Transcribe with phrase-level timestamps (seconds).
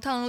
[0.00, 0.28] 汤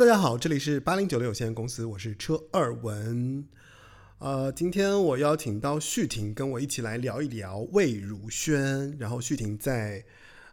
[0.00, 3.46] 大家好，这里是八零九零有限公司，我是车二文。
[4.18, 10.02] 呃，今天我邀请到旭婷跟我一起来聊一聊魏如萱，然后旭婷在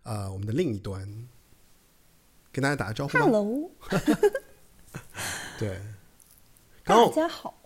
[0.04, 1.08] 呃我们的另一端，
[2.52, 3.22] 跟大家打个招呼吧。
[3.22, 3.72] Hello，
[5.58, 5.80] 对，
[6.84, 7.58] 大家好。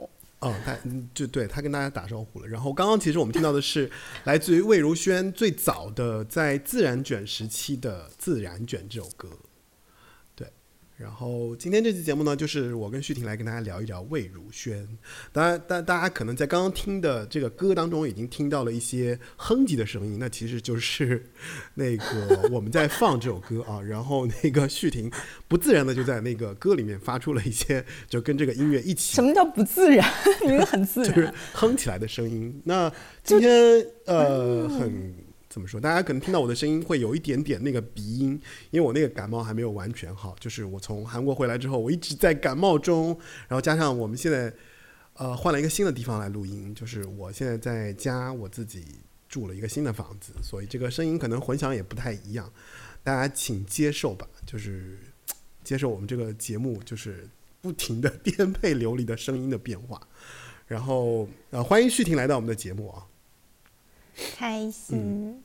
[0.41, 2.47] 哦，他嗯就对他跟大家打招呼了。
[2.47, 3.89] 然后刚刚其实我们听到的是
[4.25, 9.29] 来自于魏如萱最早的在自然卷时期的《自然卷》这首歌。
[11.01, 14.87] 对，然后今天这期节目呢，就是我跟旭婷来跟大家聊一聊魏如萱。
[15.31, 21.31] 当然，但大家可能在刚刚听的这个歌当中已经听到了一些哼唧的声音，那其实就是
[21.73, 23.81] 那个我们在放这首歌啊。
[23.91, 25.11] 然后那个旭婷
[25.47, 30.07] 不自然的就在那个歌里面发出了一些就跟这个音乐一起什么叫不自然？
[30.45, 31.33] 明明很自然就是。
[31.53, 32.61] 哼起来的声音。
[32.63, 32.91] 那
[33.23, 35.13] 今天呃很
[35.51, 35.81] 怎么说？
[35.81, 40.33] 大家可能听到我的声音会有一点点那个鼻音，因为我那个感冒还没有完全好。
[40.39, 43.07] 就是我从韩国回来之后，我一直在感冒中，
[43.49, 44.53] 然后加上我们现在
[45.15, 48.85] 呃换了一个新的地方来录音，就是我现在在家我自己
[49.27, 52.49] 住了一个新的房子，所以这个声音可能混响也不太一样，
[53.03, 54.97] 大家请接受吧，就是
[55.65, 57.27] 接受我们这个节目就是
[57.59, 60.01] 不停的 颠沛流离的声音的变化。
[60.65, 63.05] 然后呃，欢迎旭婷来到我们的节目啊。
[64.37, 65.41] 开心。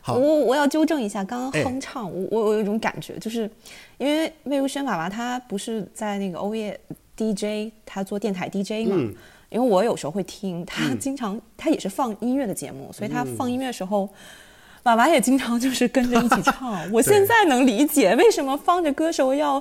[0.00, 3.50] 好我我要纠正一下，刚刚哼唱，我我有一种感觉，就是
[3.98, 6.78] 因为魏如萱娃娃她不是在那个欧耶
[7.16, 8.96] DJ，她做电台 DJ 嘛。
[8.98, 9.14] 嗯
[9.50, 14.08] 因为我有时候会听，她经常、她也是放音乐的节目，所以她放音乐的时候，
[14.84, 16.80] 娃娃也经常就是跟着一起唱。
[16.94, 19.60] 我现在能理解为什么放着歌手要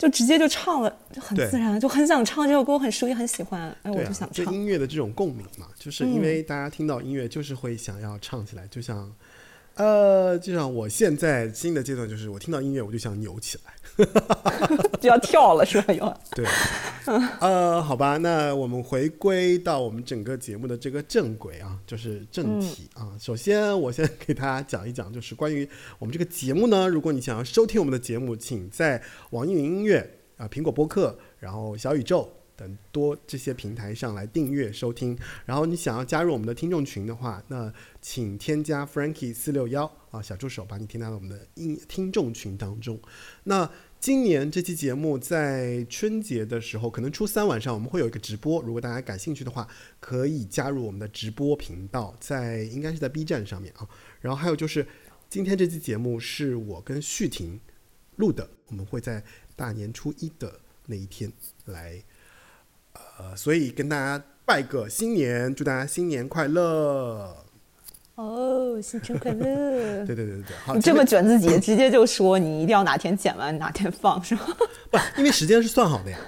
[0.00, 4.46] 就直接就唱了，就很自然，就很想唱这首歌，我很熟悉，很喜欢，哎，我就想，唱。
[4.46, 9.12] 啊音乐的这种共鸣嘛，就是因为大家听到音乐就是会想要唱起来，就像
[9.80, 13.72] 呃，就像我现在新的阶段就是我听到音乐我就想扭起来。
[15.00, 15.94] 就要跳了是吧？
[15.94, 16.46] 要 对，
[17.40, 23.16] 呃，好吧，那我们回归到我们整个节目的这个正轨啊，就是正题啊。
[23.18, 25.66] 首先，我先给大家讲一讲，就是关于
[25.98, 32.30] 我们这个节目呢，如果你想要收听我们的节目，请在网易云音乐啊、苹果播客，然后小宇宙。
[32.60, 35.16] 等多这些平台上来订阅收听，
[35.46, 37.72] 然后你想要加入我们的听众群的话，那
[38.02, 43.00] 请添加 Frankie 四六幺啊小助手把你添加到我们的音听众群当中。
[43.44, 49.66] 那今年这期节目在春节的时候，可能初三晚上我们会有一个直播，如果大家感兴趣的话，
[49.98, 53.88] 可以加入我们的直播频道，在应该是在 B 站上面啊。
[54.20, 54.86] 然后还有就是，
[55.30, 57.58] 今天这期节目是我跟旭婷
[58.16, 59.24] 录的，我们会在
[59.56, 61.32] 大年初一的那一天
[61.66, 62.02] 来，
[63.20, 67.36] 呃，所以跟大家拜个新年，祝大家新年快乐。
[68.14, 70.04] 哦，新春快乐！
[70.06, 74.46] 对对对对对，好，你这么前卷自己，直接就说你一定要哪天剪完哪天放是吗？
[74.46, 74.56] 面
[74.90, 76.18] 不，因为时间是算好的呀。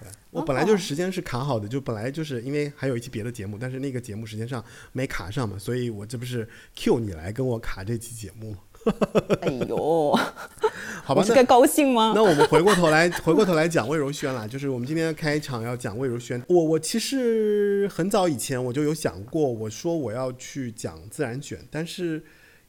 [0.00, 8.54] 对，我本来就是时间是卡好的，就本来就是因为还有一期别的节目，但是那个节目时间上没卡上嘛，所以我这不是 Q 你来跟我卡这期节目，
[9.42, 10.12] 哎呦，
[11.04, 11.26] 好吧你？
[11.28, 12.12] 是该高兴吗？
[12.14, 16.42] 那我们回过头来，回过头来讲魏如萱啦，就是我们今天开场要讲魏如萱。
[16.48, 22.22] 我我其实很早以前我就有想过，我说我要去讲自然卷，但是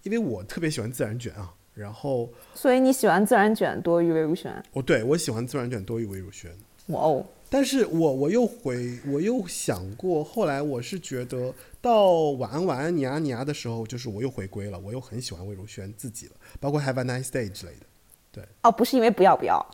[0.03, 4.51] 因为我特别喜欢自然卷啊，然后所以你喜欢自然卷多于魏如萱？
[4.73, 6.51] 哦对我喜欢自然卷多于魏如萱。
[6.87, 17.85] 哇哦，但是我我又回我又想过，后来我是觉得到晚安晚安你啊你啊的时候，就是我又回归了，我又很喜欢魏如萱自己了，包括 Have a Nice Day 之类的。
[18.31, 19.65] 对哦，不是因为不要不要，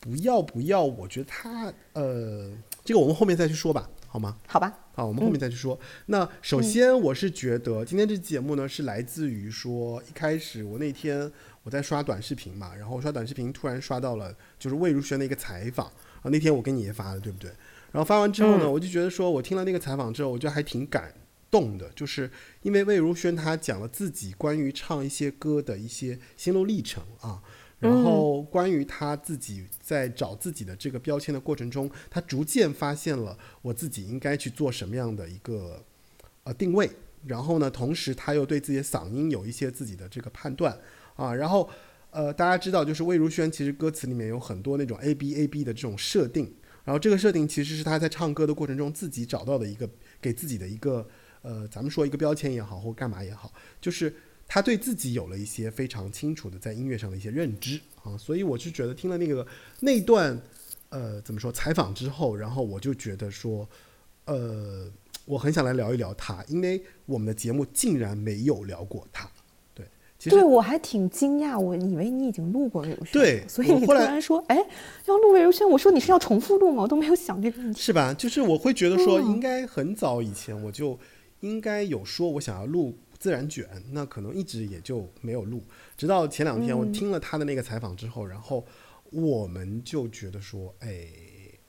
[0.00, 2.50] 不要不要，我觉得他呃，
[2.84, 4.36] 这个我们后面再去说吧，好吗？
[4.46, 4.72] 好吧？
[4.94, 5.78] 好，我们后面再去说。
[6.06, 11.30] 那首先，我是觉得今天这期节目呢，是来自于说一开始我那天
[11.62, 17.50] 我在刷短视频嘛，然后刷短视频突然刷到了就是魏如萱的一个采访啊，那天我跟你也发了，对不对？
[17.92, 21.12] 然后发完之后呢，我就觉得说我听了那个采访之后，我觉得还挺感
[21.50, 22.30] 动的，就是
[22.62, 27.42] 因为魏如萱她讲了自己关于唱一些歌的一些心路历程啊。
[27.78, 35.84] 然后关于她自己在找自己的这个标签的过程中，她逐渐发现了我自己应该去做什么样的一个
[36.44, 36.90] 呃定位。
[37.26, 40.78] 然后呢，同时她又对自己的嗓音有一些自己的这个判断
[41.16, 41.34] 啊。
[41.34, 41.68] 然后
[42.10, 46.54] 呃，大家知道，就是魏如萱其实歌词里面有很多那种 A B A B 的这种设定。
[46.84, 49.90] 然后这个设定其实是他在唱歌的过程中自己找到的一个
[50.20, 51.06] 给自己的一个
[51.46, 54.12] 呃，咱们说一个标签也好，或干嘛也好，就是。
[54.48, 59.44] 他对自己有了一些非常清楚的在音乐上的一些认知啊，所以我是觉得听了那个
[59.80, 60.40] 那段
[60.90, 63.68] 呃怎么说采访之后，然后我就觉得说，
[64.26, 64.88] 呃，
[65.24, 69.28] 我很想来聊一聊他，因为我们的节目竟然没有聊过他。
[69.74, 69.84] 对，
[70.16, 74.56] 其实对我还挺惊讶，我以为你已经录过魏如萱，对所以你突然说，哎，
[75.06, 76.84] 要录魏如萱，我说你是要重复录吗？
[76.84, 77.80] 我都没有想这个问题。
[77.80, 78.14] 是吧？
[78.14, 80.96] 就是我会觉得说，嗯应该很早以前我就
[81.40, 85.62] 应该有说我想要录自然卷，那可能一直也就没有录，
[85.96, 88.64] 直到前两天我听了他的那个采访之后，然后
[89.10, 91.08] 我们就觉得说，哎，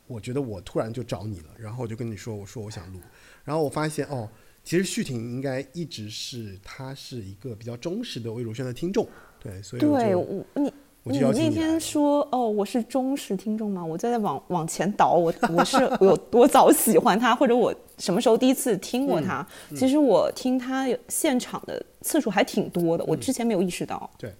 [0.08, 3.00] 我觉得我突然就找你了，然后我就跟你说，我说我想录，
[3.44, 4.30] 然后我发现哦，
[4.64, 9.08] 其实旭婷应该一直是他是一个比较忠实的魏如萱的听众，
[9.40, 10.74] 对，所以我对就我你。
[11.08, 13.84] 我就你那天说哦，我是忠实听众吗？
[13.84, 19.46] 我在往往前倒，我我是 我有多早喜欢他，或者我什么时候第一次听嗯过他？
[19.76, 24.10] 其实我听他现场的次数还挺多的，我之前没有意识到。
[24.18, 24.32] 对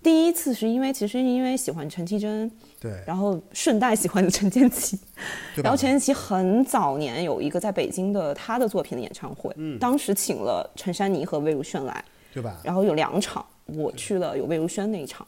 [0.00, 2.50] 第一次是因为其实因为喜欢陈绮贞，
[2.80, 4.96] 对然后顺带喜欢了陈建奇，
[5.56, 12.56] 对然后陈建奇很早年有一个在北京的他的作品的演唱会，嗯当时请了陈珊妮和魏如萱来，对吧？
[12.62, 15.26] 然后有两场，我去了有魏如萱那一场。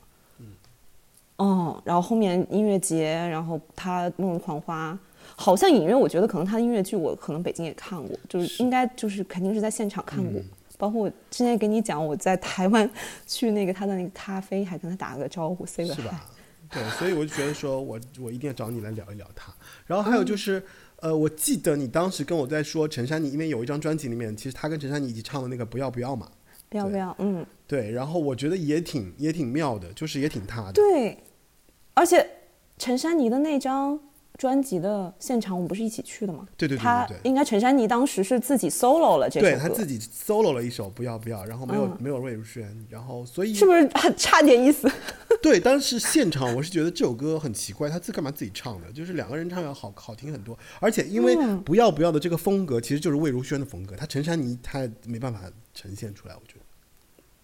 [1.41, 4.93] 嗯，然后后面音乐节，然后他《梦日狂花》，
[5.35, 10.41] 好像隐约我觉得可能他的音乐剧我可能北京也看过，就是应该就是肯定是在现场看过。
[10.77, 12.89] 包括我之前给你讲，我在台湾
[13.27, 16.07] 去那个他的那个咖啡，还跟他打了个招呼，say 个是 hi。
[16.07, 16.27] 吧？
[16.71, 19.53] 对，所以我就觉得说我我一定要找你来聊一聊他。
[19.87, 20.63] 然后还有就是，
[21.01, 26.29] 呃，我记得你当时跟我在说陈珊妮，因为有一张专辑里面，其实他跟陈珊妮一起唱的那个《不要不要》嘛，
[26.69, 27.91] 不要不要，嗯，对。
[27.91, 30.73] 然后我觉得也挺也挺妙的，就是也挺他的。
[30.73, 31.19] 对，
[31.95, 32.27] 而且
[32.79, 33.99] 陈珊妮的那张
[34.39, 36.49] 专辑的现场，我们不是一起去的吗？
[36.57, 44.91] 对对对对他对应该陈珊妮当时是自己 solo 了这首歌，对他自己 solo 了一首《不要不要》，然后没有、嗯没有魏如萱，然后所以是不是很差点意思？
[45.43, 48.91] 对，当时现场我是觉得这首歌很奇怪，他自干嘛自己唱的？
[48.93, 55.41] 就是两个人唱要好好听很多，而且因为嗯不要不要的这个风格其实就是魏如萱的风格，他陈珊妮他没办法
[55.75, 56.61] 呈现出来，我觉得。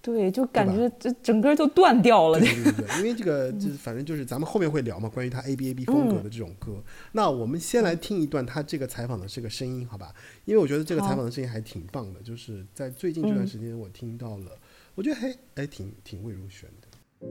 [0.07, 2.39] 对，就感觉这整个就断掉了。
[2.39, 6.81] 对对对对，因为这个就是反正就是咱们后面会聊嘛，关于他 A B A B 风格的这种歌。
[7.11, 10.15] 那我们先来听一段他这个采访的这个声音，好吧？
[10.45, 14.53] 因为我觉得这个采访的声音还挺棒的，就是在最近这段时间我听到了，
[14.95, 17.29] 我觉得还还，挺挺魏如萱的。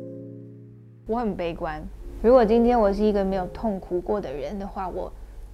[1.07, 1.81] 我很悲观。
[2.21, 5.09] 如果今天我是一个没有痛苦过的人的话，我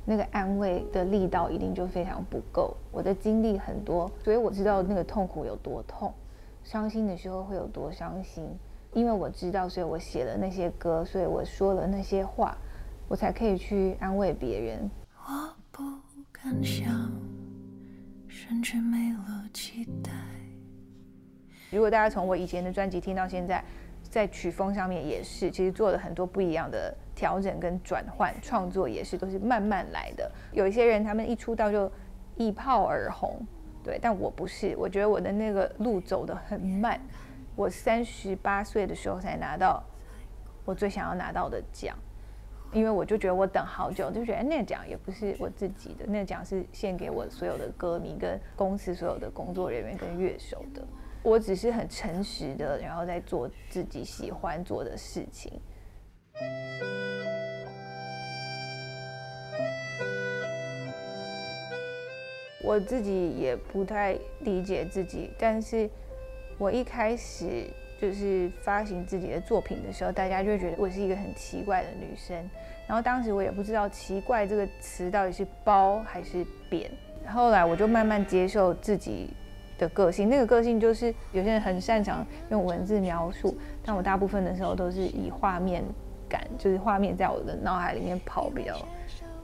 [0.06, 2.76] 那个安慰的力道一定就非常不够。
[2.92, 6.14] 我的经历很多，所以我知道那个痛苦有多痛，
[6.64, 8.48] 伤心的时候会有多伤心。
[8.94, 12.58] 因为我知道，所以我写了那些歌，所以我说了那些话，
[13.08, 14.92] 我才可以去安慰别人。
[15.16, 15.82] 我不
[16.32, 17.10] 敢想，
[18.28, 20.12] 甚至没了期待。
[21.70, 23.64] 如果大家从我以前的专辑听到现在，
[24.10, 30.30] 在曲风上面也是，其实做了很多不一样的调整跟转换，创作也是都是慢慢来的。
[30.52, 31.90] 有一些人他们一出道就
[32.36, 33.40] 一炮而红，
[33.84, 37.00] 对，但我不是，我觉得我的那个路走得很慢。
[37.56, 39.84] 我三十八岁的时候才拿到
[40.64, 41.98] 我最想要拿到的奖，
[42.72, 50.82] 因为我就觉得我等好久，就觉得那个奖也不是我自己的，那个奖是献给我所有的歌迷跟公司所有的工作人员跟乐手的。
[51.24, 55.60] 我只是很诚实的，然后在做自己喜欢做的事情。
[62.64, 65.90] 我自己也不太理解自己，但是
[66.58, 67.66] 我一开始
[68.00, 72.38] 就是发行自己的作品的时候，大家就觉得我是一个很奇怪的女生。
[72.88, 76.92] 然后当时我也不知道“奇怪”这个词到底是褒还是贬。
[77.28, 79.30] 后来我就慢慢接受自己
[79.78, 85.84] 的个性，那个个性就是有些人很擅长用文字描述，但我大部分的时候都是以画面
[86.28, 88.76] 感，就是画面在我的脑海里面跑比较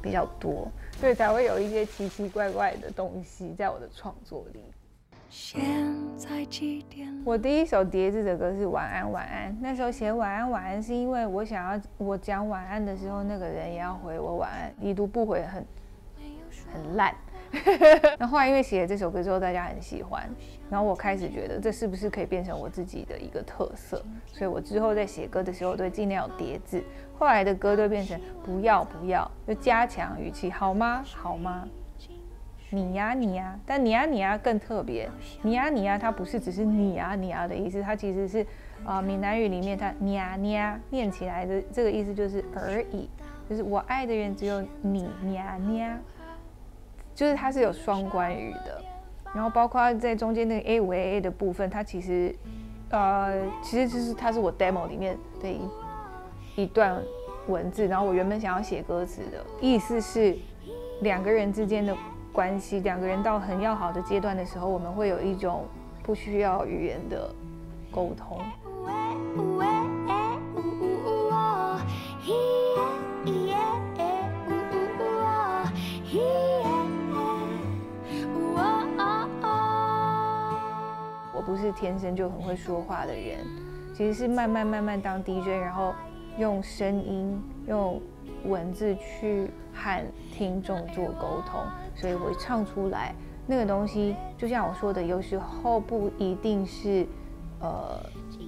[0.01, 4.59] 比较多，所以才会有一些奇奇怪怪的东西在我的创作里。
[5.29, 5.61] 现
[6.17, 7.07] 在几点？
[7.23, 15.65] 我第一首叠字的歌是《晚安晚安》，那时候写晚安晚安是因为我想要我讲晚安的时候，那个人也要回我晚安，已读不回很
[16.73, 17.13] 很烂。
[18.19, 20.29] 那后来因为写了这首歌之后，大家很喜欢，
[20.69, 26.83] 然后我开始觉得这是不是可以变成我自己的一个特色，所以我之后在写歌的时候都会尽量有叠字。
[27.17, 31.03] 后来的歌都变成不要不要，就加强语气，好吗？
[31.15, 31.67] 好吗？
[32.69, 35.09] 你呀你呀，但你呀你呀更特别，
[35.41, 38.45] 你呀你呀它不是只是你呀你呀的意思，它其实是
[38.85, 43.09] 啊闽南语里面它你呀你呀念起来的这个意思就是而已，
[43.49, 45.97] 就是我爱的人只有你你呀你呀。
[47.15, 48.79] 就是它是有双关语的，
[49.33, 52.35] 然后包括在中间那个 A 五 A A 的部分，它其实，
[52.91, 55.57] 呃，其实就是它是我 demo 里面的一
[56.57, 56.99] 一段
[57.47, 60.35] 文字，然后我原本想要写歌词的意思是，
[61.01, 61.95] 两个人之间的
[62.33, 65.65] 关系，两个人到很要好的阶段的时候，我们会有一种
[66.01, 67.31] 不需要语言的
[67.91, 68.41] 沟通。
[81.35, 83.45] 我不是天生就很会说话的人，
[83.93, 85.93] 其实是慢慢慢慢当 DJ，然后
[86.37, 88.01] 用声音、用
[88.45, 91.61] 文字去和听众做沟通，
[91.95, 93.13] 所以我唱出来
[93.45, 97.05] 那个东西，就像我说的，有时候不一定是
[97.59, 97.99] 呃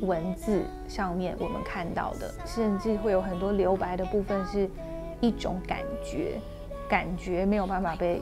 [0.02, 4.70] 文字上面我们看到的，甚至会有很多留白的部分，是
[5.22, 6.40] 一种感觉，
[6.88, 8.22] 感觉没有办法被。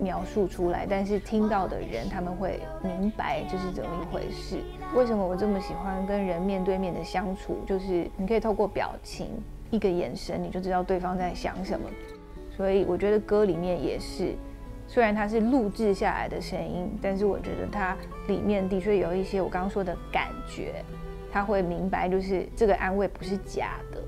[0.00, 4.62] 描述出来，但是听到的人他们会明白这是怎么一回事。
[4.94, 7.58] 为什么我这么喜欢跟人面对面的相处？
[7.66, 9.28] 就是你可以透过表情、
[9.70, 11.88] 一个眼神，你就知道对方在想什么。
[12.56, 14.34] 所以我觉得歌里面也是，
[14.88, 20.82] 虽然它是录制下来的声音，但是我觉得它里面的确有一些我刚刚说的感觉，
[21.30, 24.02] 他会明白，就是这个安慰不是假的。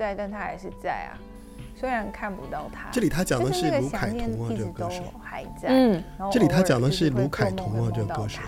[0.00, 1.12] 在，但他还是在啊。
[1.76, 5.68] 虽然看不到他，这里他讲的是卢凯彤啊，这个歌手还在。
[5.68, 6.02] 嗯，
[6.32, 8.40] 这里他讲的是卢凯彤啊，这个歌手。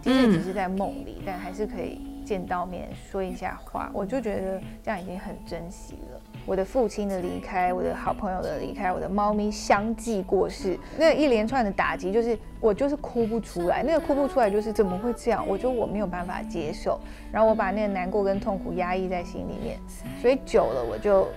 [0.00, 3.90] 即使只是在梦里，但还是可以见到面说一下话。
[3.92, 6.20] 我就觉得这样已经很珍惜了。
[6.46, 13.82] 我的父亲的离开，我的好朋友的离开，我的猫咪相继过世，那一连串的打击，就是我就是哭不出来。
[13.82, 15.46] 那个哭不出来，就是怎么会这样？
[15.48, 17.00] 我觉得我没有办法接受，
[17.32, 19.78] 然后我把那个难过跟痛苦压抑在心里面，
[20.20, 21.28] 所以久了我就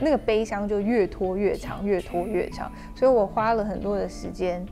[0.00, 2.72] 那个悲伤就越拖越长，越拖越长。
[2.94, 4.64] 所以我花了很多的时间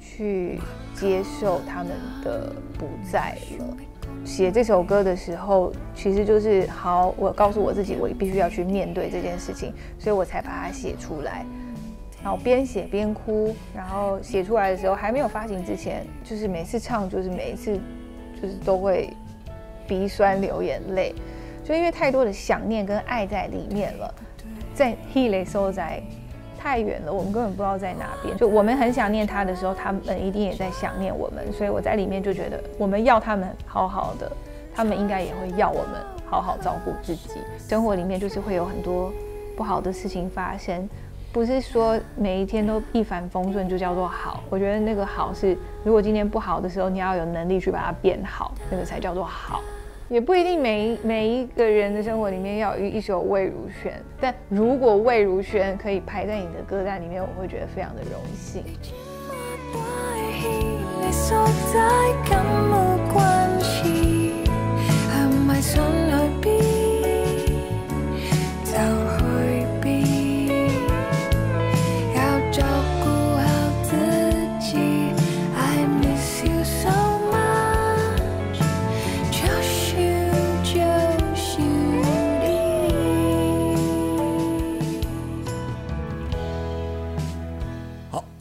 [0.00, 0.58] 去
[0.94, 1.92] 接受他们
[2.24, 3.76] 的不在了。
[4.24, 11.44] 写这首歌的时候，其实就是好，我告诉我自己，我必须要去面对这件事情，所以我才把它写出来。
[12.22, 17.80] 然后边写边哭，然后写出来的时候还没有发行之前，就是每次唱，就是每一次，
[18.40, 19.10] 就是都会
[19.88, 21.14] 鼻酸流眼泪，
[21.64, 24.14] 就因为太多的想念跟爱在里面了，
[24.74, 26.02] 在 He 雷收在。
[26.60, 28.36] 太远了，我们根本不知道在哪边。
[28.36, 31.50] 就我们很想念他的时候，他们一定也在想念我们。
[31.52, 34.30] 所以我在里面就觉得，我们要他们好好的，
[34.74, 35.94] 他们应该也会要我们
[36.28, 37.40] 好好照顾自己。
[37.58, 39.10] 生活里面就是会有很多
[39.56, 40.86] 不好的事情发生，
[41.32, 44.44] 不是说每一天都一帆风顺就叫做好。
[44.50, 49.62] 我觉得那个好是，如果今天不好的时候，你要有能力去把它变好，那个才叫做好。
[50.10, 58.64] 也不一定每每一个人的生活里面要有一首魏如萱，但如果魏如萱可以排在你的歌单里面，我会觉得非常的荣幸。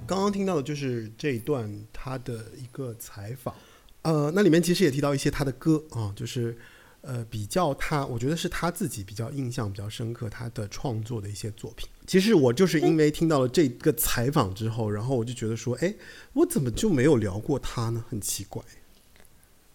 [0.10, 3.54] 刚刚听到的就是这一段他的一个采访，
[4.02, 6.58] 呃，那里面其实也提到一些他的歌啊，就是
[7.02, 11.88] 呃比较他，我觉得是他自己比较印象比较深刻他的创作的一些作品。
[12.08, 15.94] 其实我就是因为听到了这个采访之后，然后我就觉得说，哎，
[16.34, 18.04] 我怎么就没有聊过他呢？
[18.10, 18.64] 很奇怪。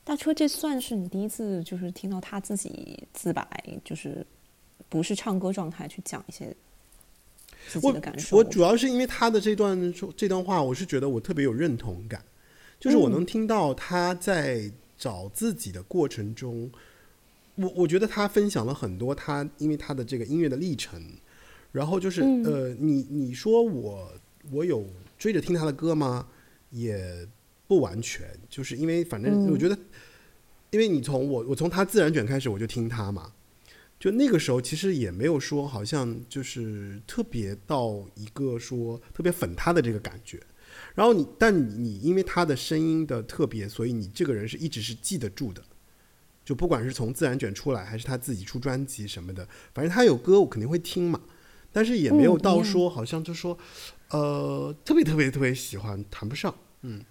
[0.03, 3.49] 大车，这算是你第一次就是听到他自己自白，
[3.85, 4.27] 就是
[4.89, 6.55] 不是唱歌状态去讲一些
[7.69, 8.37] 自己我的感受。
[8.37, 12.25] 我主要是因为他的这段说这段话，我是觉得我特别有认同感，
[12.79, 16.71] 就是我能听到他在找自己的过程中，
[17.57, 21.01] 我我觉得他分享了很多他因为他的这个音乐的历程，
[21.73, 24.13] 然后就是、呃，你你说我
[24.51, 24.87] 我有
[25.19, 26.27] 追着听他的歌吗？
[26.71, 27.27] 也
[27.69, 29.79] 不完全，就是因为反正我觉得，
[30.71, 33.33] 因为你从我我从他自然卷开始我就听他嘛，
[34.05, 40.39] 就那个时候其实也没有说好像就是特别到一个说特别粉他的这个感觉。
[40.95, 45.63] 然后你，但你你因为他的声音的特别，所以你这个人是一直是记得住的。
[46.45, 51.19] 就不管是从自然卷出来，还是他自己出专辑什么的，反正他有歌我肯定会听嘛。
[51.73, 53.57] 但是也没有到说好像就说，
[54.11, 56.55] 呃，特别特别特别喜欢，谈不上。
[56.83, 57.03] 嗯，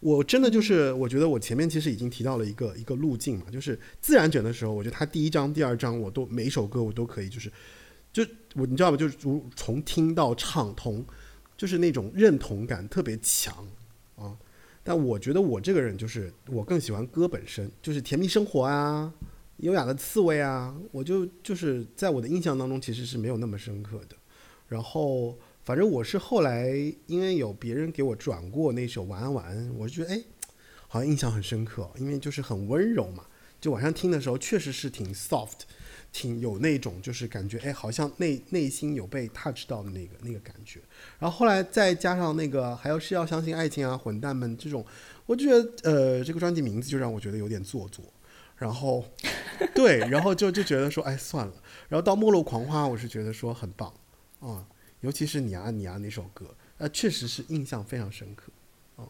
[0.00, 7.50] 我真的就是我觉得我前面其实已经提到了一个一个路径嘛，就是自然卷的时候，我觉得他第一章、第二章我都每一首歌我都可以，就是
[8.12, 8.22] 就
[8.54, 8.96] 我你知道吗？
[8.96, 11.04] 就是如从听到唱通，
[11.56, 13.66] 就是那种认同感特别强
[14.16, 14.36] 啊。
[14.82, 19.12] 但我觉得我这个人就是我更喜欢歌本身，就是甜蜜生活啊，
[19.56, 24.16] 优雅的刺猬啊，我就就是在我的印象当中其实是没有那么深刻的。
[24.68, 26.70] 然后反正我是后来
[27.08, 30.22] 因为有别人给我转过那首晚安晚安，我就觉得哎，
[30.86, 33.24] 好像印象很深刻，因为就是很温柔嘛。
[33.60, 35.62] 就晚上听的时候确实是挺 soft，
[36.12, 40.78] 挺有那种就是感觉哎，好像内内心有被 touch 到的那个那个感觉。
[41.18, 44.86] 然后后来再加上那个还有是要相信爱情啊，混蛋们这种，
[45.26, 48.04] 我就觉得呃这个专辑名字就让我觉得有点做作。
[48.56, 49.04] 然后
[49.74, 51.54] 对，然后就就觉得说哎算了。
[51.88, 53.92] 然后到末路狂花，我是觉得说很棒
[54.38, 54.64] 啊、
[55.06, 56.44] 尤其是你啊你啊那首歌，
[56.78, 58.50] 呃确实是印象非常深刻。
[58.96, 59.08] 哦，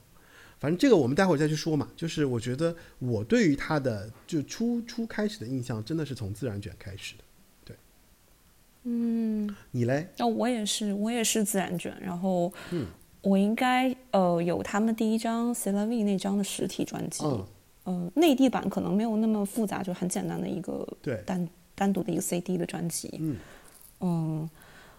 [0.60, 1.88] 反正这个我们待会儿再去说嘛。
[1.96, 7.24] 就是我觉得我对于他的就初初开始的印象，真的是从自然卷开始的。
[7.64, 7.76] 对，
[8.82, 10.06] 嗯，你嘞？
[10.18, 12.86] 那我也是，我也是自然卷，然后嗯
[13.22, 17.46] 我应该呃有他们第一张 C L V 那张的实体专辑，嗯，
[17.84, 23.16] 呃，内地版可能没有那么复杂，就很简单的一个对单单独的一个 CD 的专辑。
[23.18, 23.36] 嗯
[24.00, 24.50] 嗯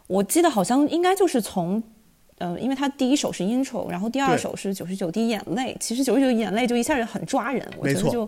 [0.08, 1.82] 我记得好像应该就是从，
[2.40, 8.28] 呃，因为他第一首是 intro，然后第二首是九十九滴眼泪，其实九十九滴眼泪就一下子很抓人，我觉得就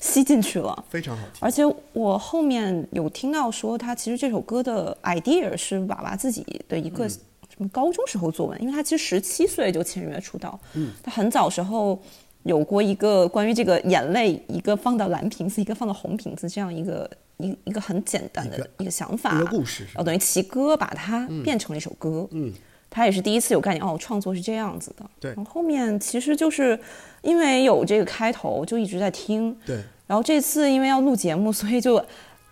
[0.00, 0.84] 吸进去了。
[0.88, 1.32] 非常好听。
[1.40, 1.62] 而且
[1.92, 7.20] 我后面有听到说，他其实这首歌的 idea 是娃娃自己的一个嗯。
[7.50, 12.00] 什么高中时候作文，因为他其实十七岁就签约出道，嗯，他很早时候
[12.44, 22.52] 有过一个关于这个眼泪，一个放到蓝瓶子，一个放到红瓶子这样一个一一个很简单的一个想法，一个故事然后等于奇哥把它变成了一首歌，嗯，
[22.90, 25.30] 他也是第一次有概念哦，创作是这样子的，对。
[25.32, 26.78] 然后后面其实就是
[27.22, 32.04] 因为有这个开头，就一直在听，对，然后这次因为要录节目，所以就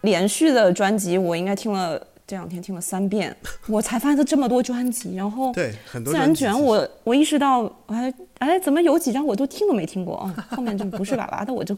[0.03, 3.35] 连续的专辑，我应该听了这两天听了三遍，
[3.69, 5.15] 我才发现他这么多专辑。
[5.15, 10.49] 然后对很多自然卷我，我意识到，哎哎，怎么有几张我都听都没听过啊？
[10.51, 11.75] 后面就不是娃娃的，我就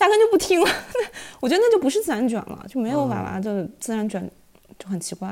[0.00, 0.70] 压根就不听了。
[1.40, 4.30] 我觉得那就不是自然卷了，就没有娃娃的自然卷，
[4.78, 5.28] 就很奇怪。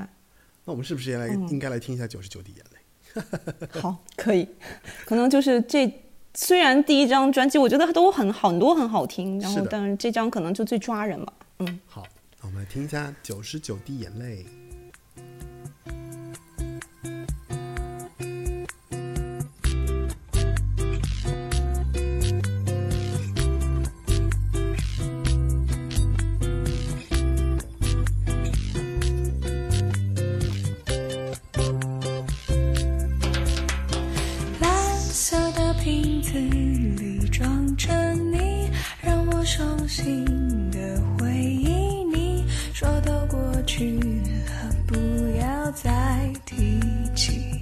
[0.64, 3.30] 那我们是不是也来、嗯应该来听一下九十九滴眼泪？
[3.80, 4.48] 好，可以，
[5.04, 5.92] 可能就是这。
[6.36, 11.32] 虽然第一张专辑我觉得都很好很多很好听，然后但是这张可能就最抓人吧。
[11.60, 12.02] 嗯，好，
[12.54, 14.46] 们来听一下九十九滴眼泪。
[34.60, 38.70] 蓝色的瓶子里装着你，
[39.02, 40.24] 让我伤心
[43.76, 44.94] 去了，不
[45.36, 45.90] 要再
[46.46, 46.80] 提
[47.12, 47.60] 起。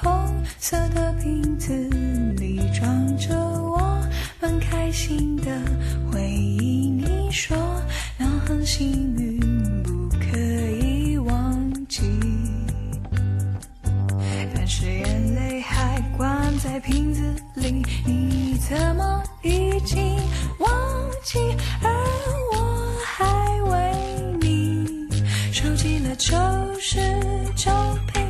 [0.00, 1.74] 红色的瓶子
[2.36, 4.00] 里装着我，
[4.40, 5.50] 们开心的
[6.12, 6.90] 回忆。
[6.90, 7.56] 你说
[8.16, 9.40] 那很幸运，
[9.82, 12.02] 不可以忘记。
[14.54, 17.20] 但是眼泪还关在瓶子
[17.56, 20.16] 里，你怎么已经
[20.60, 20.70] 忘
[21.24, 21.40] 记？
[21.82, 21.90] 而
[22.52, 22.53] 我
[26.16, 26.32] 就
[26.78, 26.98] 是
[27.56, 27.72] 照
[28.12, 28.23] 片。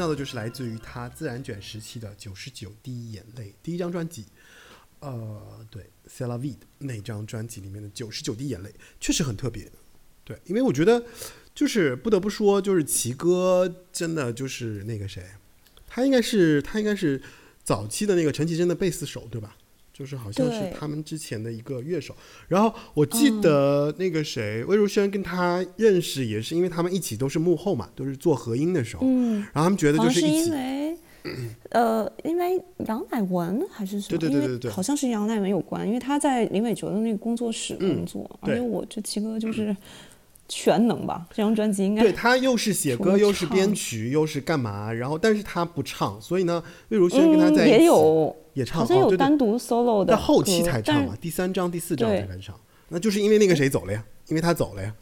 [0.00, 4.24] 到的就是来自于他自然卷时期的《九十九滴眼泪》第一张专辑，
[5.00, 9.70] 呃，对 c e l a v i d 那张专辑里面的《九十九滴眼泪》确实很特别。
[10.24, 11.04] 对，因为我觉得
[11.54, 15.22] 就是不得不说，就是奇哥真的就是那个谁，
[15.86, 17.20] 他应该是他应该是
[17.62, 19.56] 早期的那个陈绮贞的贝斯手，对吧？
[20.00, 22.16] 就是好像是他们之前的一个乐手。
[22.48, 29.02] 然后我记得那个谁，魏如萱跟他认识也是因为他们一起都是幕后嘛，都是做合音的时候。
[29.04, 30.96] 嗯，然后他们觉得就是一起因为，
[31.68, 34.18] 呃，因为杨乃文还是什么？
[34.18, 39.76] 对对对对因为对好像是杨乃文有关，因为他在林伟哲的那个工作室工作，而对且我这七哥就是
[40.50, 44.92] 全能吧，这张专辑应该对他又是写歌，又是编曲，又是干嘛？
[44.92, 52.54] 然后但是他不唱，所以呢，魏如萱跟他嗯在一起、也有也唱，好像有单独 solo 的歌，但后期才唱嘛，第三章、第四章才开始唱。
[52.88, 54.92] 那就是因为那个谁走了呀，因为他走了呀。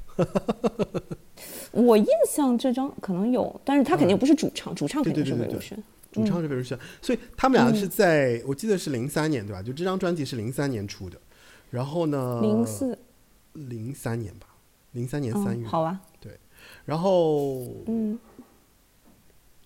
[1.71, 5.85] 我印象这张可能有，但是他肯定不是主唱， 主唱肯定是对对对对魏如萱。
[6.11, 9.63] 主唱是魏如萱，所以他们俩是在、我记得是零三年对吧？
[9.63, 11.19] 就这张专辑是零三年出的，
[11.71, 12.99] 然后呢，零四，
[13.53, 14.48] 零三年吧，
[14.93, 16.01] 零三年三嗯，月，好吧，
[16.85, 18.19] 然后嗯，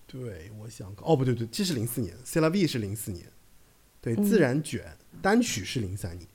[0.05, 3.25] 对，我想哦不对对，这是零四年 c l a V 是零四年，
[4.01, 4.23] 对，嗯。
[4.23, 6.27] 自然卷单曲是零三年。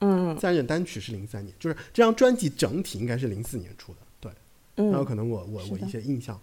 [0.00, 0.36] 嗯。
[0.36, 4.32] 自然卷单曲是零三年，就是这张专辑整体应该是零四年出的，对。
[4.76, 6.38] 嗯，还有可能我我我一些印象，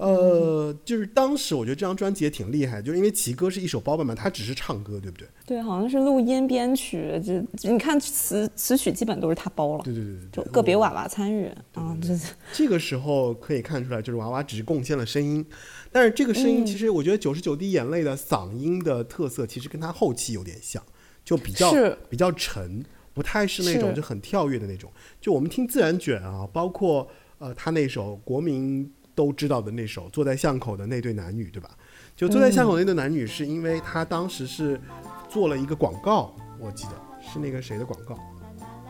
[0.00, 5.28] 呃，就是当时我觉得这张专辑也挺厉害，就是因为齐哥是一手包办嘛，他只是唱歌，对不对？
[5.44, 12.32] 对，好像是录音编曲，就就你看词词曲基本都是他包了，对对对对就，个别娃娃参与啊，这是。
[12.54, 15.44] 这个时候可以看出来，就是娃娃只是贡献了声音，
[15.92, 16.66] 但是这个声音嗯。
[16.66, 20.82] 其实我觉得九十九滴眼泪的嗓音的特色其实跟他后期有点像，
[21.22, 21.98] 就比较是。
[22.08, 22.82] 比较沉，
[23.12, 24.90] 不太是那种就很跳跃的那种。
[25.20, 31.70] 就我们听自然卷啊，包括呃他那首国民都知道的那首《坐在巷口的那对男女》，对吧？
[32.16, 34.80] 就坐在巷口的那对男女，是因为他当时是
[35.28, 38.18] 做了一个广告，我记得是那个谁的广告。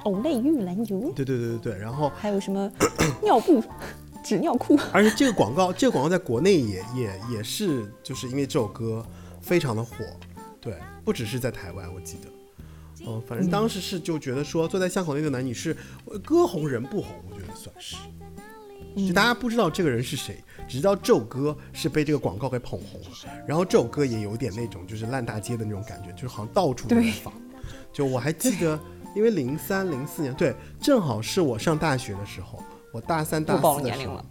[0.05, 2.73] 欧蕾玉兰油，对对对对对，然后还有什么？
[3.23, 3.63] 尿布、
[4.25, 9.05] 纸尿裤， 而且这个广告，这个广告在国内也也也是，就是因为这首歌
[9.43, 9.95] 非常的火，
[10.61, 17.97] 对，不只是在台湾，我记得，嗯，反正当时是就觉得说，坐在巷口那个男女是呃歌红人不红，我觉得算是，
[18.97, 23.09] 就大家不知道这个人是谁，只知道这首歌是被这个广告给捧红了，
[23.47, 27.33] 然后这首歌也有点那种就是烂大街的那种感觉，就是好像到处都放，
[27.93, 28.79] 就我还记得，
[29.15, 34.25] 因为零三零四年，对，正好是我上大学的时候，我大三大四的时候露年龄了。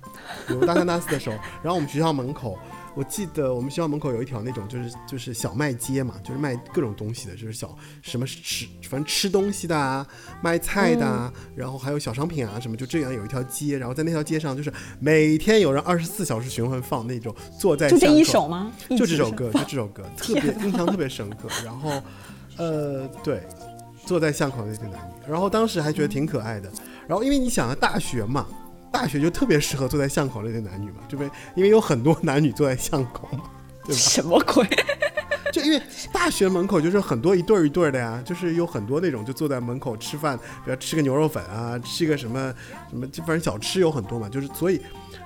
[0.50, 2.58] 有大三大四的时候，然后我们学校门口，
[3.00, 10.06] 我记得我们学校门口有一条那种就是就是小卖街嘛，就是卖各种东西的，就是小什么吃反正吃东西的啊，
[10.44, 18.70] 卖菜的啊，然后还有小商品啊什么，就这样有一条街，然后在那条街上就是每天有人二十四小时循环放那种坐在就这一首吗？
[18.90, 21.48] 就这首歌， 就这首歌，特别印象特别深刻。
[21.64, 22.04] 然后，
[22.58, 23.48] 呃，对，
[24.06, 26.70] 坐在巷口那个男女，然后当时还觉得挺可爱的。
[27.08, 28.46] 然后因为你想啊，大学嘛，
[28.92, 31.32] 大学就特别适合坐在巷口那对男女嘛，对不对？
[31.56, 33.44] 因为有很多男女坐在巷口嘛，
[33.86, 34.00] 对吧？
[34.00, 34.68] 什么鬼？
[35.52, 35.82] 就因为
[36.14, 42.54] 大学门口就是很多一对儿一对儿的呀，就是有很多那种就坐在门口吃饭，比如吃个牛肉粉啊，吃个什么
[42.90, 44.80] 什么，就反正小吃有很多嘛，就是所以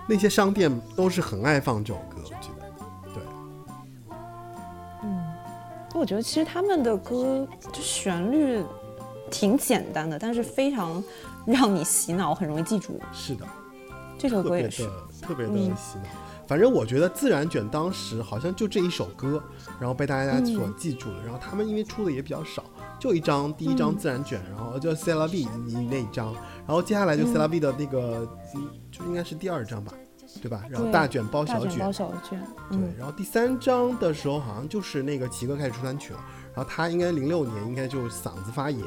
[0.08, 3.14] 那些商店都是很爱放这首歌，我记得。
[3.14, 3.24] 对，
[5.04, 5.22] 嗯
[5.94, 8.64] 我觉得其实他们的歌就旋律
[9.30, 11.04] 挺简单的，但是非常
[11.46, 13.00] 让你洗脑，很容易记住。
[13.12, 13.46] 是的，
[14.18, 14.90] 这首歌也是。
[15.22, 16.06] 特别的嗯洗脑。
[16.46, 19.42] 反正我觉得自然卷当时好像就这一首歌，
[19.80, 21.24] 然后被大家所嗯记住了。
[21.24, 22.66] 然后他们因为出的也比较少，
[23.00, 26.34] 就一张，第一张自然卷，然后就 C L B 你那一张，
[26.68, 29.94] 然后接下来就 C L B 的那个，嗯就应该是第二张吧，
[30.42, 30.64] 对吧？
[30.70, 32.38] 然后大卷包小卷包，小卷，
[32.70, 36.20] 对嗯，，然后第三张的时候好像就是那个奇哥开始出单曲了，
[36.54, 38.86] 然后他应该零六年应该就嗓子发炎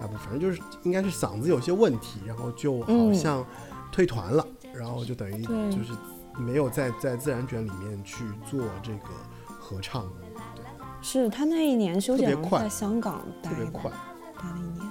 [0.00, 3.46] 啊不，反正就是应该是嗓子有些问题，然后就好嗯像
[3.92, 5.92] 退团了，然后就等于就是
[6.38, 9.08] 没有在在自然卷里面去做这个
[9.46, 10.08] 合唱，
[10.56, 10.64] 对，
[11.02, 13.90] 是他那一年休息特别快在香港待，特别快。
[13.90, 14.90] 待了一年。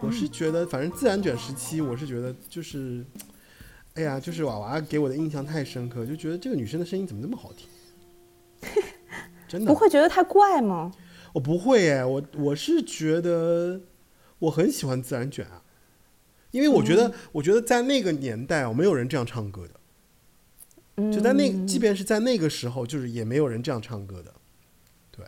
[0.00, 3.04] 我是觉得，反正自然卷时期，我是觉得就是，
[3.94, 7.68] 哎呀，就是娃娃给我的印象太深刻，就觉得这个女生的声音怎么那么好听，
[9.48, 10.92] 真的不会觉得太怪吗？
[11.34, 13.80] 我不会哎，我我是觉得
[14.40, 15.62] 我很喜欢自然卷啊，
[16.50, 19.74] 因为我觉得、我觉得在那个年代哦，没有人这样唱歌的，
[20.96, 24.34] 嗯，就在那，即便是在那个时候，就是也没有人这样唱歌的，
[25.10, 25.26] 对。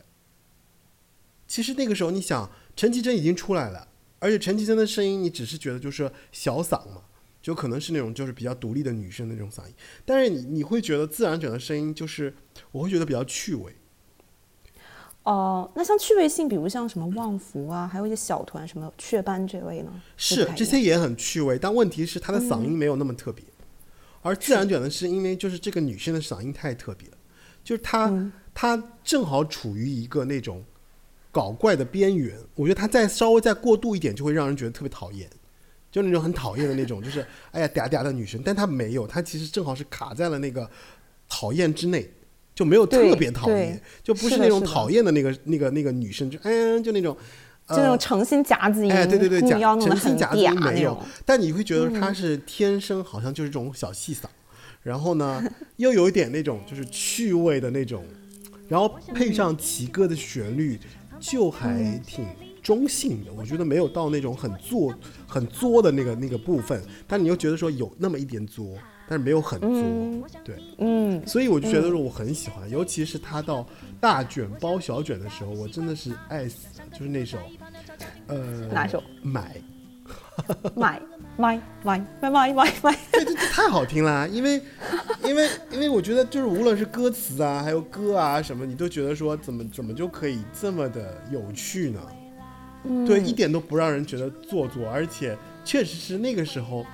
[1.46, 7.02] 其实那个时候，你想陈绮贞已经出来了，而且陈绮贞的声音，你只是觉得就是小嗓嘛，
[7.42, 12.34] 就可能是那种就是比较独立的女生的那种嗓音，但是你你会觉得自然卷的声音就是
[12.70, 13.74] 我会觉得比较趣味，
[15.30, 19.92] 哦、那像趣味性，比如像什么旺福啊，还有一些小团，什么雀斑这类呢？
[20.16, 23.44] 是这些也很趣味，但问题是她的嗓音没有那么特别，
[24.22, 27.16] 而自然卷呢是因为就是这个女生的嗓音太特别了，
[27.62, 30.64] 就是她、她正好处于一个那种
[31.30, 35.30] 搞怪的边缘，我觉得她再稍微再过度一点，就会让人觉得特别讨厌，
[35.92, 40.68] 就那种很讨厌的那种，就是哎呀嗲嗲的女生，但她没有，她其实正好是卡在了那个
[41.28, 42.10] 讨厌之内。
[42.54, 47.16] 就没有特别讨厌，就不是那种讨厌的那个那个那个女生，就嗯，就那种，
[47.68, 54.24] 就那呃种诚心夹子音，哎，对对对，诚心夹子音没有。，但你会觉得她是天生好像就是这种小细嗓，
[54.82, 55.42] 然后呢
[55.76, 58.04] 又有一点那种就是趣味的那种，
[58.68, 60.78] 然后配上齐哥的旋律，
[61.18, 62.26] 就还挺
[62.62, 63.32] 中性的。
[63.32, 64.94] 我觉得没有到那种很作
[65.26, 68.76] 很作的那个那个部分，但你又觉得说有那么一点作，
[69.10, 70.54] 但是没有很作，对。
[70.78, 73.66] 嗯，所以我就觉得说我很喜欢，尤其是他到
[73.98, 77.36] 大卷包小卷的时候，我真的是爱死了，就是那首，
[78.28, 79.02] 呃，哪首？
[79.20, 79.56] 买，
[80.76, 81.02] 买
[81.36, 84.28] 买买买买买买， 对，太好听啦！
[84.28, 84.62] 因为，
[85.24, 92.00] 因为，因为我觉得就是无论是歌词啊，还有歌啊什么，你都觉得说怎么怎么就可以这么的有趣呢？
[93.04, 96.86] 对，一点都不让人觉得做作，而且确实是那个时候，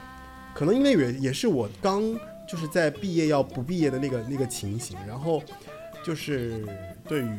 [0.57, 2.03] 可能因为也也是我刚
[2.49, 5.42] 就是在毕业要不毕业的那个那个情形，然后
[6.03, 6.64] 就是
[7.07, 7.38] 对于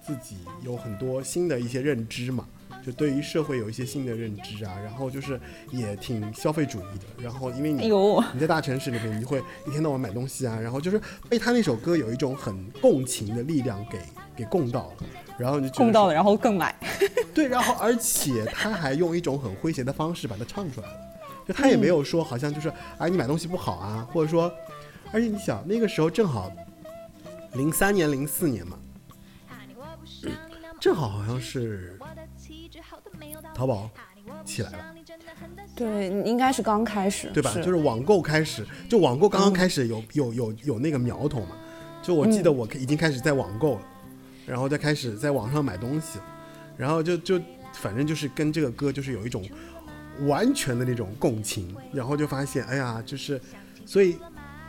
[0.00, 2.48] 自己有很多新的一些认知嘛，
[2.82, 5.38] 就对于社会有一些新的认知啊，然后就是
[5.70, 13.98] 也挺消费主义的，然后因为你哎，你在大城市里面，你会一天到晚买东西啊，然后就是被他那首歌有一种很共情的力量给
[14.34, 15.06] 给供到了，
[15.38, 16.74] 然后你供到了，然后更买。
[17.34, 20.94] 对，然后而且他还用一种很诙谐的方式把它唱出来了，
[21.48, 24.52] 就他也没有说好像就是哎你买东西不好啊，或者说，
[25.10, 26.52] 而且你想那个时候正好
[27.54, 28.78] 零三年零四年嘛，
[30.78, 31.98] 正好好像是
[33.54, 33.90] 淘宝
[34.44, 34.78] 起来了。
[35.74, 37.54] 对，应该是刚开始，对吧？
[37.54, 41.56] 就是网购开始，就网购刚刚开始有、有有有那个苗头嘛。
[42.02, 43.82] 就我记得我已经开始在网购了，
[44.44, 46.18] 然后再开始在网上买东西，
[46.76, 47.40] 然后就就
[47.74, 49.44] 反正就是跟这个歌就是有一种
[50.26, 53.40] 完全的那种共情，然后就发现哎呀，就是
[53.86, 54.16] 所以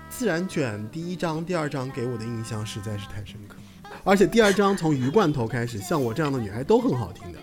[0.10, 3.56] 自然卷第一章、第二章给我的印象实在是太深刻，
[4.04, 7.40] 而且第二章从鱼罐头开始，像我这样的女孩都很好听的。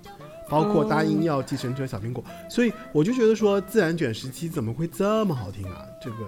[0.48, 5.84] 包括答应要计程车、小苹果，所以我就觉得说，自然卷时期怎么会这么好听啊？
[6.00, 6.18] 这个，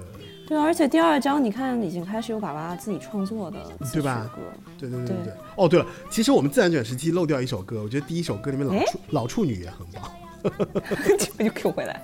[0.48, 4.28] 对，而且第二章你看已经开始有爸爸自己创作的对吧？
[4.34, 4.42] 歌，
[4.76, 5.32] 对对对对对。
[5.56, 10.10] 哦，对了，其实我们自然卷时期漏掉一首歌，我觉得第一首歌里面老哎处老处女也很棒，
[11.18, 12.02] 这就 Q 回来。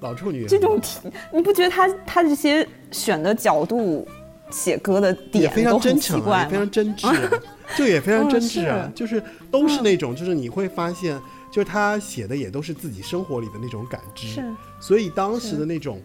[0.00, 0.46] 老处女。
[0.46, 0.98] 这种题，
[1.32, 4.06] 你不觉得他他这些选的角度、
[4.50, 6.70] 写歌的点非常真诚啊，奇怪非常？
[6.70, 7.30] 真挚啊，
[7.76, 11.18] 就也非常嗯真挚啊，是就是都是那种，就是你会发现，
[11.52, 14.44] 就是他写的也都是自己生活里的那种感知，是。
[14.80, 16.00] 所以当时的那种，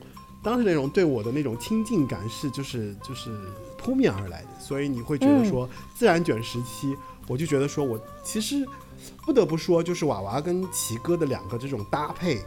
[0.48, 3.30] 当时那种对我的那种亲近感是就是就是
[3.78, 6.96] 扑面而来的，所以你会觉得说，自然卷时期，
[7.28, 8.66] 我就觉得说我其实
[9.26, 12.40] 不得不说，就是娃娃跟奇哥的两个这种搭配，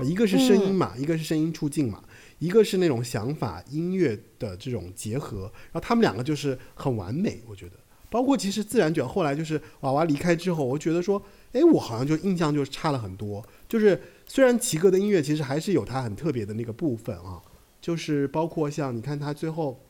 [0.00, 2.02] 呃一个是声音嘛，一个是声音出镜嘛。
[2.40, 7.76] 一个是那种想法音乐的这种结合，然后他们两个就是很完美，我觉得。
[8.14, 13.44] 包括其实自然卷后来就是娃娃离开之后，我觉得说，哎，我好像就印象就差了很多。
[13.68, 17.42] 就是虽然奇哥的音乐其实还是有他很特别的那个部分啊，
[17.80, 19.80] 就是包括像你看他最后，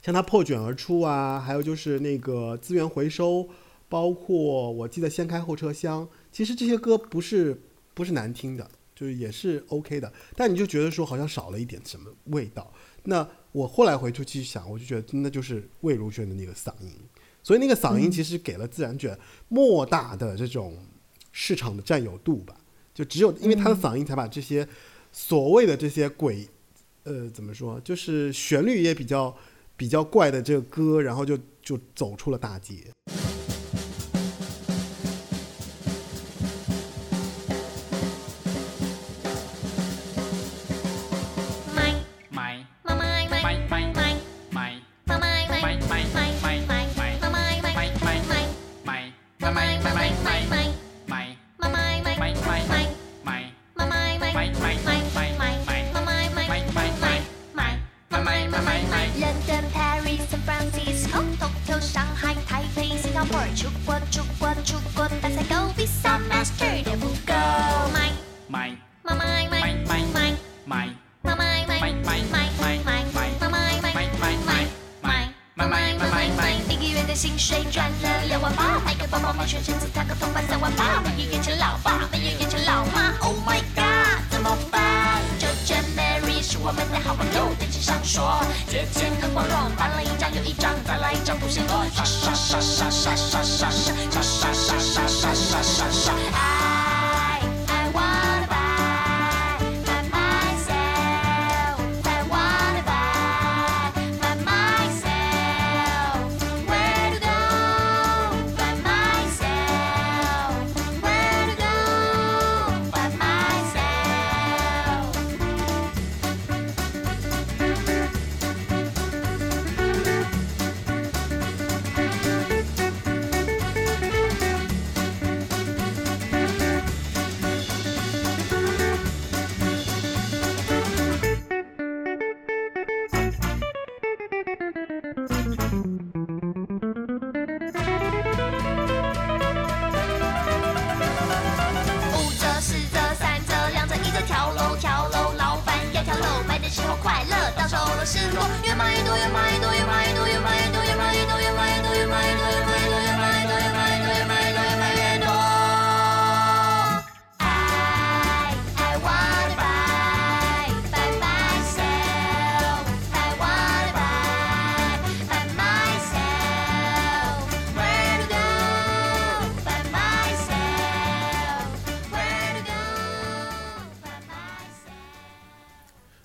[0.00, 3.48] 像他破卷而出啊，还有就是那个资源回收，
[3.88, 7.60] 包括我记得掀开后车厢，其实这些歌不是
[7.94, 12.72] 不是难听的，就是也是 OK 的，但你就觉得说好像少了一点什么味道。
[13.04, 16.90] 那我后来回头去想，我就觉得那就是魏如萱的那个嗓音，
[17.42, 20.78] 所以那个嗓音其实给了自然卷莫大的这种
[21.32, 22.56] 市场的占有度吧。
[22.94, 24.68] 就只有因为他的嗓音，才把这些
[25.10, 26.46] 所谓的这些鬼，
[27.04, 29.34] 呃，怎么说，就是旋律也比较
[29.76, 32.76] 比较怪的这个歌，然后就就走出了大街。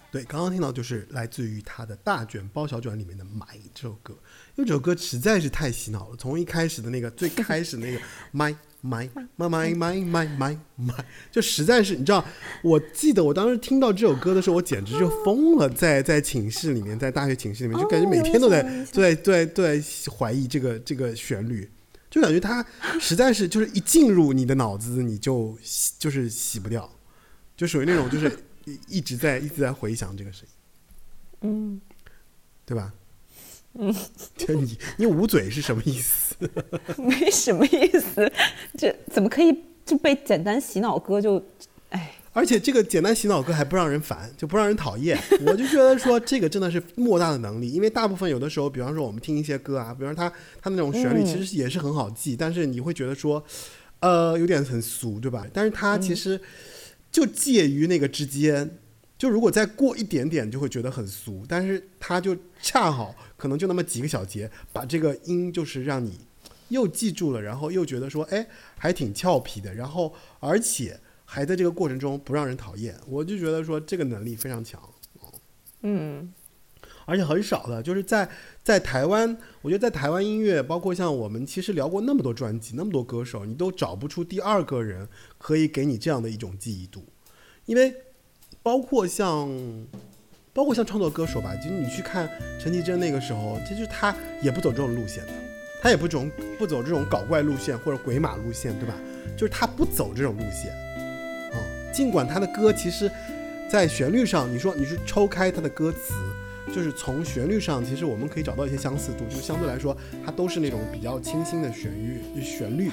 [0.10, 4.14] 对，刚刚听到就是来自于他的《大卷包小卷》里面的《买》这首歌，
[4.56, 6.16] 因为这首歌实在是太洗脑了。
[6.18, 8.00] 从一开始的那个最开始那个
[8.32, 12.24] 买买买买买买买买，就实在是你知道，
[12.64, 19.84] 我记得我当时听到这首歌的时候，我简直就疯了，在在寝室里面，在大学寝室里面，就感觉每天都在有印象有印象对对对
[20.18, 21.70] 怀疑这个这个旋律。
[22.10, 22.66] 就感觉它
[23.02, 26.90] 实在是就是一进入你的脑子，你就洗就是洗不掉，
[27.58, 28.32] 就属于那种就是
[28.68, 30.56] 一一直在一直在回想这个声音。
[31.42, 31.82] 嗯，
[32.66, 32.94] 对吧？
[33.80, 33.94] 嗯，
[34.36, 36.36] 就你你捂嘴是什么意思？
[36.98, 38.32] 没什么意思，
[38.78, 39.56] 这怎么可以
[39.86, 41.44] 就被简单洗脑歌就，
[41.90, 45.18] 哎，而且这个简单洗脑歌还不让人烦，就不让人讨厌。
[45.46, 50.28] 我就觉得说这个真的是莫大的能力，因为大部分有的时候，比方说我们听一些歌啊，比方说它
[50.60, 53.44] 它那种旋律其实也是很好记，但是你会觉得说，
[54.00, 55.46] 呃，有点很俗，对吧？
[55.54, 56.40] 但是它其实
[57.18, 58.78] 就介于那个之间。
[59.18, 66.20] 就如果再过一点点，就会觉得很俗，但是它就恰好可能就那么几个小节，把这个音就是让你
[66.68, 68.48] 又记住了，然后又觉得说，哎，
[68.78, 74.80] 还挺俏皮的，然后而且还在这个过程中不让人讨厌，我就觉得说这个能力非常强，
[75.82, 76.32] 嗯，
[77.08, 78.30] 而且很少的，就是在
[78.64, 85.08] 在台湾，我觉得在台湾音乐，包括像我们其实聊过那么多专辑，那么多歌手，你都找不出第二个人
[85.40, 87.04] 可以给你这样的一种记忆度，
[87.66, 87.96] 因为
[88.62, 89.50] 包括像。
[90.54, 92.28] 包括像创作歌手吧，就是你去看
[92.60, 95.32] 陈绮贞那个时候，其实他也不走这种路线的，
[95.84, 96.26] 他也不走
[96.58, 98.96] 不走这种搞怪路线或者鬼马路线，对吧？
[99.38, 100.72] 就是他不走这种路线，
[101.54, 101.62] 啊、
[101.94, 103.08] 尽管他的歌其实，
[103.70, 106.16] 在旋律上，你说你是抽开他的歌词，
[106.74, 109.96] 就是从旋律上，其实我们可以找到一些相似度，就相对来说，
[110.26, 112.90] 它都是那种比较清新的旋律旋律，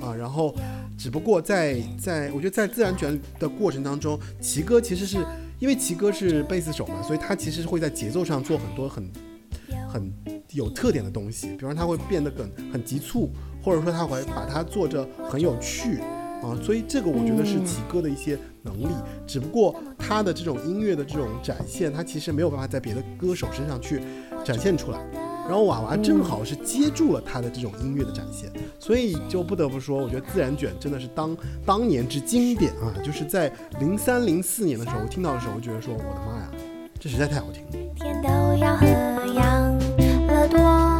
[0.00, 0.54] 啊，然后
[0.98, 5.18] 只不过在在我觉得在自然卷的过程当中，奇哥其实是
[5.58, 9.10] 因为奇哥是贝斯手嘛，所以他其实会在节奏上做很多很
[9.88, 10.12] 很
[10.52, 13.30] 有特点的东西，比方他会变得很很急促，
[13.62, 15.98] 或者说他会把它做着很有趣
[16.42, 18.88] 啊，所以这个我觉得是齐哥的一些能力，
[19.26, 24.02] 只不过他的这种音乐的这种展现，他其实没有办法在别的歌手身上去
[24.44, 24.98] 展现出来。
[25.44, 31.36] 然后娃娃正好是接住了他的这种音乐的展现，所以就不得不说，我觉得自然卷真的是当
[31.66, 32.94] 当年之经典啊！
[33.04, 36.48] 就是在零三零四年的时候，我听到的时候，我觉得说，我的妈呀，
[37.00, 37.70] 这实在太好听了。
[37.96, 38.86] 天都要喝
[39.34, 39.78] 养
[40.28, 40.91] 乐多，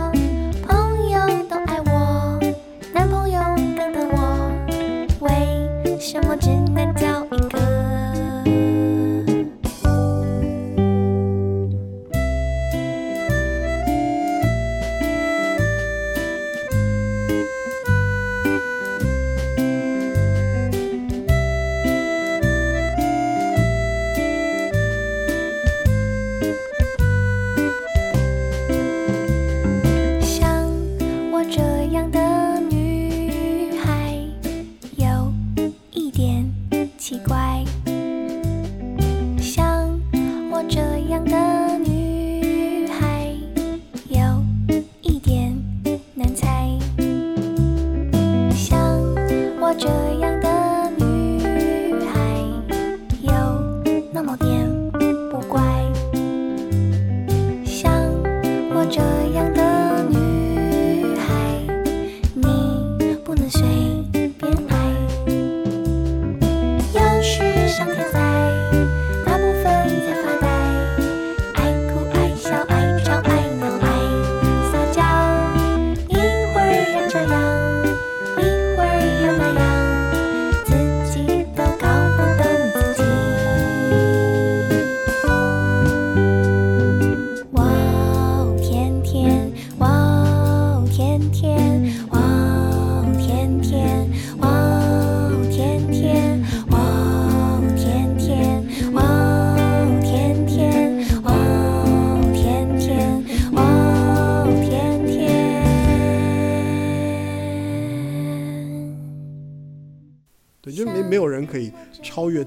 [49.73, 50.12] 我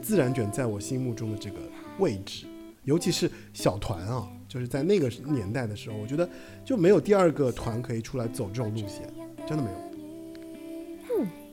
[0.05, 1.55] 自然卷在我心目中的这个
[1.97, 2.45] 位置，
[2.83, 6.29] 尤其是小团啊，就是在那个年代的时候，我觉得
[6.63, 9.11] 就没有第二个团可以出来走这种路线，
[9.47, 9.77] 真的没有。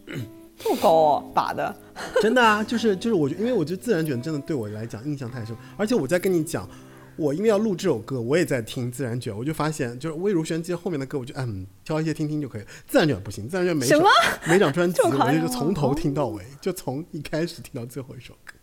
[0.09, 0.21] 嗯
[0.59, 1.75] 这么高哦，打的。
[2.21, 6.69] 真的啊，就是就是，我觉因为我觉得自然卷真的对我来讲印象太深，而且我在跟你讲，
[7.17, 14.09] 我因为要录这首歌，我也在听自然卷，我就发现就是魏如萱接后面的歌，我就嗯挑一些听听就可以，自然卷不行，自然卷每首什么
[14.47, 18.55] 每张专辑我就张吗从头听到尾，就从一开始听到最后一首歌。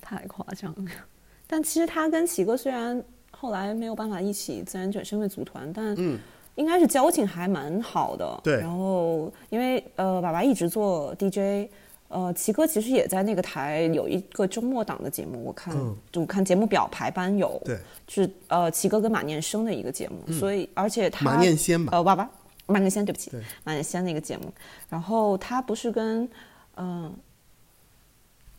[0.00, 0.90] 太夸张了。
[1.46, 6.18] 但其实他跟齐哥虽然后来没有办法一起自然卷身为组团，但嗯
[6.56, 8.40] 应该是交情还蛮好的。
[8.44, 11.68] 对然后因为呃，爸爸一直做 DJ，
[12.14, 15.74] 呃，齐哥其实也在那个台有一个周末档的节目，我看、
[16.14, 22.30] 我看节目表排班有，对，是呃齐哥跟马念生的一个节目，所以而且他马念先吧呃爸爸
[22.66, 23.32] 马念先对不起，
[23.64, 24.44] 马念先那个节目，
[24.88, 26.28] 然后他不是跟
[26.76, 27.12] 嗯、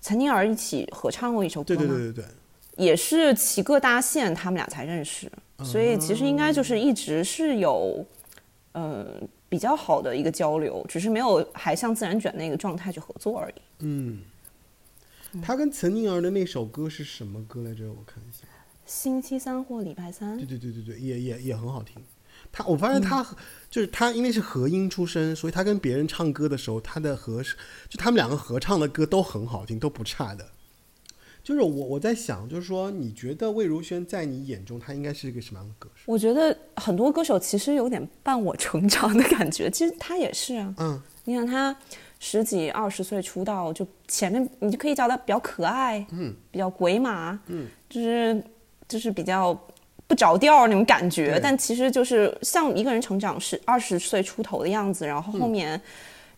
[0.01, 1.79] 岑宁儿一起合唱过一首歌吗？
[1.79, 5.31] 对对对对对，也是齐哥搭线，他们俩才认识，
[5.63, 8.05] 所以其实应该就是一直是有，
[8.73, 9.05] 呃，
[9.47, 13.53] 比较好的一个交流，只是没有还像自然卷那个状态去合作而已。
[13.79, 14.21] 嗯，
[15.41, 17.89] 他跟岑宁儿的那首歌是什么歌来着？
[17.89, 18.45] 我看一下。
[18.85, 22.03] 星期三或礼拜三对，对对对对，也也也很好听。
[22.51, 23.35] 他我发现他、和
[23.69, 30.47] 就是他，因为是和音出身，所以他跟别人唱歌的时候，他的和就他们两个合唱的歌都很好听，都不差的。
[31.45, 36.01] 就是我我在想，就是说，你觉得魏如萱在你眼中，她应该是一个什么样的歌手？
[36.07, 40.73] 我觉得很多歌手其实有点伴我成长的感觉，其实她也是啊。
[40.79, 41.77] 嗯，你看她
[42.19, 48.43] 十几二十岁出道，就前面你就可以叫她比较可爱，嗯，比较鬼马，嗯，就是
[48.87, 49.53] 就是比较
[50.07, 55.79] 不着调那种感觉，但其实就是像一个人成长是二十岁出头的样子，然后后面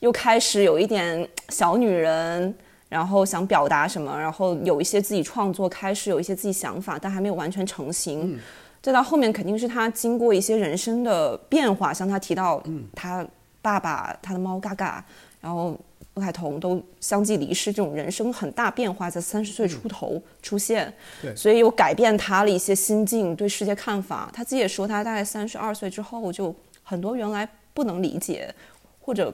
[0.01, 2.53] 又开始有一点小女人。
[2.89, 8.39] 然后想表达什么，然后有一些自己创作，开始有一些自己想法，但还没有完全成型。
[8.81, 12.63] 再到后面肯定是他经过一些人生的变化，像他提到
[12.95, 13.25] 他
[13.61, 15.03] 爸爸、他的猫嘎嘎，
[15.41, 15.77] 然后
[16.13, 24.29] 陆凯彤都相继离世，这种人生很大变化在三十岁出头出现，对所以有改变他的一些心境、对世界看法。
[24.31, 28.53] 他自己也说，他大概三十二岁之后，就很多原来不能理解
[29.01, 29.33] 或者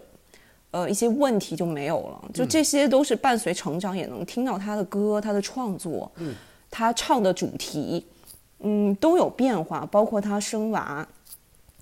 [0.74, 6.34] 呃一些问题就没有了，就这些都是伴随成长，也能听到他的歌，他的创作，嗯，
[6.70, 8.06] 他唱的主题，
[8.60, 11.08] 嗯，都有变化，包括他生娃。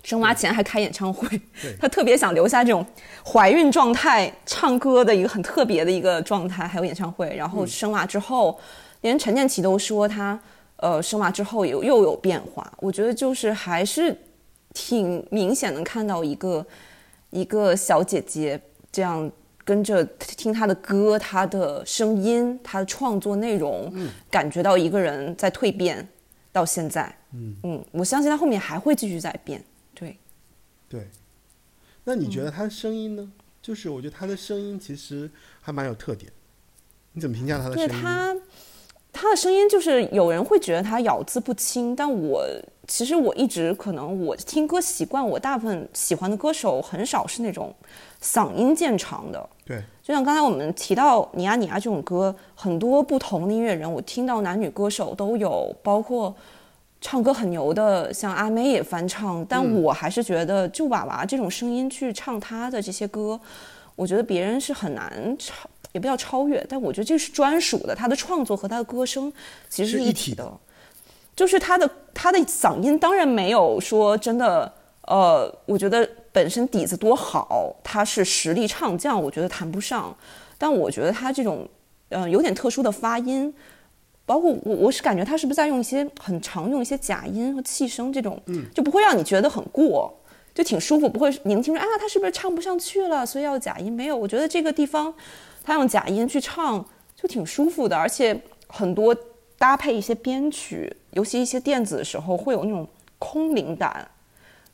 [0.04, 1.40] 生娃前还开演唱会，
[1.80, 2.84] 他特别想留下这种
[3.24, 7.32] 怀孕状态唱歌的一个很特别的一个状态，还有演唱会。
[7.36, 8.60] 然后生娃之后，
[9.02, 10.40] 连陈建奇都说他，
[10.78, 12.74] 呃，生娃之后有又有变化。
[12.80, 14.18] 我觉得就是还是
[14.74, 16.66] 挺明显能看到一个
[17.30, 18.60] 一个小姐姐
[18.92, 19.32] 这样
[19.64, 23.94] 跟着听他的歌、他的声音、他的创作内容，
[24.30, 26.08] 感觉到一个人在蜕变
[26.52, 27.16] 到现在。
[27.34, 29.64] 嗯嗯，我相信他后面还会继续在变。
[29.94, 30.18] 对，
[30.90, 31.08] 对，
[32.04, 33.32] 那你觉得他的声音呢？
[33.62, 35.30] 就是我觉得他的声音其实
[35.62, 36.32] 还蛮有特点。
[37.14, 37.88] 你怎么评价他的声音？
[37.88, 38.36] 对他，
[39.14, 42.44] 他的声音就是有人会觉得他咬字不清，但我
[42.88, 47.74] 其实我一直可能我听歌习惯，我大部分喜欢的歌手很少是那种
[48.22, 49.50] 嗓音见长的。
[49.66, 56.36] 对，就像刚才我们提到《你呀你呀》这种歌，很多不同的音乐人，我听到男女歌手都有，包括。
[57.04, 63.40] 唱歌很牛的，像阿妹也翻唱，但我还是觉得，就娃娃这种声音去唱他的这些歌，
[63.96, 67.96] 我觉得别人是很难超，也不叫超越，但我觉得这是专属的。
[67.96, 69.34] 他的创作和他的歌声
[69.68, 70.48] 其实是一体的，
[71.36, 74.72] 就是他的他的嗓音当然没有说真的，
[75.08, 80.16] 呃，我觉得本身底子多好，他是实力唱将，我觉得谈不上，
[80.58, 81.68] 但我觉得他这种，
[82.10, 83.54] 呃，有点特殊的发音。
[84.24, 88.40] 包括我，我是感觉他是不是在用一些很常用一些假音和气声，这种
[88.74, 90.14] 就不会让你觉得很过，
[90.54, 93.92] 就挺舒服，不会你能听出啊，他是不是唱不上去了，所以要假音？
[93.92, 95.14] 没有，我觉得这个地方
[95.64, 99.14] 他用假音去唱就挺舒服的，而且很多
[99.58, 102.88] 搭配一些编曲，尤其一些电子的时候会有那种
[103.20, 104.08] 空灵感，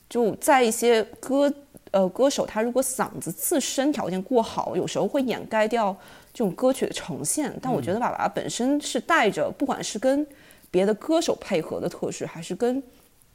[0.09, 1.51] 就在一些歌
[1.91, 5.95] 呃歌手他如果嗓子自身条件过好，有时候会掩盖掉。
[6.33, 10.23] 这种歌曲的呈现，但我觉得爸爸本身是带着，不管是跟
[10.69, 12.83] 别的歌手配合的特质，还是跟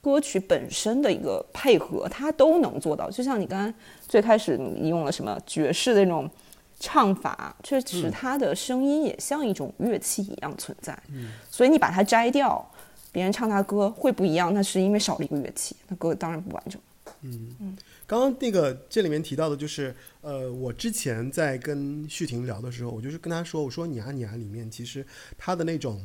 [0.01, 3.11] 歌曲本身的一个配合，他都能做到。
[3.11, 3.75] 就像你刚才
[4.07, 6.31] 最开始你用了什么爵士那种
[6.79, 10.97] 唱法，确实他的声音也像一种乐器一样存在。
[11.09, 12.65] 嗯所以你把它摘掉，
[13.13, 16.81] 别人唱他歌会不一样，那是因为少了一个乐器，那歌当然不完整。
[17.21, 17.79] 嗯嗯。
[18.07, 25.07] 刚刚那个这里面提到的，就是呃，我之前在跟旭婷聊的时候，我就是跟她说，我说你啊你啊里面其实
[25.39, 26.05] 他的那种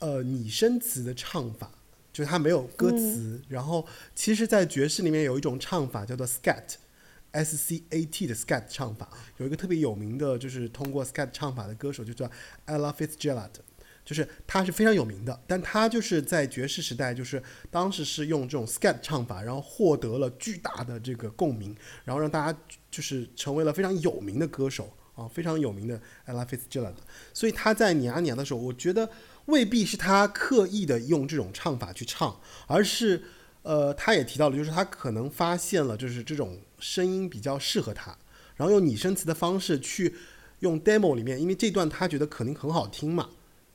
[0.00, 1.70] 呃拟声词的唱法，
[2.12, 12.28] 就是他没有歌词，然后其实，在爵士里面有一种唱法叫做 scat，s c a t 的 scat 唱法，有一个特别有名的，就是通过 scat 唱法的歌手，就叫
[12.66, 13.50] Ella Fitzgerald。
[14.08, 22.58] 就是他是非常有名的，但他就是在爵士时代，就是当时是用这种 scat 唱法，然后获得了巨大的这个共鸣，然后让大家
[22.90, 26.94] 就是成为了非常有名的歌手啊，非常有名的 Ella Fitzgerald。
[27.34, 29.10] 所以他在你啊你啊的时候，我觉得
[29.44, 33.22] 未必是他刻意的用这种唱法去唱，而是
[33.60, 38.16] 呃，他也提到了，就是他可能发现了，就是这种声音比较适合他，
[38.56, 40.14] 然后用拟声词的方式去
[40.60, 43.28] 用 demo 里面，因为这段他觉得肯定很好听嘛。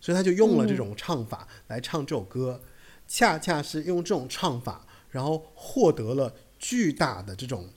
[0.03, 2.59] 所以他就用了这种唱法来唱这首歌，
[3.07, 7.69] 恰恰是用这种唱法，然后获得了巨大的这种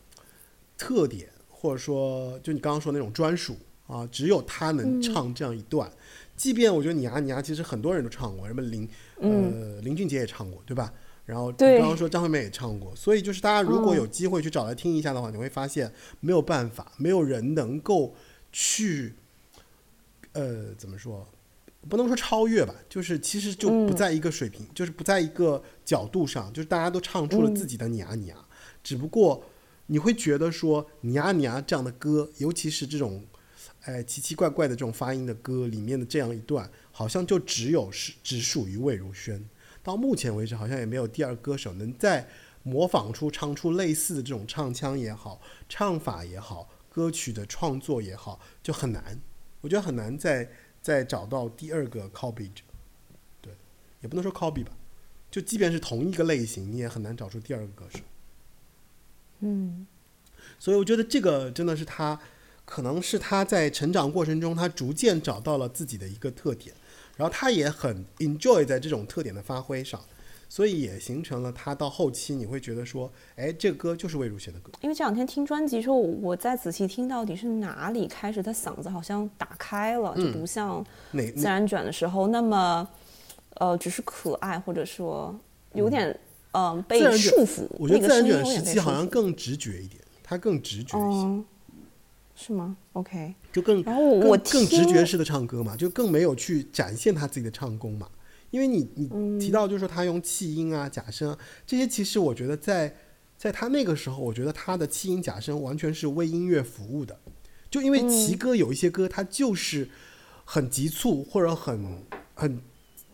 [0.76, 3.56] 特点，或者说就你刚刚说那种专属
[3.86, 5.88] 啊，只有他能唱这样一段。
[6.34, 8.88] 即便我觉得你啊你啊，其实很多人都唱过，什么林
[9.20, 10.92] 呃林俊杰也唱过，对吧？
[11.26, 18.16] 然后你刚刚说张惠妹也唱过，所以就是大家如果有机会去找来听一下的话，你会发现没有办法，没有人能够
[18.50, 19.14] 去
[20.32, 21.24] 呃怎么说？
[21.88, 28.48] 不能说超越吧，就是其实就不在一个水平，就是不在一个角度上，就是大家都唱出了自己的你啊你啊，
[28.82, 29.44] 只不过
[29.86, 33.24] 你会觉得说你啊你啊这样的歌，尤其是这种
[33.82, 39.48] 哎奇奇怪怪的这种发音的歌里面的这样一段，好像就只有是只属于魏如萱。
[39.82, 42.28] 到目前为止，好像也没有第二歌手能在
[42.62, 49.20] 模仿出唱出类似的这种唱腔也好，唱法也好，歌曲的创作也好，就很难。
[49.60, 50.50] 我觉得很难在。
[50.86, 52.62] 再找到第二个 copy 者，
[53.40, 53.52] 对，
[54.02, 54.70] 也不能说 copy 吧，
[55.32, 57.98] 就即便是同一个类型，你也很难找出第二个歌手。
[59.40, 59.84] 嗯，
[60.60, 62.20] 所以我觉得这个真的是他，
[62.64, 66.72] 可能是他在成长过程中，他逐渐找到了自己的一个特点，
[67.16, 70.00] 然后他也很 enjoy 在这种特点的发挥上。
[70.48, 74.70] 所以也形成了他到后期你会觉得说，哎，这个歌就是魏如萱的歌。
[74.80, 80.84] 因为这两天听专辑时候，我再仔细听到底是哪里开始，他嗓子好像打开了，就不像
[81.34, 82.88] 自然卷的时候那么，
[83.54, 85.34] 呃，只是可爱，或者说
[85.74, 86.18] 有点
[86.52, 87.66] 嗯被束缚。
[87.78, 91.44] 我觉得自然卷时期好像更直觉一点，他更直觉一些。
[92.38, 98.06] 是吗？OK，就更然后我更直觉式的唱歌嘛，就更没有去展现他自己的唱功嘛。
[98.56, 102.96] 因为你你提到就是说他用气音啊、假声啊这些，其实我觉得在
[103.36, 107.20] 在他那个时候，我觉得他的气音假声完全是为音乐服务的。
[107.68, 109.90] 就因为奇歌有一些歌，它就是
[110.46, 112.02] 很急促或者很
[112.34, 112.58] 很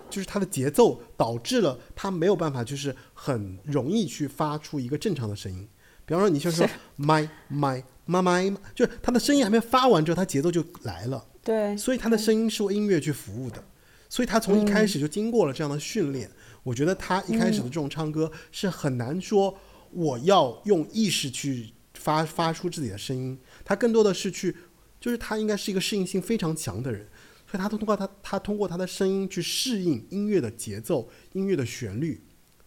[0.08, 5.66] 就是他的节奏导致了他没有办法，就是很容易去发出一个正常的声音。
[6.06, 6.64] 比方说，你像说
[6.96, 11.26] my my my，，就是他的声音还没发完之后，他节奏就来了。
[11.42, 13.64] 对，所以他的声音是为音乐去服务的，
[14.12, 16.30] 所以他从一开始就经过了这样的训练。
[16.62, 19.58] 我觉得他一开始的这种唱歌是很难说
[19.90, 24.54] 我要用意识去发发出自己的声音，他更多的是去，
[25.00, 27.08] 就是他应该是一个适应性非常强的人，
[27.50, 32.22] 所以他通过他他通过他的声音去适应音乐的节奏、音乐的旋律，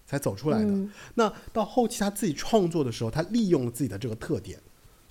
[0.08, 0.74] 才走出来的。
[1.14, 4.60] 那到后期他自己创作的时候，他利用了自己的这个特点。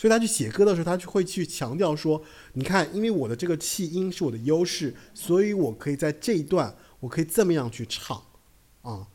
[0.05, 8.23] 所以他去写歌的时候，他就会去强调说：“你看，因为我的这个气音是我的优势，所以我可以在这一段，我可以这么样去唱，
[8.83, 9.09] 啊，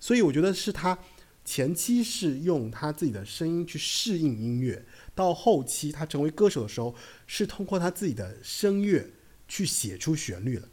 [0.00, 0.98] 所以我觉得是他
[1.44, 4.84] 前期是用他自己的声音去适应音乐，
[5.14, 6.92] 到后期他成为歌手的时候，
[7.28, 9.12] 是通过他自己的声乐
[9.46, 10.68] 去写出旋律了。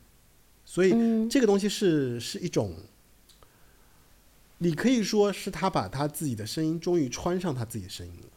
[0.66, 0.90] 所以
[1.30, 2.76] 这个东西是是一种，
[4.58, 8.30] 你可以说是他把他自己的声音终于穿上他自己的声音了，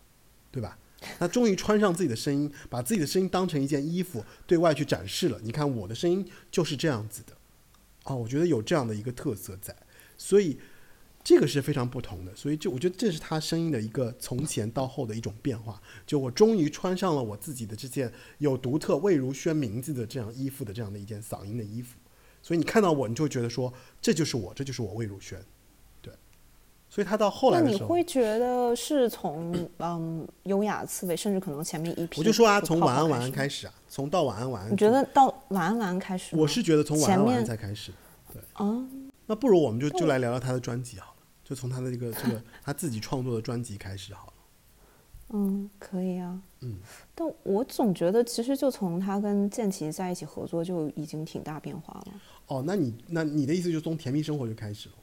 [0.50, 0.76] 对吧？
[1.18, 5.38] 他终于穿上自己的声音，把自己的声音当成一件衣服对外去展示了。
[5.42, 7.36] 你看我的声音就是这样子的，
[8.04, 9.74] 哦，我觉得有这样的一个特色在，
[10.16, 10.58] 所以
[11.24, 12.34] 这个是非常不同的。
[12.34, 15.80] 所以就我觉得这是他声音的一个从前到后的一种变化。
[16.06, 21.98] 就我终于穿上了我自己的这件有独特魏如萱名字的这样衣服的这样的一件嗓音的衣服。
[22.42, 25.38] 所以你看到我，你就觉得说这就是我，这就是我魏如萱。
[26.92, 36.36] 对，所以他到后来的时候，你会觉得是从嗯优雅刺猬，甚至可能前面一批，我就说啊，从晚安晚安开始啊，从到晚安晚安，你觉得到晚安晚安开始？
[36.36, 37.92] 我是觉得从晚安晚安面才开始。
[38.32, 38.86] 对啊，
[39.26, 44.32] 那不如我们就就来聊聊他的专辑好了，就从他的这个这个 他自己创作的专辑开始好了。
[45.34, 46.38] 嗯，可以啊。
[46.60, 46.76] 嗯，
[47.14, 52.06] 但我总觉得其实就从他跟建奇在一起合作就已经挺大变化了。
[52.48, 54.94] 哦，那你那你的意思就是从甜蜜生活就开始了？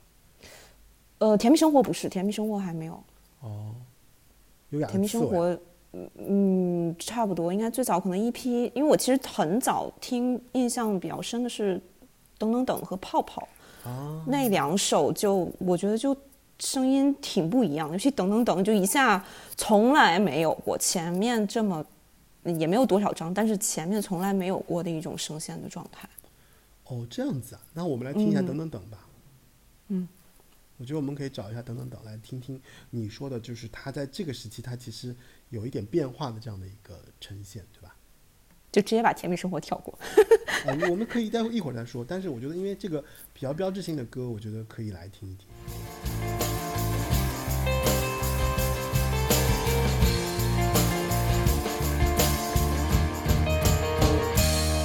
[1.19, 2.93] 呃，甜蜜生活不是，甜蜜生活还没有。
[3.41, 3.73] 哦，
[4.71, 5.57] 优雅的甜蜜生活，
[6.17, 11.77] 嗯，差不多，应该最早可能一批，因为我其实很早听，印象比较深的是
[12.37, 13.47] 《等等等》和《泡泡》
[13.89, 16.15] 啊，那两首就，我觉得就
[16.59, 19.23] 声音挺不一样的，尤其《等等等》就一下
[19.57, 21.83] 从来没有过前面这么，
[22.43, 26.07] 也没有多少张，但是前面从来没有过的一种声线的状态。
[26.85, 29.07] 哦，这样子啊，那我们来听一下嗯等等等吧。
[29.89, 30.07] 嗯，
[30.79, 32.59] 我觉得我们可以找一下等等等来听听
[32.89, 35.13] 你说的，就是他在这个时期他其实
[35.49, 37.93] 有一点变化的这样的一个呈现，对吧？
[38.71, 39.93] 就直接把甜蜜生活跳过。
[40.65, 43.03] 啊、 我们可以待会一会儿再说，但是我觉得因为这个
[43.33, 45.49] 比较标志性的歌，我觉得可以来听一听。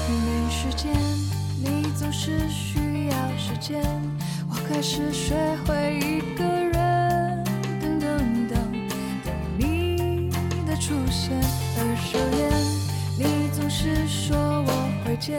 [0.09, 0.93] 没时间，
[1.63, 3.81] 你总是需要时间。
[4.69, 5.35] 开始学
[5.67, 7.45] 会一个人，
[7.81, 8.59] 等等等，
[9.25, 10.31] 等你
[10.67, 11.39] 的出现。
[11.77, 12.51] 二手烟，
[13.19, 15.39] 你总是说我会戒，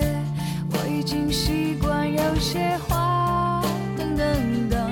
[0.71, 3.61] 我已经习惯有些话，
[3.97, 4.84] 等等等，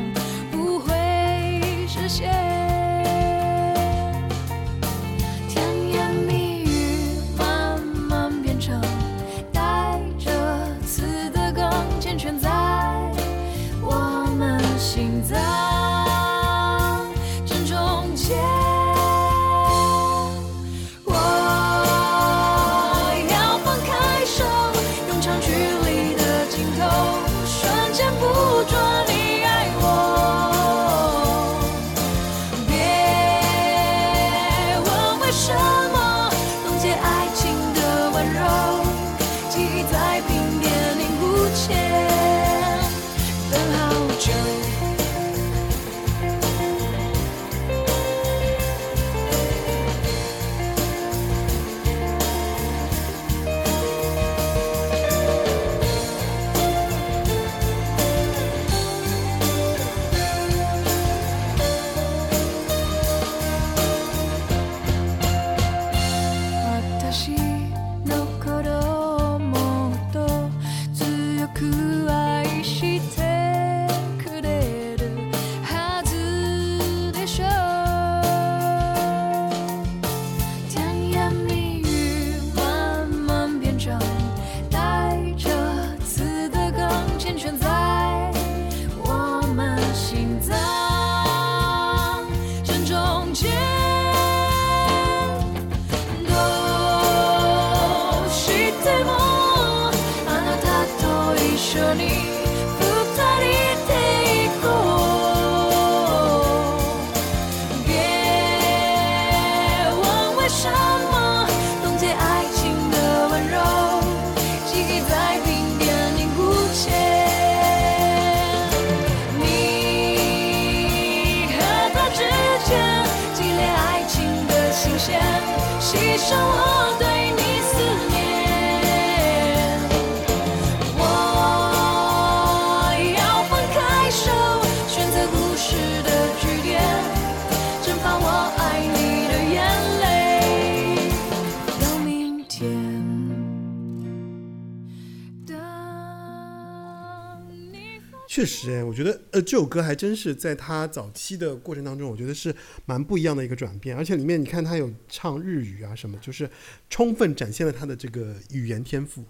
[148.43, 152.53] 确实，哎，我觉得呃，这首歌还真是在他早期的过程当中，我觉得是
[152.85, 153.95] 蛮不一样的一个转变。
[153.95, 156.49] 而且里面你看他有唱日语啊什么，就是
[156.89, 159.23] 充分展现了他的这个语言天赋，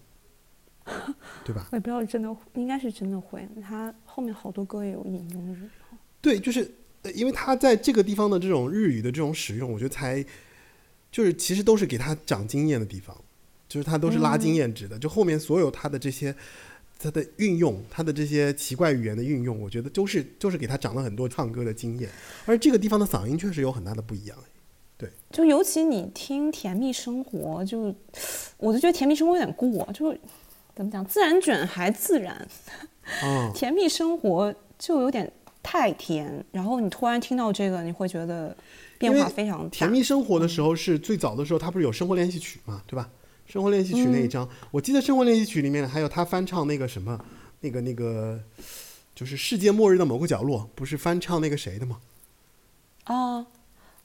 [1.46, 1.68] 对吧？
[1.72, 5.70] 我也不知道真的应该是真的会，他后面好多歌也有引用日语。
[6.20, 6.70] 对，就是
[7.04, 10.26] 呃，因为他在这个地方的这种日语的这种使用，我觉得才
[11.12, 13.16] 就是其实都是给他长经验的地方，
[13.68, 14.98] 就是他都是拉经验值的。
[14.98, 16.36] 就后面所有他的这些
[17.00, 22.10] 他的运用，他的这些奇怪语言的运用，我觉得就是就是给他长了很多唱歌的经验。
[22.46, 24.38] 而这个地方的嗓音确实有很大的不一样。
[24.96, 27.94] 对就尤其你听《甜蜜生活》，就
[28.58, 30.16] 我就觉得《甜蜜生活》有点过，就
[30.76, 32.48] 怎么讲，自然卷还自然，
[33.24, 35.30] 嗯， 甜蜜生活就有点
[35.62, 38.56] 太甜，然后你突然听到这个，你会觉得
[38.98, 39.70] 变化非常大。
[39.70, 43.10] 甜蜜生活的时候是最早的时候，它不是有生活练习曲嘛，对吧？
[43.46, 47.24] 生活练习曲那一张，我记得生活练习曲里面还有他翻唱那个什么，
[47.62, 48.42] 那个那个
[49.14, 52.00] 就是世界末日的某个角落，不是翻唱那个谁的吗？
[53.06, 53.46] 哦，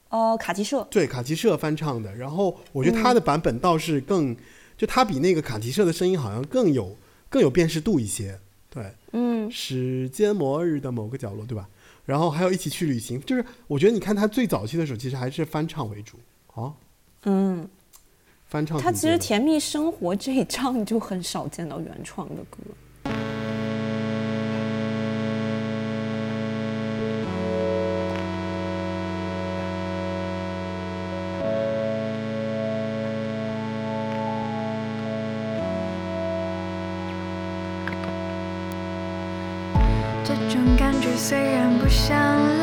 [0.09, 2.13] 哦，卡奇社，对，卡奇社翻唱的。
[2.15, 4.35] 然后我觉得他的版本倒是更，
[4.77, 6.95] 就他比那个卡奇社的声音好像更有
[7.29, 8.39] 更有辨识度一些。
[8.69, 11.67] 对，嗯，世界末日的某个角落，对吧？
[12.05, 16.19] 然后还有一起去旅行，就是我觉得你看他最早期的时候，其实还是翻唱为主。
[16.53, 16.73] 哦，
[17.23, 17.67] 嗯，
[18.51, 22.57] 他其实《甜蜜生活》这一张就很少见到原创的歌。
[40.23, 42.58] 这种感觉虽然不像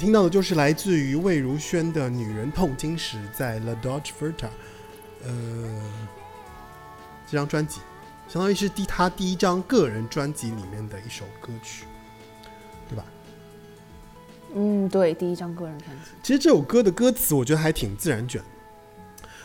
[0.00, 4.48] 听到的就是来自于魏如萱的《女人痛经时》在 La Dolce Vita，
[5.22, 5.82] 呃，
[7.30, 7.80] 这张专辑，
[8.26, 11.84] 相当于是第他第一张个人专辑里面的一首歌曲，
[12.88, 13.04] 对吧？
[14.54, 16.10] 嗯，对，第一张个人专辑。
[16.22, 18.42] 其实这首歌的歌词我觉得还挺自然卷。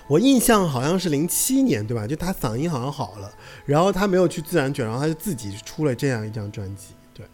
[0.07, 2.07] 我印象好像是零七年，对吧？
[2.07, 3.29] 就他嗓音好像好了，
[3.65, 6.93] 然后他没有去自然卷，然后他就自己出了这样一张专辑。
[7.13, 7.27] 对，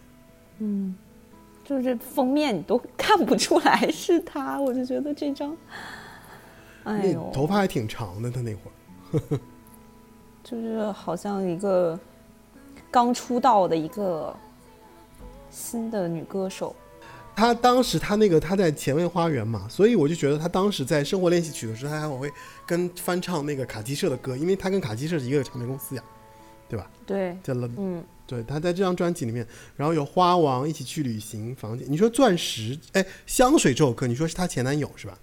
[0.59, 0.95] 嗯，
[1.71, 5.55] 就是封面你都 看不出来是他，我就觉得这张，
[6.83, 9.39] 哎呦，头发还挺长的，他那会儿。
[10.43, 11.97] 就是好像一个
[12.89, 14.35] 刚出道的一个
[15.49, 16.75] 新的女歌手。
[17.33, 22.29] 他当时他那个他在前卫花园嘛，所以我就觉得他当时在生活练习曲的时候，他还会
[22.65, 26.03] 跟翻唱那个卡基社的歌，因为他跟卡基社是一个唱片公司呀，
[26.71, 26.89] 对吧？
[27.05, 29.45] 对，叫了，嗯，对，他在这张专辑里面，
[29.75, 35.17] 然后有花王一起去旅行房间，你说钻石，哎，香水这首歌，你说是她前男友是吧？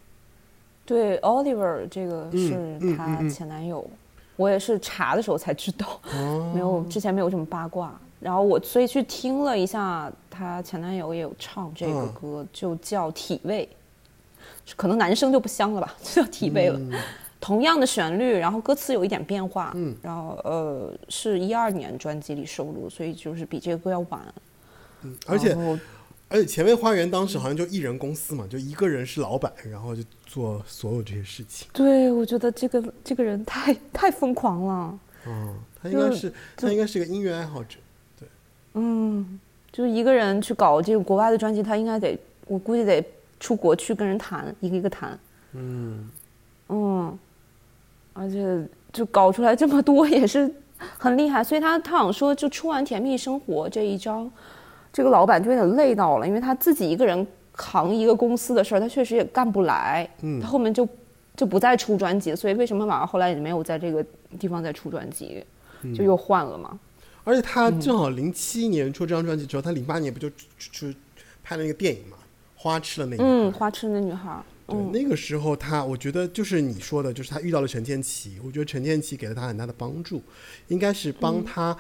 [0.85, 3.89] 对，Oliver 这个嗯是嗯她嗯嗯前男友，
[4.37, 7.99] 我也是查的时候才知道，哦没有之前没有这么八卦。
[8.21, 13.67] 然后我所以去听了一下，她前男友也有唱这个嗯歌，就叫《体味》，
[14.77, 16.99] 可能男生就不香了吧，就叫《体味》了。
[17.39, 24.21] 嗯同样的旋律，然后歌词有一点变化，嗯然后呃是一二年专辑里收录，所以就是比这个歌要晚。
[25.27, 25.57] 而且
[26.29, 31.69] 而且前卫花园当时好像就艺人公司嘛，就一个人是老板，然后就做所有这些事情。
[31.73, 37.79] 对我觉得这个这个人太太疯狂了，嗯，他应该是他应该是个音乐爱好者。
[38.19, 38.29] 对
[38.75, 39.39] 嗯，
[39.71, 43.03] 就是一个人去搞这个国外的专辑，他应该得我估计得
[43.39, 45.19] 出国去跟人谈，一个一个谈，
[45.53, 46.11] 嗯，
[46.69, 47.19] 嗯，
[48.19, 50.51] 而且就搞出来这么多也是
[50.99, 54.31] 很厉害，所以他他好像说，就出完《甜蜜生活》这一张，
[54.93, 60.89] 这个老板就有点累到了，因为他自己一个人扛一个公司的事儿，他确实也干不来，嗯他后面就
[61.37, 64.05] 就不再出专辑，所以为什么马上后来也没有在这个
[64.39, 65.45] 地方再出专辑，
[65.97, 66.79] 就又换了嘛，
[67.25, 70.95] 而且他正好零七年出这张专辑之后，他零八年不就出出
[71.45, 72.17] 拍了那个电影嘛，
[72.57, 74.93] 《花痴的那一嗯，花痴的女孩儿，对，嗯。
[74.93, 80.23] 那个时候他，我觉得就是你说的，就是他遇到了陈建奇，我觉得陈建奇给了他很大的帮助，
[80.69, 81.77] 应该是帮他，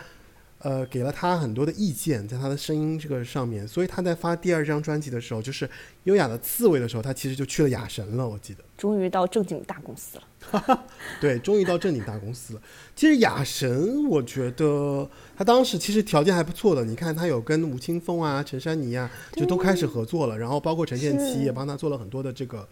[0.60, 5.66] 呃，给了他很多的意见，在他的声音这个上面，所以他在发第二张专辑的时候，就是
[6.04, 8.64] 《优雅的刺猬》的时候，他其实就去了雅神了，我记得。
[8.76, 10.84] 终于到正经大公司了。
[11.20, 12.62] 对，终于到正经大公司了。
[12.96, 16.84] 其实雅神，我觉得他当时其实条件还不错的。
[16.84, 20.36] 你看，他有跟吴青峰啊、陈珊妮啊，就都开始合作了。
[20.36, 22.68] 然后包括陈建奇也帮他做了很多的这个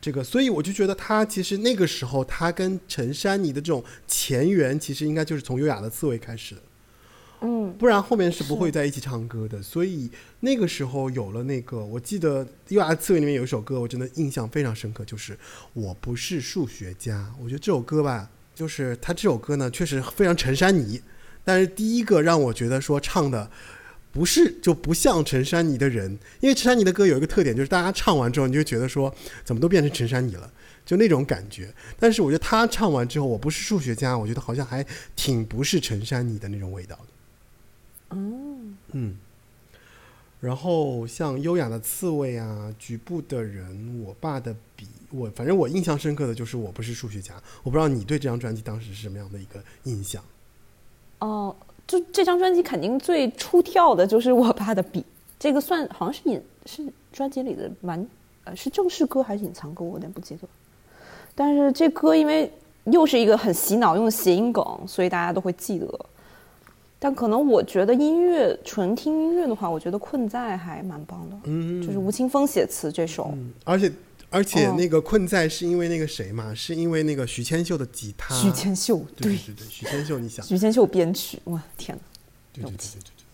[0.00, 6.62] 这个，所以我就觉得他其实那个时候他跟陈珊妮的这种前缘，其实应该就是从优雅的刺猬开始的。
[7.40, 9.62] 嗯，不然后面是不会在一起唱歌的。
[9.62, 10.10] 所以
[10.40, 15.32] 那个时候有了那个，我记得《U R 刺猬》里面有一首歌，我真的印象非常深刻，就是
[15.72, 17.32] 《我不是数学家》。
[17.42, 21.02] 我觉得这首歌吧，就是他这首歌呢，确实非常陈珊妮，
[21.44, 23.50] 但是第一个让我觉得说唱的。
[24.12, 26.08] 不是就不像陈珊妮的人，
[26.38, 29.12] 因为陈珊妮的歌有一个特点，就是大家唱完之后，你就觉得说
[29.42, 30.48] 怎么都变成陈珊妮了，
[30.86, 31.74] 就那种感觉。
[31.98, 37.13] 但是我觉得他唱完之后，我不是数学家，我觉得好像还挺不是陈珊妮的那种味道的。
[38.92, 39.16] 嗯，
[40.40, 47.34] 然后像优雅的刺猬啊，局部的人，我爸的笔，我反正我印象深刻的就是我不是数学家。
[47.62, 50.22] 我不知道你对这张专辑当时是什么样的一个印象？
[51.20, 51.56] 哦、
[51.86, 55.02] 就这张专辑肯定最出跳的就是我爸的笔，
[55.38, 58.06] 这个算好像是隐是专辑里的蛮
[58.44, 60.46] 呃是正式歌还是隐藏歌，我有点不记得。
[61.34, 62.52] 但是这歌因为
[62.84, 66.06] 又是一个很洗脑用的谐音梗，所以大家都会记得。
[67.04, 73.92] 但可能我觉得音乐纯听音乐的话，我觉得《困在》还蛮棒的，嗯，就是吴青峰写词这首，而且
[74.30, 78.34] 而且哦那个困在是因为那个谁嘛，是因为那个徐千秀的吉他。
[78.34, 82.02] 徐千秀，对对对对，徐千秀，你想，徐千秀编曲，哇天哪！
[82.54, 83.24] 对对对对对对。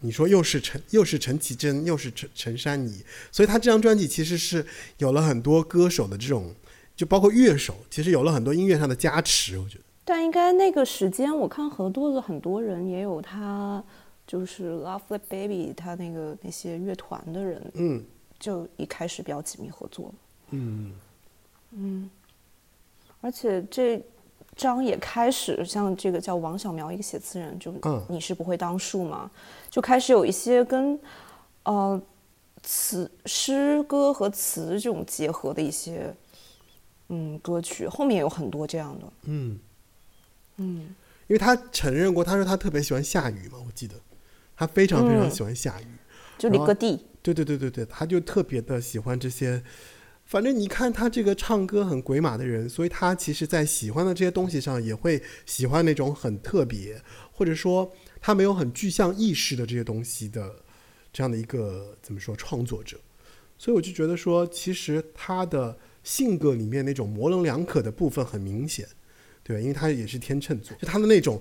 [0.00, 4.66] 你说又是陈又是陈绮贞又是陈陈珊妮，所以他这张专辑其实是
[4.98, 6.52] 有了很多歌手的这种，
[6.96, 9.84] 就包括乐手，其实有了很多音乐上的加持，我觉得。
[10.06, 13.82] 但应该那个时间，我看合作的很多人也有他，
[14.24, 18.04] 就是 Love Like Baby 他那个那些乐团的人，嗯。
[18.38, 20.14] 就一开始比较紧密合作。
[20.50, 20.92] 嗯。
[21.72, 22.10] 嗯。
[23.20, 24.00] 而且这
[24.54, 28.00] 张也开始像这个叫王小苗一个写词人，就嗯。
[28.08, 29.28] 你是不会当树嘛，
[29.68, 31.00] 就开始有一些跟
[31.64, 32.00] 呃
[32.62, 36.14] 词诗歌和词这种结合的一些
[37.08, 39.58] 嗯歌曲，后面有很多这样的，嗯，
[40.58, 40.94] 嗯
[41.28, 43.96] 因为他承认过，他说他特别喜欢下雨嘛，我记得
[44.56, 45.86] 他非常非常嗯喜欢下雨，
[46.38, 49.62] 就离各地，对对对对对，他就特别的喜欢这些。
[50.24, 57.00] 反正你看他这个唱歌很鬼马的人，所以他其实在喜欢的这些东西上也会喜欢那种很特别，
[57.32, 60.64] 或者说他没有很具象意识的这些东西的
[61.12, 62.98] 这样的一个怎么说创作者。
[63.56, 68.86] 所以我就觉得说，其实他的性格里面那种模棱两可的部分很明显，
[69.46, 69.60] 对？
[69.60, 71.40] 因为他也是天秤座，就他的那种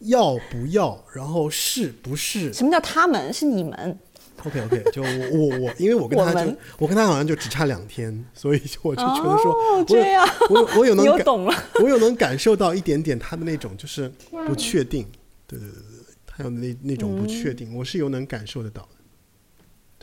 [0.00, 3.32] 要不要，然后是不是，什么叫他们？
[3.32, 3.98] 是你们
[4.44, 14.10] ？OK OK，就我我我，因为我跟他就我我跟他好像就只差两天，所以我就觉得说，这样有我我有能 感懂了，我有能感受到一点点他的那种就是
[14.46, 15.06] 不确定，
[15.46, 18.88] 对对对对，他有那那种不确定，我是有能感受得到的。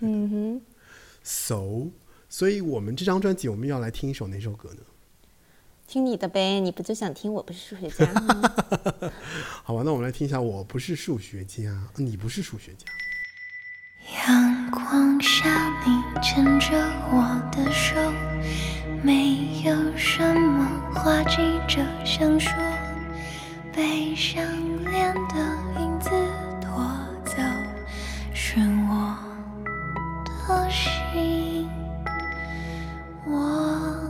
[0.03, 0.61] 嗯哼
[1.21, 1.91] ，So，
[2.27, 4.79] 所以我们这张专辑我们要来听一首哪首歌呢？
[5.91, 8.41] 听你的呗，你不就想听我不是数学家吗？
[9.61, 11.63] 好吧，那我们来听一下《我不是数学家》，
[12.01, 12.85] 你不是数学家。
[14.25, 16.77] 阳光下，你牵着
[17.11, 17.93] 我的手，
[19.03, 20.65] 没有什么
[20.95, 22.53] 话急着想说，
[23.75, 24.41] 被相
[24.85, 25.35] 恋的
[25.77, 26.09] 影子
[26.61, 26.81] 拖
[27.25, 27.35] 走，
[28.33, 28.57] 是
[28.89, 29.17] 我
[30.47, 31.69] 的心，
[33.27, 34.00] 我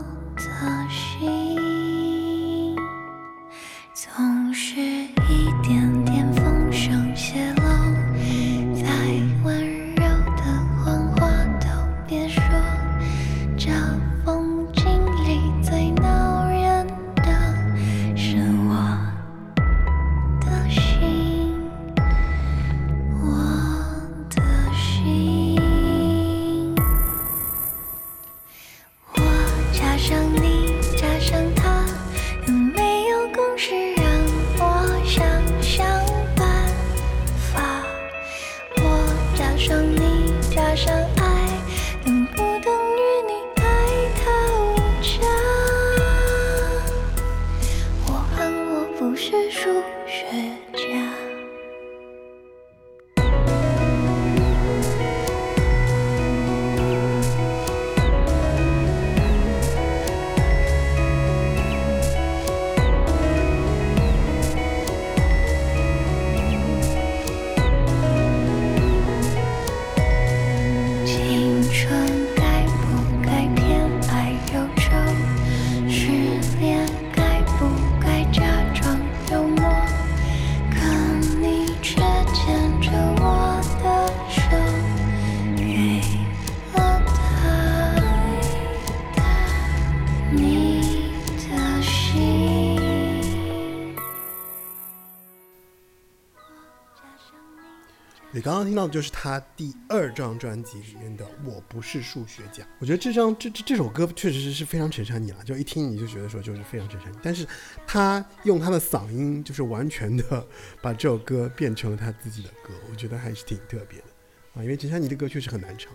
[98.34, 102.64] 你刚刚听到的就是他第二张专辑里面的《我不是数学家》。
[102.78, 107.16] 我觉得这张这这这首歌确实是是非常衬衫你了，就一听你就觉得说就是非常衬衫你。
[107.22, 107.46] 但是
[107.86, 110.46] 他用他的嗓音，就是完全的
[110.80, 114.06] 把这首歌变成了他自己的歌，我觉得还是挺特别的
[114.54, 114.62] 啊。
[114.62, 115.92] 因为陈珊妮的歌确实很难唱，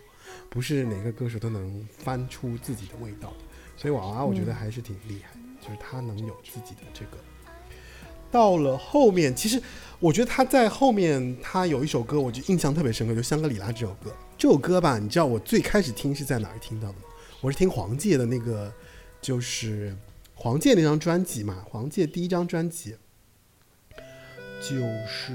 [0.47, 3.37] 不是哪个歌手都能翻出自己的味道的。
[3.75, 7.17] 所以娃娃我觉得还是挺厉害的，就是他能有自己的这个。
[8.31, 9.61] 到了后面，其实
[9.99, 14.11] 我觉得他在后面，他有一首歌，我就印象特别深刻，就《香格里拉》这首歌。
[14.37, 16.99] 这首歌吧，你知道我最开始听是在哪儿听到的吗？
[17.41, 18.71] 我是听黄玠的那个，
[19.21, 19.95] 就是
[20.35, 22.95] 黄玠那张专辑嘛，黄玠第一张专辑，
[24.61, 24.75] 就
[25.07, 25.33] 是，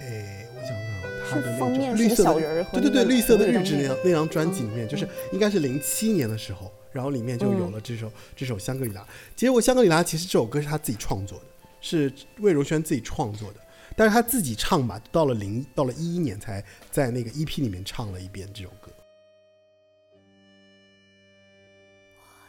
[0.00, 9.00] 哎，我想想啊，他的那种绿色的小人对对对，绿色的日志那那个张那张专辑里面，就是应该是零七年的时候，然后里面就有了这首、这首《香格里拉》。
[9.36, 11.44] 结果《香格里拉》其实这首歌是他自己创作的，
[11.86, 13.60] 是魏如萱自己创作的，
[13.94, 18.90] 但是他自己唱吧，到了零到了一一年才在那个 EP 里面唱了一遍这首歌。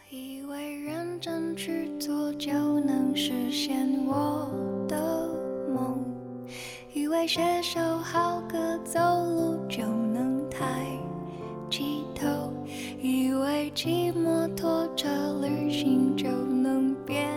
[0.10, 4.50] 以为认真去做就能实现我
[4.88, 5.28] 的
[5.70, 6.02] 梦，
[6.94, 10.86] 以为写首好歌走路就能抬
[11.70, 12.54] 起头，
[13.02, 15.10] 以为骑摩托车
[15.42, 17.28] 旅行就能变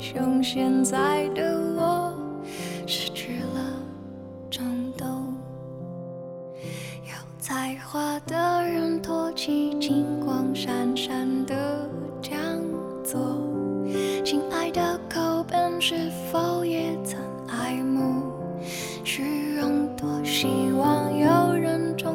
[0.00, 0.42] 像。
[0.42, 2.12] 现在的我
[2.86, 3.72] 失去了
[4.50, 5.32] 冲动。
[7.04, 11.88] 有才华的人托起金光闪闪的
[12.20, 12.36] 讲
[13.04, 13.20] 座，
[14.24, 18.32] 亲爱的口本是否也曾爱慕
[19.04, 19.94] 虚荣？
[19.96, 22.14] 多希望有人冲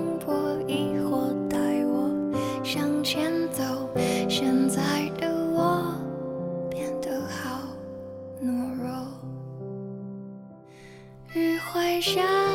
[12.13, 12.54] 上。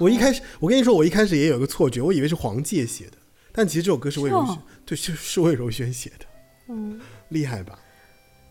[0.00, 3.12] 我一开始，我跟你说，我一开始也有一个错觉，我以为是黄玠写的，
[3.52, 6.24] 但其实这首歌是魏如萱对，是是魏如萱写的，
[6.68, 6.98] 嗯，
[7.28, 7.78] 厉害吧？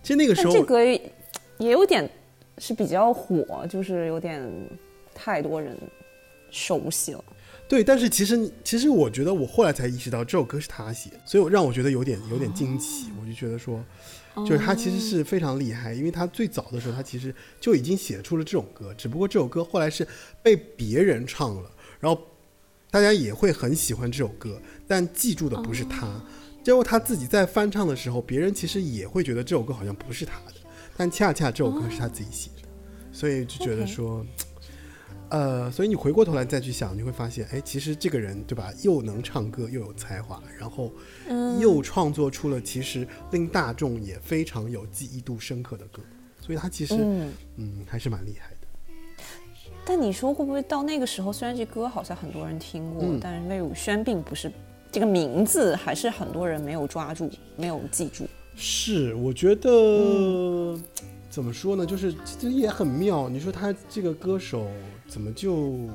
[0.04, 2.10] 其实那个时候，但这歌也有点
[2.60, 4.41] 是比较火，就是有点
[5.14, 5.76] 太多人
[6.52, 7.24] 熟悉了。
[7.68, 13.84] 对，但是其实其实我觉得我后来才意识到这首歌是他写，所以我让我觉得有点有点惊奇，我就觉得说，
[14.38, 20.07] 就是他其实是非常厉害，因为他最早的时候他其实就已经写出了这首歌，只不过这首歌后来是
[20.41, 22.22] 被别人唱了，然后
[22.89, 26.07] 大家也会很喜欢这首歌，但记住的不是他。
[26.64, 30.53] 结果他自己在翻唱的时候，别人其实也会觉得这首歌好像不是他的，
[30.95, 32.68] 但恰恰这首歌是他自己写的，
[33.11, 34.26] 所以就觉得说。
[35.30, 40.91] 呃，所以你回过头来再去想，你会发现，哎，其实这个人对吧，又能唱歌，又有才华，然后
[41.60, 46.01] 又创作出了其实令大众也非常有记忆度深刻的歌，
[46.41, 48.56] 所以他其实嗯，嗯还是蛮厉害的。
[49.85, 54.51] 但你说会不会到那个时候，虽然这歌好像很多人听过，嗯但是魏如萱并不是
[54.91, 58.27] 这个名字，还是很多人没有抓住，没有记住。
[58.56, 60.77] 是，我觉得、
[61.30, 63.30] 怎么说呢，就是这也很妙。
[63.30, 64.68] 你说他这个歌手
[65.10, 65.90] 怎么就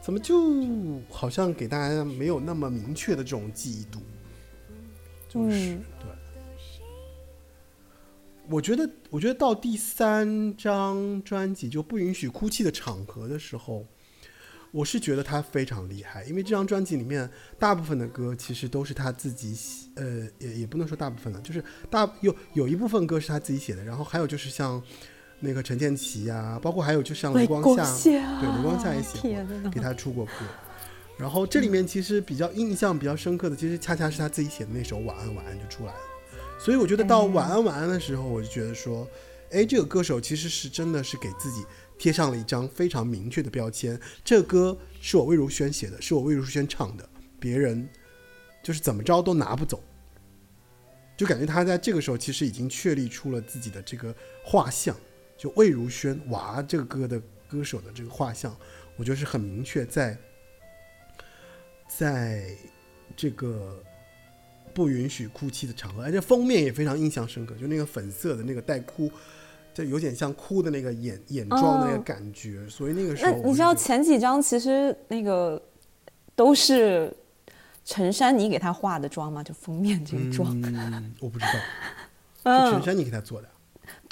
[0.00, 4.00] 怎么就好像给大家没有那么明确的这种记忆度，
[5.28, 6.08] 就是、嗯对。
[8.48, 13.86] 我觉得，我觉得到第三张专辑就不允许哭泣的场合的时候，
[14.72, 24.82] 我是觉得他非常厉害，因为这张专辑里面大部分的歌其实都是他自己写，呃，也也不能说大部分了，就是大有有一部分歌是他自己写的，然后还有就是像
[25.44, 27.84] 那个陈建奇呀、包括还有就像雷光夏，
[28.40, 30.46] 对，雷光夏也写过，给他出过 歌。
[31.18, 35.98] 然后这里面其实比较印象比较深刻的，其实恰恰是他自己写的那首《晚安晚安》就出来了。
[36.58, 39.06] 所以我觉得到晚安晚安的时候，我就觉得说，
[39.50, 41.64] 哎，这个歌手其实是真的是给自己
[41.98, 43.98] 贴上了一张非常明确的标签。
[44.24, 47.08] 这个歌是我魏如萱写的，是我魏如萱唱的，
[47.40, 47.88] 别人
[48.62, 49.82] 就是怎么着都拿不走。
[51.16, 54.12] 就感觉他在这个时候其实已经确立出了自己的这个
[54.42, 54.96] 画像，
[55.42, 58.56] 就魏如萱娃这个歌的歌手的这个画像，
[58.94, 60.16] 我觉得是很明确在，
[61.88, 62.46] 在
[63.16, 63.82] 这个
[64.72, 69.10] 不允许哭泣的场合，而且封面也非常印象深刻，就那个粉色的那个带哭，
[69.74, 75.60] 就有点像哭的那个眼眼妆的那个哦感觉，所以那个时那候你知道前几张其实那个
[76.36, 77.12] 都是
[77.84, 79.42] 陈珊妮给他化的妆吗？
[79.42, 81.44] 就封面这个妆，嗯，我不知
[82.44, 83.48] 道， 陈珊妮给他做的。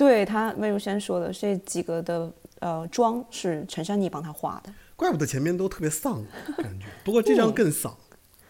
[0.01, 4.73] 对他魏如萱说的这几个的呃妆是陈珊妮帮他画的。
[4.97, 6.25] 怪不得前面都特别丧
[6.57, 7.95] 感觉，不过这张更丧，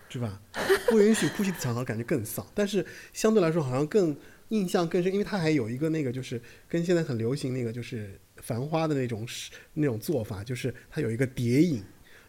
[0.09, 0.41] 是吧？
[0.89, 4.17] 不允许哭泣的场合感觉更丧，但是相对来说好像更
[4.51, 11.83] 印象更深，因为他还有一个那个就是跟现在很流行那个就是繁花的那种是那种做法，就是他有一个叠影，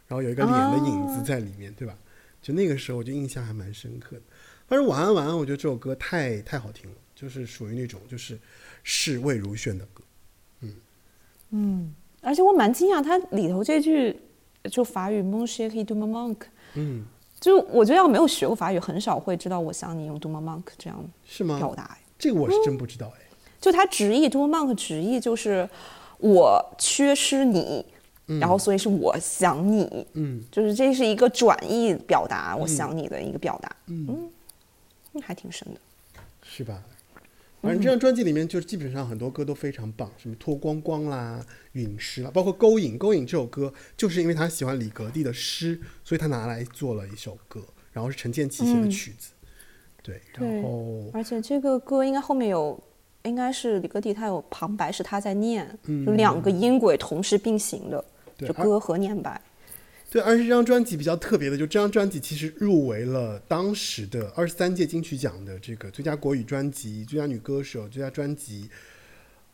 [0.07, 1.95] 然后有一个脸的影子在里面，对吧？
[2.41, 4.23] 就那个时候我就印象还蛮深刻的。
[4.67, 8.39] 但是晚安晚安，我觉得这首歌太太好听了，就是属于那种就是
[8.83, 10.03] 是魏如萱的歌。
[10.61, 10.73] 嗯
[11.51, 14.15] 嗯而且我蛮惊讶，它里头这句
[14.69, 16.45] 就法语 “mon chéri du manque”，
[16.75, 17.03] 嗯，
[17.39, 21.57] 就我觉得要没有学过法语，很少会知道我想你用 “du manque” 这样是吗？
[21.57, 21.83] 表达。
[21.83, 23.21] 哎这个我是真不知道哎。
[23.59, 25.67] 就它直译 “du manque” 直译就是
[26.19, 27.83] 我缺失你，
[28.39, 34.29] 然后所以是我想你，嗯，就是这是一个转译表达我想你的一个表达，嗯，
[35.13, 35.79] 嗯还挺深的。
[36.43, 36.79] 是吧？
[37.61, 42.97] 反正这张专辑里面，就是基本上很多歌都非常棒，什么脱光光啦、陨石啦，包括勾引。
[42.97, 47.61] 勾引这首歌，就是因为他喜欢李格弟的诗，所以他拿来做了一首歌，
[47.91, 49.31] 然后是陈建奇写的曲子。
[50.01, 52.81] 对，然后而且这个歌应该后面有，
[53.23, 58.03] 应该是李格弟他有旁白是他在念，就两个音轨同时并行的，
[58.39, 59.39] 就歌和念白。
[60.11, 68.69] 对，而且这张专辑比较特别的，就这张专辑其实入围了当时的二十三届金曲奖的这个最佳国语专辑、最佳女歌手、最佳专辑，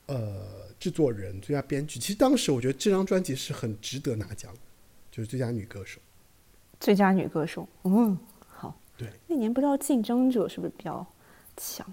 [0.08, 0.48] 呃，
[0.80, 2.00] 制作人、最佳编剧。
[2.00, 4.60] 其实当时我觉得这张专辑是很值得拿奖的，
[5.12, 6.00] 就是最佳女歌手。
[6.80, 8.18] 最佳女歌手，嗯，
[8.48, 8.76] 好。
[8.98, 11.06] 对，那年不知道竞争者是不是比较
[11.56, 11.86] 强？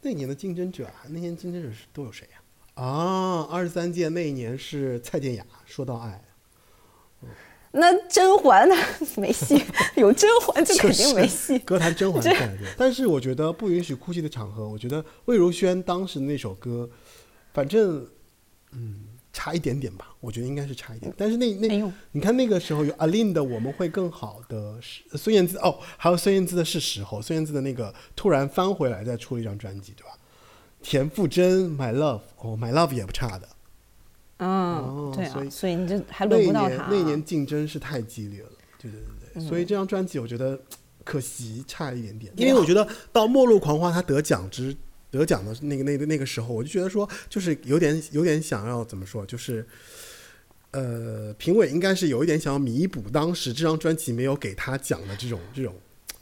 [0.00, 2.40] 那年的竞争者啊，那年竞争者是都有谁呀、
[2.84, 3.48] 啊？
[3.50, 6.22] 二十三届那一年是蔡健雅，《说到爱
[7.72, 8.74] 那甄嬛呢？
[9.16, 9.62] 没戏，
[9.96, 11.58] 有甄嬛就》，肯定没戏。
[11.60, 12.22] 歌坛甄嬛。
[12.76, 16.90] 但是我觉得不允许哭泣的场合，我觉得魏如萱当时那首歌，
[17.52, 18.06] 反正
[18.72, 21.14] 嗯差一点点吧，我觉得应该是差一点。
[21.16, 30.10] 但是那那、哎你看那个时候有阿令的《我们会更好》的是孙燕姿哦，还有孙燕姿的是时候，孙燕姿的那个突然翻回来再出了一张专辑，对吧？
[30.82, 33.46] 田馥甄《My Love》哦，《My Love》也不差的。
[34.40, 36.68] 嗯，对啊，所以所以你就还轮不到他。
[36.68, 38.50] 年那一年竞争是太激烈了，
[38.80, 40.60] 对对对对，所以这张专辑我觉得
[41.04, 44.76] 可惜差一点点，因为我觉得到《末路狂花》他得奖之
[45.10, 49.66] 得奖的那个那个那个时候，我就觉得说就是有点有点想要怎么说，就是。
[50.72, 55.74] 呃，评委应该是有一点想要弥补当时这张专辑没有给他奖的这种这种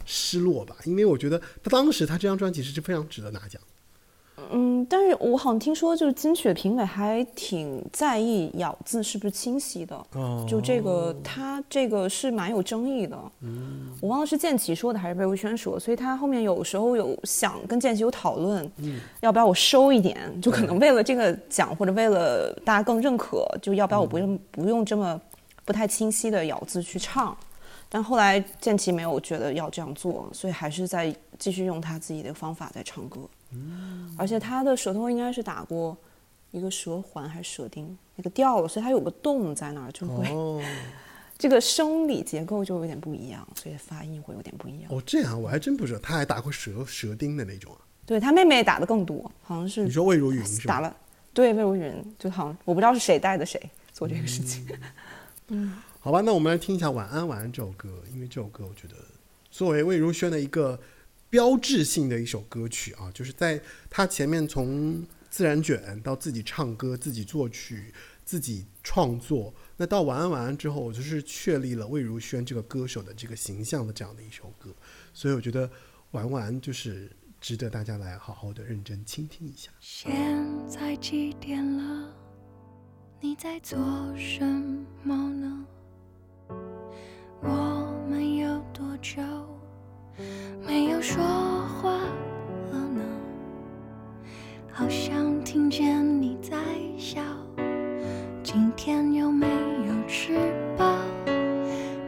[0.07, 3.61] 失落吧，因为我觉得他当时他这张专辑是非常值得拿奖。
[4.51, 9.97] 嗯，但是我好像听说，就是金曲的评委还挺在意咬字是不是清晰的。
[10.15, 13.19] 哦就这个，他这个是蛮有争议的。
[13.41, 20.19] 嗯，我忘了是建奇说的还是魏如萱说，所以他后面有时候有想跟建奇有讨论，嗯，要不要我收一点？
[20.41, 25.21] 就可能为了这个奖或者为了大家更认可，就要不要我不用、不用这么
[25.65, 27.37] 不太清晰的咬字去唱？
[27.91, 33.21] 但后来建奇没有觉得要这样做，所以还是在继续用他自己的方法在唱歌。
[34.17, 35.97] 而且他的舌头应该是打过
[36.51, 40.63] 一个舌环还是舌钉，那个掉了，所以它有个洞在那儿，就会、哦
[41.39, 44.91] 这个生理结构就有点不一样，所以发音会有点不一样。
[44.93, 47.79] 哦，这样我还真不知道，他还打过舌舌钉的那种啊。
[48.05, 50.75] 对他妹妹打的更多，好像是你说魏如云是吧？
[50.75, 50.97] 打了，
[51.33, 53.61] 对魏如云，就好像我不知道是谁带的谁
[53.93, 54.67] 做这个事情。
[55.49, 58.97] 嗯好吧，那我们来听一下《晚安晚安》这首歌，因为这首歌我觉得
[59.51, 60.79] 作为魏如萱的一个
[61.31, 63.61] 标志性的一首歌曲啊，就是在
[63.91, 67.93] 他前面从自然卷到自己唱歌、自己作曲、
[68.25, 74.75] 自己创作，那到《晚安晚安》之后，我就是确立了魏如萱这个歌手的这个形象的这样的一首歌，
[75.13, 75.69] 所以我觉得
[76.13, 77.11] 《晚晚安》就是
[77.41, 79.71] 值得大家来好好的认真倾听一下。
[79.81, 80.11] 现
[80.67, 82.15] 在几点了？
[83.21, 83.79] 你在做
[84.17, 84.43] 什
[85.03, 85.67] 么呢？
[87.43, 89.21] 我们有多久
[90.67, 93.03] 没有说话了呢？
[94.73, 96.57] 好像听见你在
[96.97, 97.21] 笑。
[98.43, 100.39] 今天有没有吃
[100.77, 100.99] 饱？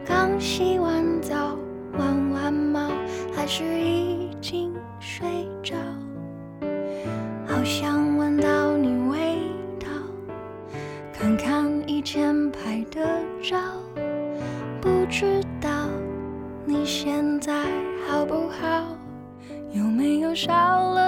[0.05, 1.57] 刚洗完澡，
[1.97, 2.89] 玩完猫，
[3.33, 5.27] 还是已经睡
[5.63, 5.75] 着？
[7.45, 9.37] 好想闻到你味
[9.79, 9.87] 道，
[11.13, 13.57] 看看以前拍的照，
[14.81, 15.80] 不知道
[16.65, 17.65] 你现在
[18.07, 18.97] 好不好？
[19.73, 21.00] 有没有少了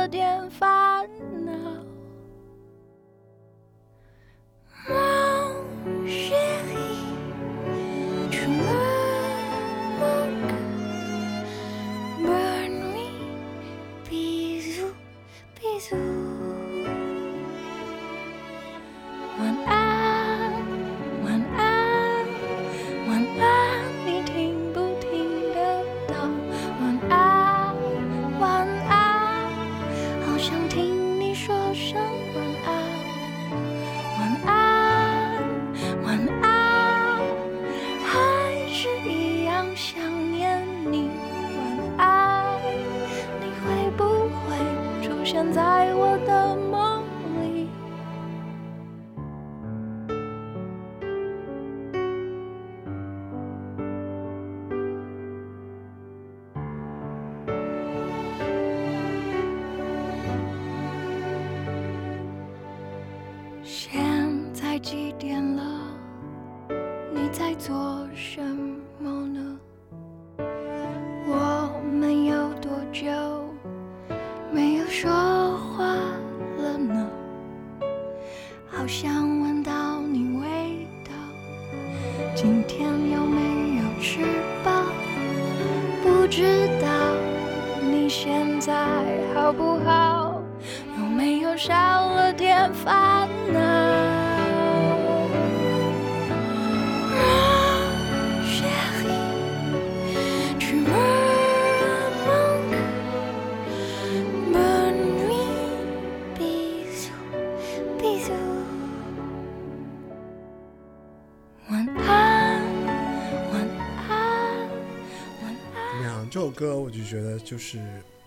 [116.54, 117.80] 歌我就觉得就是，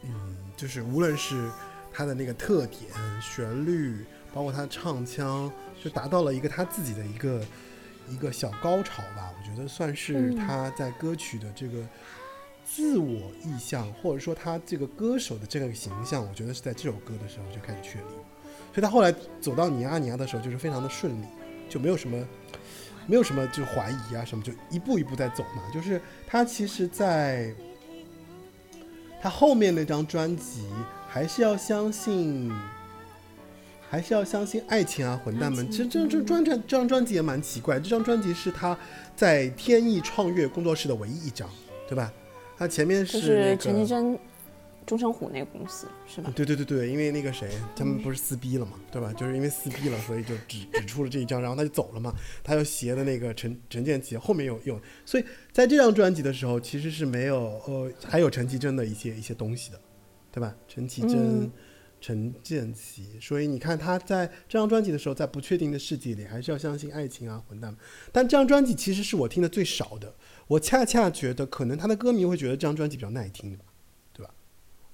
[0.02, 1.50] 嗯，就是无论是
[1.92, 2.82] 他的那个特点、
[3.22, 4.04] 旋律，
[4.34, 5.50] 包括他的唱腔，
[5.82, 7.44] 就达到了一个他自己的一个
[8.10, 9.32] 一个小高潮吧。
[9.38, 11.78] 我觉得算是他在歌曲的这个
[12.64, 18.06] 自我意向，或者说他这个歌手的这个形象，我觉得是在这首歌的时候就开始确立。
[18.74, 21.26] 所以他后来走到你啊你啊的时候，就是非常的顺利，
[21.70, 22.22] 就没有什么
[23.06, 25.62] 没有什么就怀疑啊什么，就一步一步在走嘛。
[25.72, 27.54] 就是他其实，在
[29.20, 30.62] 他后面那张专辑，
[31.08, 32.52] 还是要相信
[33.88, 35.70] 还是要相信爱情啊，混蛋们！
[35.70, 38.76] 其实这这专专这张专辑也蛮奇怪，这张专辑是他
[39.14, 41.48] 在天意创业工作室的唯一一张，
[41.88, 42.12] 对吧？
[42.58, 43.86] 他前面是那是陈绮个。
[43.86, 44.18] 贞、
[44.86, 46.32] 钟成虎那个公司是吧？
[46.34, 49.12] 对对对对，因为那个谁，他们不是撕逼了嘛，对吧？
[49.12, 52.14] 就是因为撕逼了，所以就只只出了这一张，然后他就走了嘛。
[52.44, 59.80] 他又携的那个陈陈建奇，后面有有，所以在这张专辑的时候，其实是没有呃，还有陈绮贞的一些一些东西的，
[60.30, 60.54] 对吧？
[60.68, 61.52] 陈绮贞、嗯
[61.98, 67.74] 陈建奇，所以你看他在这张专辑的时候，在不确定的世界里，还是要相信爱情啊，混蛋。
[68.12, 70.14] 但这张专辑其实是我听的最少的，
[70.46, 73.58] 我恰恰觉得可能他的歌迷会觉得这张专辑比较耐听？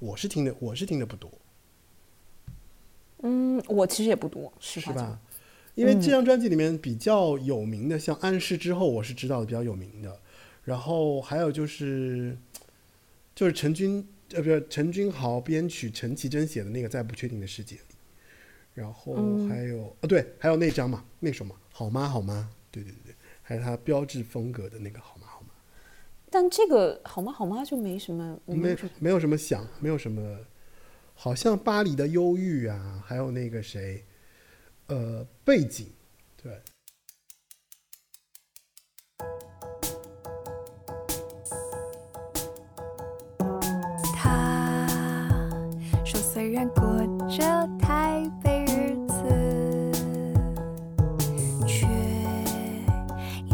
[0.03, 1.31] 我是听的，我是听的不多。
[3.23, 5.21] 嗯，我其实也不多，实话讲是吧。？
[5.77, 10.21] 因为这张专辑里面比较有名的，像《暗示之后》，我是知道的比较有名的。
[10.65, 12.37] 然后还有就是，
[13.33, 17.83] 就是陈军呃，不是陈君豪编曲，陈绮贞写的那个《在不确定的世界里》。
[18.75, 19.15] 然后
[19.47, 22.09] 还有哦，对，还有那张嘛，那首嘛，好吗？
[22.09, 22.51] 好吗？
[22.73, 25.29] 对对对对，还是他标志风格的那个好吗？
[26.35, 27.31] 但这个好吗？
[27.31, 27.63] 好吗？
[27.63, 30.39] 就没什么，我没有没有什么想，没有什么，
[31.13, 34.03] 好像巴黎的忧郁啊，还有那个谁，
[34.87, 35.89] 呃，背景，
[36.43, 36.59] 对。
[44.17, 44.89] 他
[46.03, 46.83] 说，虽然过
[47.29, 49.13] 着台北日子，
[51.67, 51.87] 却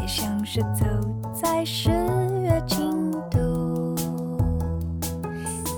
[0.00, 0.84] 也像是走
[1.34, 1.90] 在十
[2.58, 3.94] 月京都。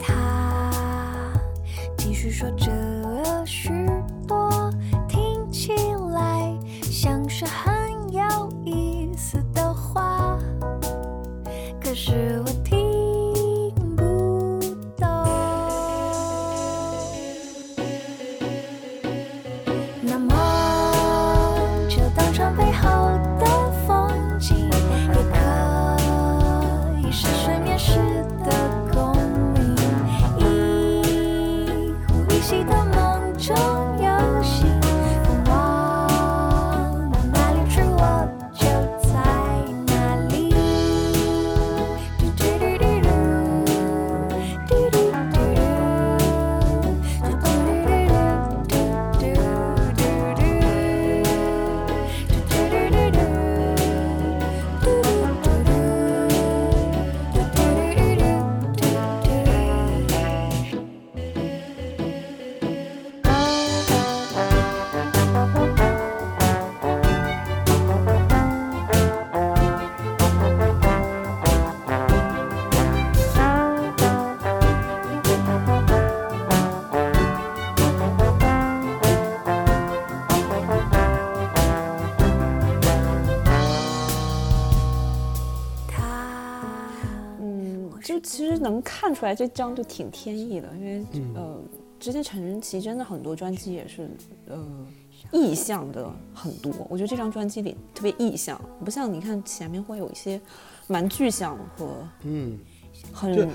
[0.01, 1.31] 他
[1.98, 2.80] 继续说着
[88.60, 91.32] 能看出来这张就挺天意的，因为、嗯。
[91.34, 91.60] 呃，
[91.98, 94.08] 之前陈绮贞的很多专辑也是
[94.48, 94.86] 呃
[95.32, 100.40] 意象的很多，我觉得这张专辑里特别意象，不像你看前面会有一些
[100.86, 102.58] 蛮具象和嗯，
[103.12, 103.46] 很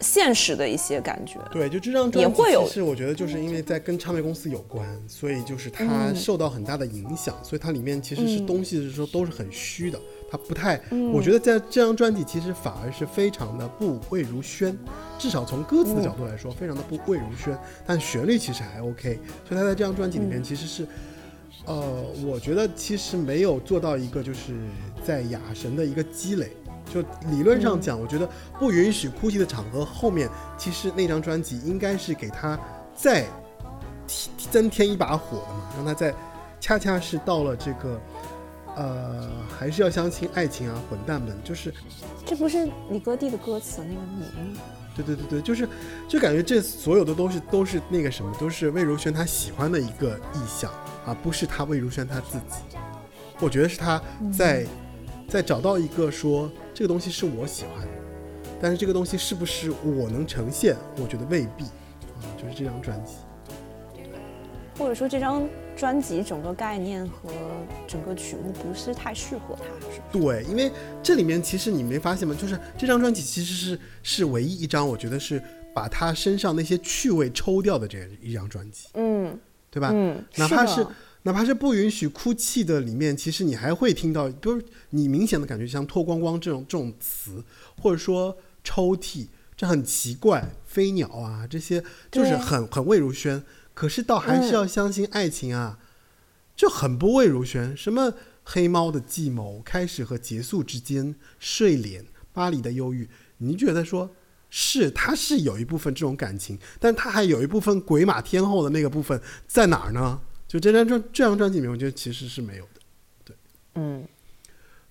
[0.00, 1.40] 现实的一些感觉。
[1.50, 6.14] 对，就这张专辑，也会有其实我觉得就是因为在跟唱片公司有关，所以就是它嗯。
[6.14, 8.46] 受到很大的影响，所以它里面其实是嗯。
[8.46, 9.98] 东西是说都是很虚的，
[10.34, 14.76] 它不太，嗯我觉得在这张专辑其实反而是非常的不魏如萱，
[15.16, 17.56] 至少从歌词的角度来说，非常的不魏如萱，
[17.86, 20.84] 但旋律其实还 OK，所以他在这张专辑里面嗯其实是。
[21.66, 24.52] 呃，我觉得其实没有做到一个就是
[25.02, 26.50] 在雅神的一个积累，
[26.92, 27.00] 就
[27.30, 28.28] 理论上讲，我觉得
[28.58, 30.28] 不允许哭泣的场合后面，
[30.58, 32.58] 其实那张专辑应该是给他
[32.94, 33.24] 再
[34.06, 36.12] 提增添一把火的嘛，让他在
[36.60, 37.98] 恰恰是到了这个。
[38.76, 41.36] 呃，还是要相信爱情啊，混蛋们！
[41.44, 41.72] 就是，
[42.26, 44.60] 这不是李哥弟的歌词那个你吗？
[44.96, 45.68] 对对对对，就是，
[46.08, 50.70] 就感觉这所有的东西都是那个什么，都是魏如萱她喜欢的一个意象，
[51.04, 52.76] 而不是她魏如萱她自己。
[53.40, 54.00] 我觉得是她
[54.36, 54.64] 在、
[55.28, 57.92] 在找到一个说这个东西是我喜欢的，
[58.60, 63.14] 但是这个东西是不是我能呈现，我觉得未必啊，就是这张专辑。
[64.78, 65.46] 或者说这张
[65.76, 67.30] 专辑整个概念和
[67.86, 70.00] 整个曲目不是太适合他，是？
[70.12, 70.70] 对，因为
[71.02, 72.34] 这里面其实你没发现吗？
[72.38, 75.42] 就是这张专辑其实是是唯一一张，我觉得是
[75.74, 79.38] 把他身上那些趣味抽掉的这一张专辑，嗯
[79.70, 79.90] 对吧？
[79.92, 80.86] 嗯，哪怕是是
[81.22, 87.42] 哪怕是不允许哭泣的里面，其实你还会听到，比如你明显的感觉像脱光光这种这种词，
[87.80, 89.26] 或者说抽屉，
[89.56, 91.82] 这很奇怪，飞鸟啊这些
[92.12, 93.42] 就是很很魏如萱。
[93.74, 95.78] 可是倒还是要相信爱情啊，
[96.56, 97.76] 就很不魏如萱。
[97.76, 98.14] 什么
[98.44, 104.14] 黑猫的计谋，开始和结束之间，睡莲，巴黎的忧郁，你觉得说
[104.48, 110.20] 是他是有一部分这种感情，但他还有一部分鬼马天后的那个部分在哪儿呢？
[110.46, 112.80] 就这张专这张专辑里面，我觉得其实是没有的。
[113.24, 113.36] 对
[113.74, 114.06] 嗯，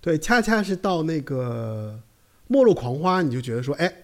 [0.01, 1.97] 对，恰恰是到那个
[2.47, 4.02] 《末路狂花》，你就觉得说，哎，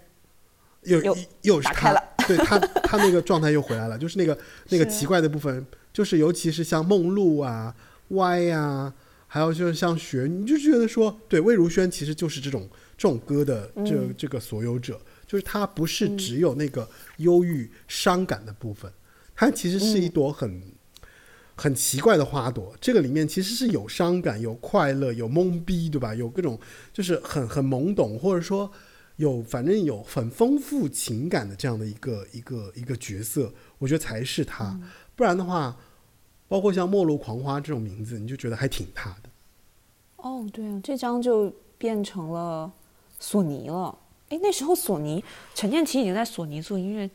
[0.83, 4.37] 又又又是他打开了，对他 他那个状态又回来了，就是那个
[4.69, 7.75] 那个奇怪的部分，就是尤其是像梦露啊、
[8.09, 8.93] 歪呀、
[9.27, 18.91] 还有就是像雪，你就觉得说，对魏如萱其实就是这种这种歌的这、嗯这个所有者，就是他不是只有那个忧郁伤感的部分，
[19.35, 20.61] 它其实是一朵很。
[21.61, 26.15] 很奇怪的花朵，这个里面其实是有伤感、有快乐、有懵逼，对吧？
[26.15, 26.57] 有各种
[26.93, 28.71] 就是很很懵懂，或者说
[29.19, 34.79] 有反正有很丰富情感的这样的一个一个一个角色，我觉得才是他。
[35.13, 35.77] 不然的话，
[36.47, 39.29] 包括像《末路狂花》这种名字，你就觉得还挺他的。
[40.15, 42.71] 哦，对啊，这张就变成了
[43.19, 43.97] 索尼了。
[44.29, 45.21] 哎，那时候索尼
[45.53, 47.09] 陈建奇已经在索尼做音乐，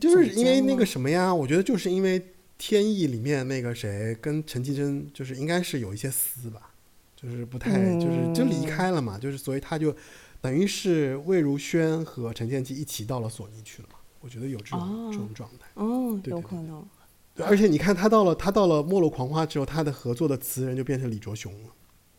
[0.00, 2.20] 就是因为那个什么呀，我觉得就是因为
[2.56, 6.70] 《天意》里面那个谁跟陈绮贞，就是应该是有一些撕吧，
[7.16, 9.92] 就是不太就是就离开了嘛，就是所以他就
[10.44, 13.98] 等于是魏如萱和陈建基一起到了索尼去了嘛。
[14.20, 15.66] 我觉得有这种、哦这种状态。
[15.72, 16.86] 哦，对对有可能。
[17.34, 21.70] 对，而且你看他到了他到了《没落狂花》之后，他的合作的词人就变成李卓雄了。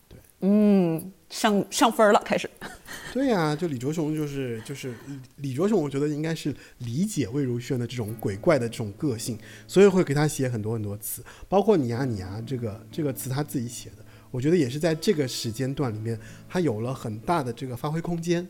[0.10, 2.50] 对嗯，上上分了，开始。
[3.14, 9.38] 对呀、就李卓雄就是就是李李卓雄，我觉得应该是理解魏如萱的这种鬼怪的这种个性，
[9.68, 14.05] 所以会给他写很多很多词，包括你呀你呀这个这个词他自己写的，
[14.36, 18.46] 我觉得也是在这个时间段里面，他有了很大的这个发挥空间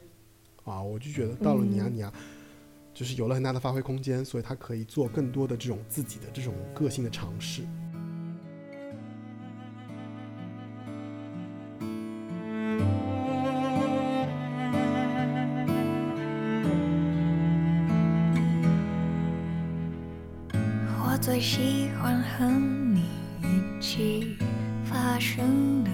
[0.64, 2.12] 啊，我就觉得到了你呀你呀。
[2.91, 7.62] 就是有了很大的发挥空间，所以他可以做更多的这种自己的这种个性的尝试。
[20.98, 22.64] 我最喜欢和
[25.06, 25.91] 发生的，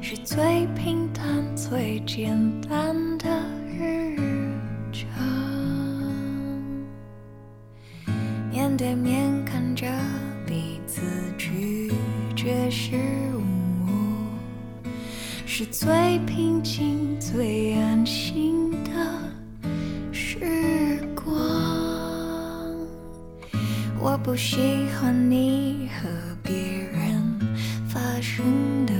[0.00, 3.28] 是最平淡、最简单的
[3.66, 4.16] 日
[4.92, 5.04] 常。
[8.48, 9.88] 面对面看着
[10.46, 11.00] 彼此
[11.36, 11.92] 拒
[12.36, 12.94] 绝失
[13.34, 13.42] 误，
[15.44, 21.26] 是最平静、最安心的时光。
[23.98, 26.08] 我不喜欢你和
[28.42, 28.99] 真的，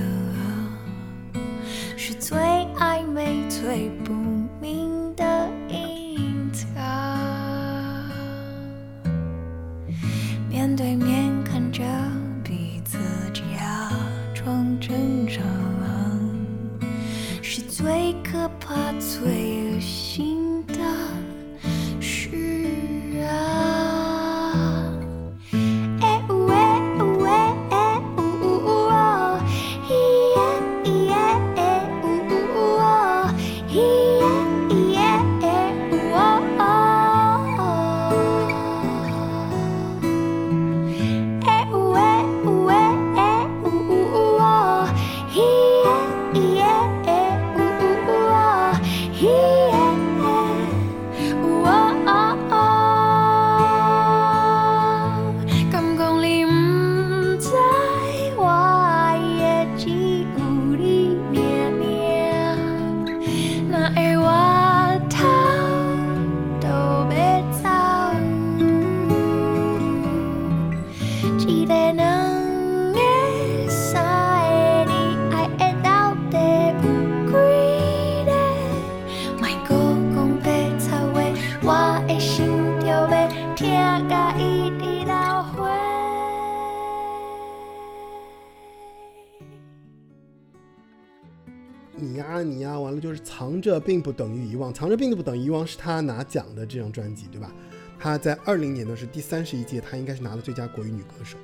[93.71, 97.49] 这并不等于遗忘，藏着并不等于遗忘是他拿奖的这张专辑，对吧？
[97.97, 101.37] 他在二零年的是第三十一届，他应该是拿了最佳国语女歌手，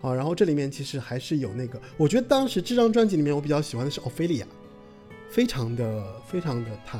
[0.00, 4.46] 啊，然后这里面其实还是有那个，我觉得当时这张专辑里面我比较喜欢的是奥菲利亚，
[5.28, 6.98] 非常的非常的她，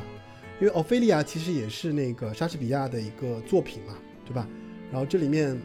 [0.60, 3.94] 因为奥菲利亚其实也是那个莎士比亚的一个作品嘛，
[4.24, 4.48] 对吧？
[4.90, 5.56] 然后这里面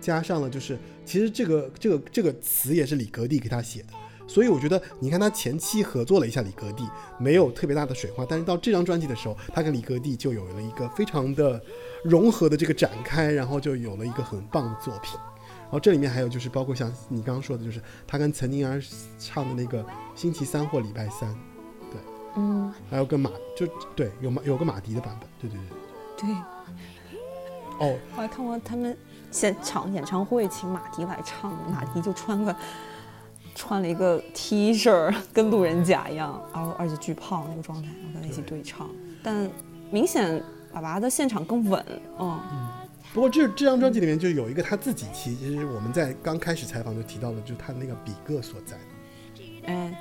[0.00, 3.88] 加上了就是，其实这个这个这个词也是李格弟给他写的，
[4.34, 6.84] 所以我觉得，你看他前期合作了一下李格弟，
[7.18, 11.62] 没有特别大的水花，但是到这张专辑的时候，他跟李格弟就有了一个非常的
[12.02, 15.16] 融合的这个展开，然后就有了一个很棒的作品。
[15.46, 18.82] 然后这里面还有就是包括像你刚刚说的，就是他跟岑宁儿
[19.20, 19.86] 唱的那个
[20.16, 21.32] 星期三或礼拜三，
[21.92, 22.00] 对，
[22.34, 26.28] 嗯，还有跟马就对有马有个马迪的版本，对对对。
[26.28, 26.34] 对，
[27.78, 28.96] 哦，我还看过他们
[29.30, 32.54] 现场演唱会请马迪来唱，马迪就穿个
[33.54, 38.88] 穿了一个 T 恤， 跟路人甲一样，然后而且巨胖那个状态，然后跟他一起对唱，
[39.22, 39.48] 但
[39.90, 41.84] 明显爸爸的现场更稳，
[42.18, 42.40] 嗯，
[43.12, 48.76] 不过这这张专辑里面就有一个他自己，其实我们在刚开始采访就提到了，就是他的那个比个所在。
[49.66, 49.96] 哎。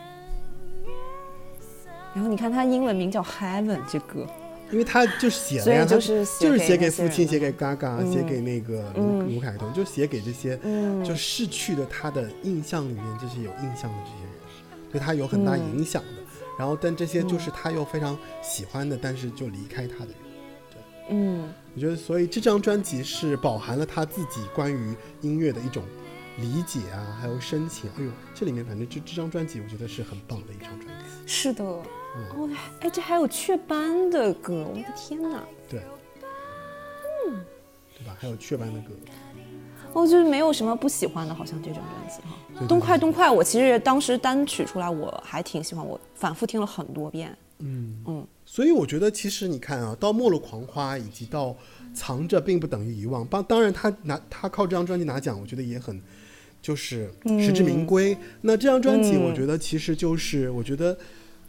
[2.15, 4.27] 然后你看他英文名叫 Heaven 这歌，
[4.71, 14.33] 因为他就写了呀，他就是写就是写给父亲，写给嘎嘎，嗯写给那个卢嗯卢凯彤，就写给这些嗯就逝去的他的印象里面这些有印象的这些人，
[14.91, 16.23] 对他有很大嗯影响的。
[16.57, 20.15] 然后，但这些就是他又非常喜欢的，但是就离开他的人。
[20.69, 25.83] 对嗯我觉得，所以这张专辑是饱含了他自己关于音乐的一种
[26.37, 27.89] 理解啊，还有深情。
[27.97, 31.05] 哎呦，这里面反正这这张专辑，我觉得是很棒的一张专辑。
[31.25, 31.83] 是的，嗯
[32.15, 32.49] 哦，
[32.79, 35.43] 哎，这还有雀斑的歌，我的天哪！
[35.69, 35.81] 对，
[37.27, 37.43] 嗯
[37.97, 38.15] 对吧？
[38.19, 38.93] 还有雀斑的歌，
[39.93, 42.37] 哦，就是没有什么不喜欢的，好像这张专辑哈。
[42.53, 47.35] 对对东快东快，我其实当时单曲出来，我还挺喜欢，我反复听了很多遍。
[47.59, 51.47] 嗯嗯，所以我觉得，其实你看啊，到《末路狂花》以及到
[51.93, 55.99] 《藏着并不等于遗忘》，当当然他拿他靠这张专辑拿奖，我觉得也很
[56.61, 57.09] 就是
[57.39, 58.15] 实至名归。
[58.41, 60.97] 那这张专辑，嗯我觉得其实就是我觉得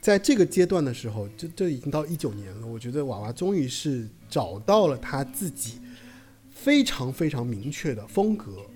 [0.04, 5.80] 在这个阶段的时候，这这已经到一九年了，我觉得娃娃终于是找到了他自己
[6.50, 8.66] 非常非常明确的风格，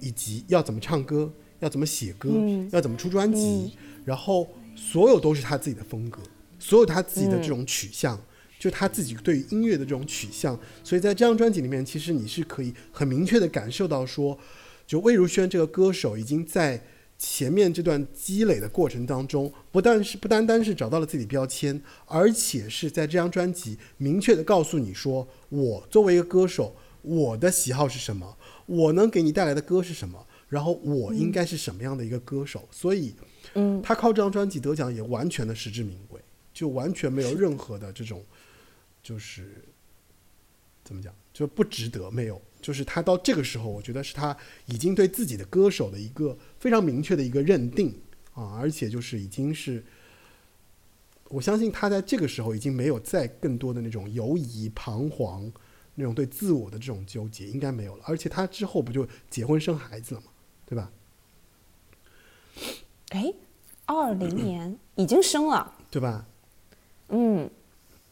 [0.00, 2.68] 以及要怎么唱歌，要怎么写歌，嗯。
[2.72, 6.20] 要怎么出专辑，然后所有都是他自己的风格，
[6.58, 8.20] 所有他自己的这种取向，
[8.58, 10.58] 就他自己对于音乐的这种取向。
[10.82, 14.36] 所以在这张专辑里面，其实你是可以很明确的感受到说，
[14.84, 16.82] 就魏如萱这个歌手已经在
[17.24, 28.36] 前面这段积累的过程当中，不但是不单单是找到了自己的标签，而且是在这张专辑明确的告诉你说，我作为一个歌手，我的喜好是什么，
[28.66, 32.68] 我能给你带来的歌是什么，然后我应该是什么样的一个歌手。
[32.72, 33.14] 所以，
[33.54, 36.20] 嗯，他靠这张专辑得奖也完全的实至名归，
[36.52, 38.20] 就完全没有任何的这种，
[39.00, 39.62] 就是
[40.82, 42.42] 怎么讲，就不值得，没有。
[42.62, 44.34] 就是他到这个时候，我觉得是他
[44.66, 47.92] 已经对自己的歌手的一个非常明确的一个认定
[48.32, 49.84] 啊，而且就是已经是，
[51.28, 55.52] 我相信他在这个时候已经没有再更多的那种犹疑、彷徨，
[55.96, 58.04] 那种对自我的这种纠结，应该没有了。
[58.06, 60.28] 而且他之后不就结婚生孩子了嘛，
[60.64, 60.90] 对吧？
[63.10, 63.34] 哎，
[63.86, 66.26] 二零年已经生了，对吧？
[67.08, 67.50] 嗯，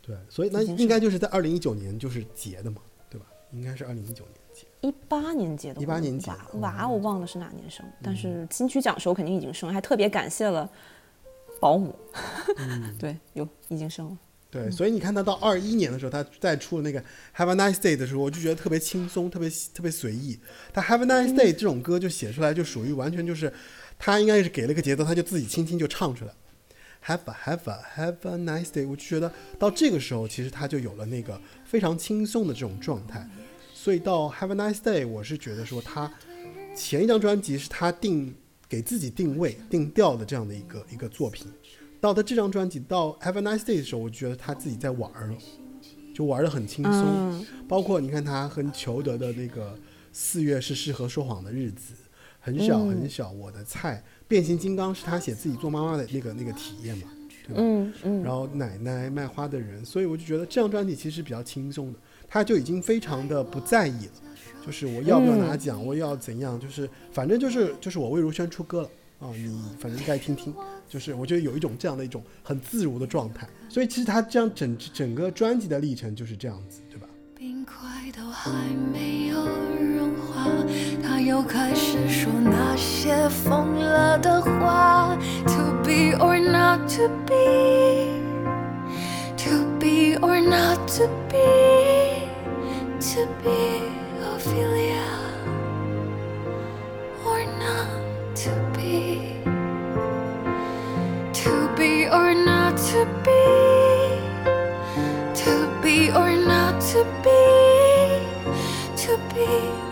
[0.02, 3.26] 对，所以那应该就是在二零一九年就是结的嘛，对吧？
[3.52, 4.39] 应该是二零一九年结。
[4.80, 10.70] 一八年结的，18年结娃娃我忘了是哪年生，但是金曲奖时候肯定已经生了，还特别感谢了
[11.60, 11.94] 保姆，
[12.56, 14.18] 嗯 对，有已经生了，
[14.50, 17.00] 对，所以你看他到二一年的时候，他再出了那个
[17.36, 20.38] 《Have a Nice Day》的时候，我就觉得特别轻松，特别特别随意。
[20.72, 23.52] 他《Have a Nice Day》这种歌就写出来，就属于完全就是，
[23.98, 26.32] 他应该是给了个节奏，他就自己轻轻就唱出来。
[27.06, 33.26] Have a have a have a nice day，我就觉得到这个时候，其实他就有了那个非常轻松的这种状态。
[33.82, 36.12] 所以到 Have a nice day，我是觉得说他
[36.76, 38.34] 前一张专辑是他定
[38.68, 41.46] 给自己定位定调的这样的一个一个作品，
[41.98, 45.38] 到他这张专辑到 Have a nice day 的时候，我觉得他自己在玩儿了，
[46.14, 46.92] 就玩的很轻松。
[46.92, 49.78] 嗯包括你看他和裘德的那个
[50.12, 51.94] 四月是适合说谎的日子，
[52.38, 57.04] 很小很小，我的菜，变形金刚是他写自己做妈妈的那个那个体验嘛，
[57.46, 57.62] 对吧？
[57.62, 61.98] 嗯嗯，然后奶奶卖花的人，所以我就觉得这张专辑其实比较轻松的，
[62.30, 64.12] 他就已经非常的不在意了，
[64.64, 68.88] 就是我要不要拿奖，我要怎样，就是反正就是就是我魏如萱出歌了
[69.18, 70.54] 啊，你反正该听听，
[70.88, 77.08] 就是我觉得有一种这样的一种很自如的状态，所以其实他这样整整个专辑的历程就是这样子，对吧？
[77.36, 77.74] 冰块
[78.16, 78.50] 都还
[78.92, 79.36] 没有
[79.96, 80.46] 融化，
[81.02, 85.18] 他又开始说那些疯了的话。
[85.46, 88.19] To be or not to be,
[89.50, 92.22] to be or not to be,
[93.00, 93.82] to be
[94.32, 95.10] Ophelia
[97.26, 99.34] or not to be,
[101.32, 103.42] to be or not to be
[105.42, 105.52] to
[105.82, 107.42] be or not to be,
[109.02, 109.89] to be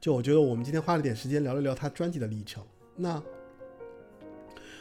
[0.00, 2.64] 就我觉得我们今天花了点时间聊了聊他专辑的历程。
[2.96, 3.22] 那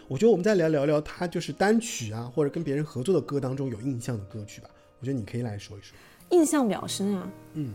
[0.08, 4.70] 我觉得我们再来聊聊他就是单曲啊，或者跟别人合作的歌当中有印象的歌曲吧。
[5.00, 5.96] 我觉得你可以来说一说，
[6.30, 7.74] 印象比较深啊，嗯，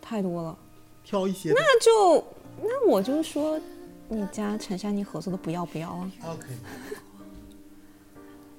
[0.00, 0.58] 太多了。
[1.02, 1.52] 挑一些。
[1.52, 2.24] 那就
[2.62, 3.60] 那我就说，
[4.08, 6.10] 你家陈珊妮合作的《不要不要》啊。
[6.26, 6.46] OK，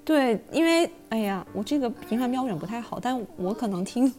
[0.03, 4.13] 对，因为哎呀，我这个评判标准不太好，但我可能听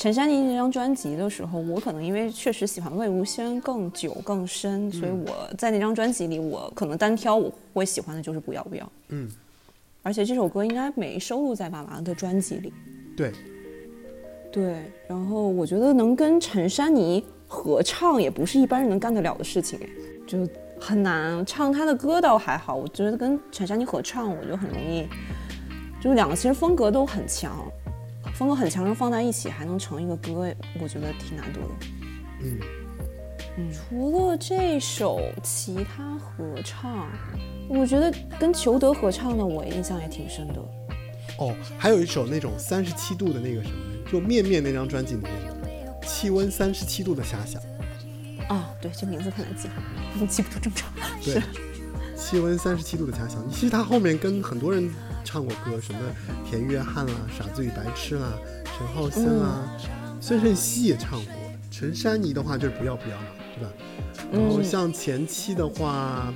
[0.00, 8.84] 陈珊妮那张专辑的时候，我可能因为确实喜欢魏无羡更久更深，所以我在那张专辑里，我可能单挑我会喜欢的就是《不要不要》。
[9.10, 9.30] 嗯，
[10.02, 12.72] 而且这首歌应该没收录在爸爸的专辑里。
[13.14, 13.30] 对，
[14.50, 19.88] 对，然后我觉得能跟陈珊妮合唱也不是一般人能干得了的事情，哎，
[20.26, 20.48] 就
[20.80, 21.44] 很难。
[21.44, 25.06] 唱她的歌倒还好，我觉得跟陈珊妮合唱，我就很容易，
[26.02, 27.70] 就是两个其实风格都很强，
[28.40, 30.50] 风格很强，然后放在一起还能成一个歌，
[30.80, 31.68] 我觉得挺难得的。
[32.42, 32.58] 嗯
[33.58, 37.06] 嗯，除了这首，其他合唱，
[37.68, 40.54] 我觉得跟裘德合唱的，我印象也挺深的。
[41.38, 43.76] 哦，还有一首那种三十七度的那个什么，
[44.10, 45.30] 就《面面》那张专辑里面，
[46.06, 47.60] 气温三十七度的遐想。
[48.48, 49.74] 啊，对，这名字太难记了，
[50.18, 50.90] 我记不住正常。
[51.22, 51.42] 对，
[52.16, 53.46] 气温三十七度的遐想。
[53.50, 54.90] 其实他后面跟很多人
[55.24, 56.00] 唱过歌，什么
[56.48, 58.32] 田约翰啦、傻子与白痴啦、
[58.64, 59.76] 陈浩森啦、
[60.20, 61.34] 孙盛熙也唱过。
[61.70, 63.70] 陈珊妮的话就是不要不要嘛，对吧？
[64.32, 66.32] 然后像前期的话，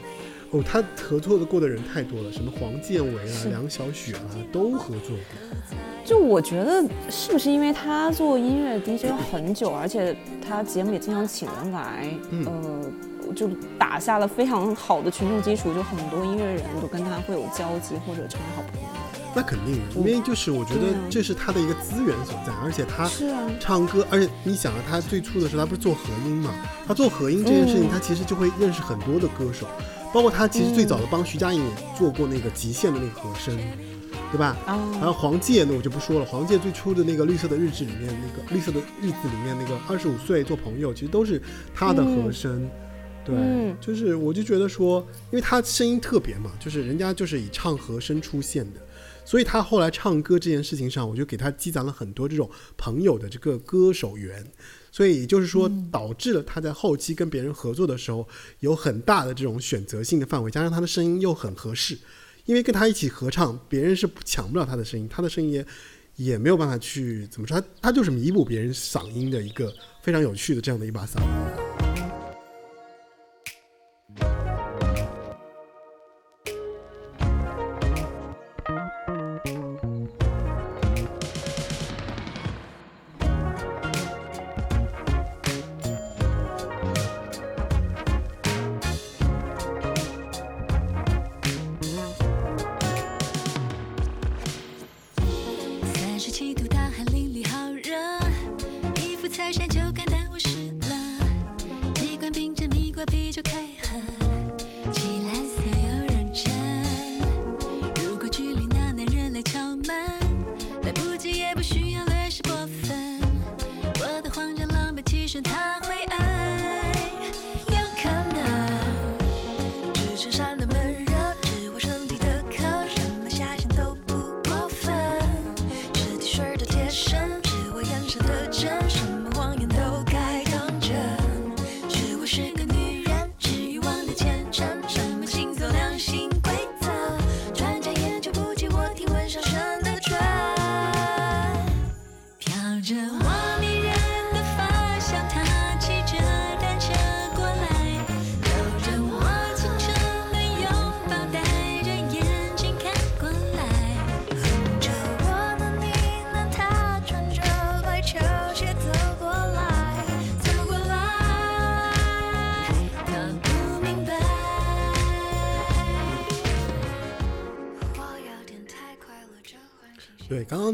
[0.51, 5.59] 哦，他合作的过的人太多了，什么黄建伟啊、梁小雪啊、都合作过。
[6.05, 10.17] 就我觉得是不是因为他做音乐 DJ 很久，而且
[10.47, 12.91] 他节目也经常请人来，嗯呃，
[13.33, 13.49] 就
[13.79, 18.89] 打下了非常好的群众基础，就很多音乐人都跟他会有交集或者成为好朋友。
[19.37, 26.55] 那肯定的，因为就是我觉得这是他的一个资源所在，而且他是啊唱歌，而且你想啊，他最初的时候他不是做和音嘛？
[26.87, 29.67] 他做和音这件事情，嗯他其实就会认识很多的歌手，
[30.13, 33.59] 包括他其实最早的帮徐佳莹也做过那个极限的那个和声，
[34.31, 34.57] 对吧？
[34.67, 41.43] 啊然后黄玠呢，我就不说了，黄玠最初的那个《绿色的日志》里面那个《绿色的日子》里面那个二十五岁做朋友，其实都是
[41.75, 42.71] 他的和声。
[43.25, 43.77] 对，嗯。
[43.81, 48.81] 就是我就觉得说，因为他声音特别嘛，就是人家就是以唱和声出现的，
[49.25, 54.47] 所以他后来唱歌这件事情上，我就给他积攒了很多这种朋友的这个歌手缘，
[54.93, 58.27] 所以也就是说，导致了他在后期跟别人合作的时候
[58.61, 61.99] 有很大的这种选择性的范围，加上他的声音又很合适，
[62.45, 65.67] 因为跟他一起合唱，别人是抢不了他的声音，他的声音也
[66.17, 71.19] 也没有办法去怎么说，他他就是弥补别人嗓音的一个非常有趣的这样的一把嗓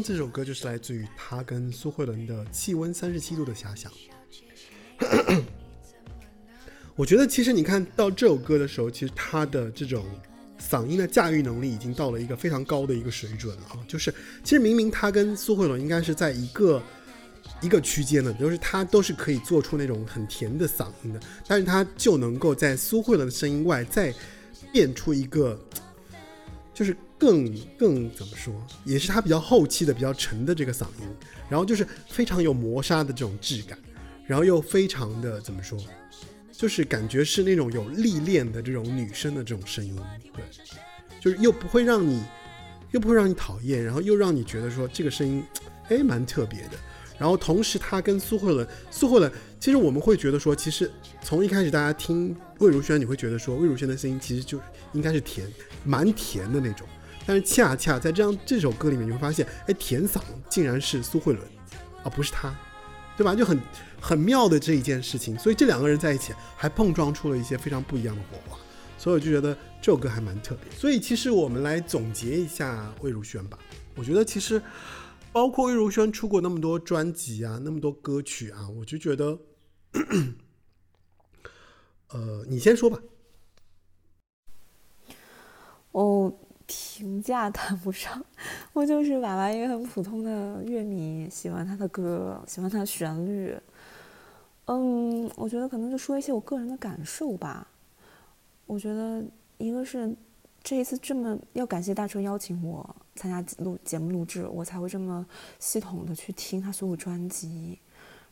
[0.03, 3.91] 这首歌就是来自于他跟苏慧伦的《气温三十七度的遐想》。
[6.95, 10.05] 我觉得其实你看到这首歌的时候，其实他的这种
[10.59, 13.79] 嗓音的驾驭能力已经到了一个非常高的一个水准了啊！
[13.87, 14.13] 就是
[14.43, 16.81] 其实明明他跟苏慧伦应该是在一个
[17.61, 24.13] 一个区间的，就是他都是可以做出那种很甜的嗓音的，但是他就能够在苏慧伦的声音外再
[24.71, 25.59] 变出一个
[26.73, 28.51] 就是更更怎么说，
[28.83, 31.07] 也是他比较后期的比较沉的这个嗓音，
[31.47, 33.77] 然后就是非常有磨砂的这种质感，
[34.25, 35.77] 然后又非常的怎么说，
[36.51, 39.95] 就是感觉是那种有历练的这种女生的这种声音，
[40.33, 40.43] 对，
[41.19, 42.23] 就是又不会让你
[42.89, 45.43] 又不会让你讨厌，然后又让你觉得说这个声音
[45.89, 46.71] 哎蛮特别的。
[47.19, 50.91] 然后同时，她跟苏慧伦，苏慧伦，其实我们会觉得说，其实
[51.21, 54.59] 从一开始大家听魏如萱，你会觉得说魏如萱的声音其实就
[54.93, 55.47] 应该是甜，
[55.83, 56.87] 蛮甜的那种。
[57.25, 61.45] 但是恰恰在这样这首歌里面，你会发现，哎，甜嗓竟然是苏慧伦，
[62.03, 62.53] 而不是她，
[63.15, 63.35] 对吧？
[63.35, 63.59] 就很
[64.01, 65.37] 很妙的这一件事情。
[65.37, 68.57] 所以这两个人在一起，还碰撞出了一些非常不一样的火花。
[68.97, 70.71] 所以我就觉得这首歌还蛮特别。
[70.77, 73.57] 所以其实我们来总结一下魏如萱吧。
[73.95, 74.61] 我觉得其实
[75.31, 79.39] 包括魏如萱出过那么多专辑啊，那么多歌曲啊，我就觉得，
[82.09, 82.99] 呃，你先说吧。
[85.91, 86.40] 我
[86.73, 88.23] 评价谈不上，
[88.71, 93.53] 我就是娃娃一个很普通的乐迷，喜欢他的歌，喜欢他的旋律。
[94.67, 97.67] 嗯，我觉得可能就说一些我个人的感受吧。
[98.67, 99.21] 我觉得
[99.57, 100.15] 一个是
[100.63, 105.25] 这一次这么要感谢大车邀请我参加录节目录制，我才会这么
[105.59, 107.77] 系统的去听他所有专辑。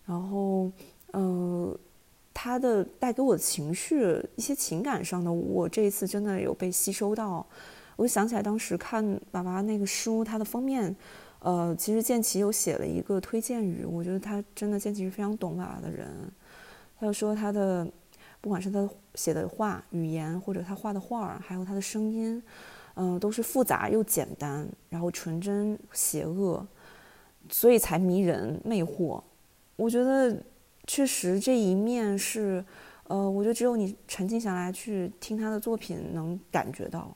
[0.06, 0.72] 然后，
[1.11, 1.78] 呃，
[2.34, 7.45] 他的带给我的情绪，一些情感上的，我这一次真的有被吸收到。
[8.00, 10.96] 我就想起来当时看爸爸那个书，它的封面，
[11.40, 16.08] 呃，其实建奇有写了一个推荐语，我觉得他真的建奇是非常懂爸爸的人。
[16.98, 17.86] 他就说他的，
[18.40, 22.42] 不管是他写的话、语言，或者他画的画儿，还有他的声音，
[22.94, 26.66] 嗯、都是复杂又简单，然后纯真、邪恶，
[27.50, 29.22] 所以才迷人、魅惑。
[29.76, 30.42] 我觉得
[30.88, 32.64] 确实这一面是，
[33.10, 37.14] 呃，我觉得只有你沉静下来去听他的作品，能感觉到。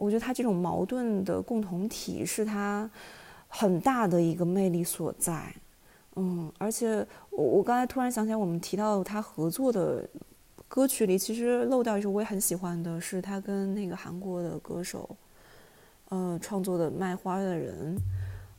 [0.00, 2.90] 我觉得他这种矛盾的共同体是他
[3.46, 5.54] 很大的一个魅力所在。
[6.16, 10.08] 嗯，而且我我刚才突然想起来，我们提到他合作的
[10.66, 15.08] 歌曲里，其实漏掉一首我也很喜欢的，是他跟那个韩国的歌手，
[16.08, 17.96] 呃，创作的《卖花的人》。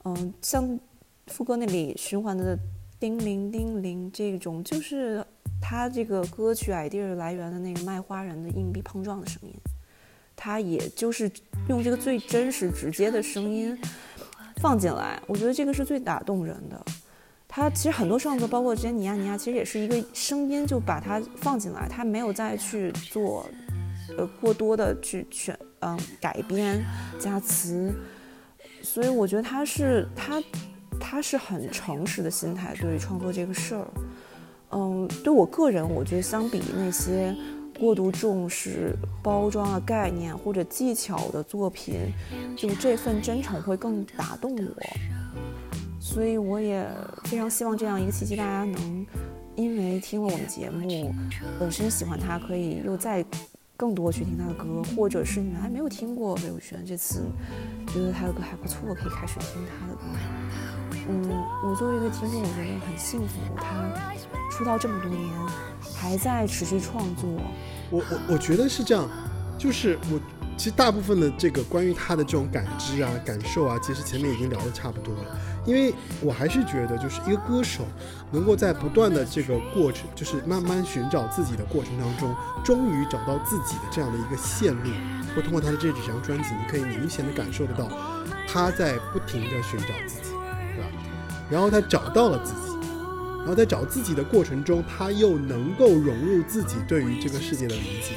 [0.05, 0.79] 嗯，像
[1.27, 2.57] 副歌那里循环的
[2.99, 5.23] 叮铃叮铃这种，就是
[5.61, 9.53] 他这个歌曲 idea 来源的那个卖花人的硬币碰撞的声音。
[10.43, 11.29] 他也就是
[11.69, 13.79] 用这个最真实、直接的声音
[14.55, 16.83] 放进来，我觉得这个是最打动人的。
[17.47, 23.47] 他其实很多创作，包括之前尼亚尼亚，其实也是一个声音就把它放进来，他没有再去做
[24.17, 26.83] 呃过多的去选嗯改编
[27.19, 27.93] 加词，
[28.81, 30.41] 所以我觉得他是他
[30.99, 33.87] 他是很诚实的心态对于创作这个事儿。
[34.71, 37.35] 嗯，对我个人，我觉得相比那些
[37.81, 41.95] 过度重视包装啊、概念或者技巧的作品，
[42.55, 44.83] 就这份真诚会更打动我。
[45.99, 46.87] 所以我也
[47.23, 49.07] 非常希望这样一个契机，大家能
[49.55, 51.11] 因为听了我们节目，
[51.59, 53.25] 本身喜欢他，可以又再
[53.75, 57.23] 更多去听他的歌，或者是你们还没有听过魏如萱，这次
[57.87, 60.01] 觉得他的歌还不错，可以开始听他的歌。
[61.07, 63.65] 嗯，我作为一个听众，我觉得很幸福，他
[64.49, 65.19] 出道这么多年，
[65.95, 67.29] 还在持续创作。
[67.89, 69.09] 我我我觉得是这样，
[69.57, 70.19] 就是我
[70.57, 75.21] 其实大部分的这个关于他的这种感知啊、感受啊，其实前面已经聊的差不多了。
[75.63, 77.83] 因为我还是觉得，就是一个歌手
[78.31, 84.89] 能够在不断的这个过程，就是慢慢寻找自己的过程当中，终于找到自己的这样的一个线路，
[85.37, 87.87] 我通过他的这几张专辑，你可以明显的感受得到，
[88.47, 90.30] 他在不停的寻找自己，
[91.51, 92.71] 然后他找到了自己。
[93.39, 98.13] 然后在找自己的过程中，他又能够融入自己对于这个世界的理解，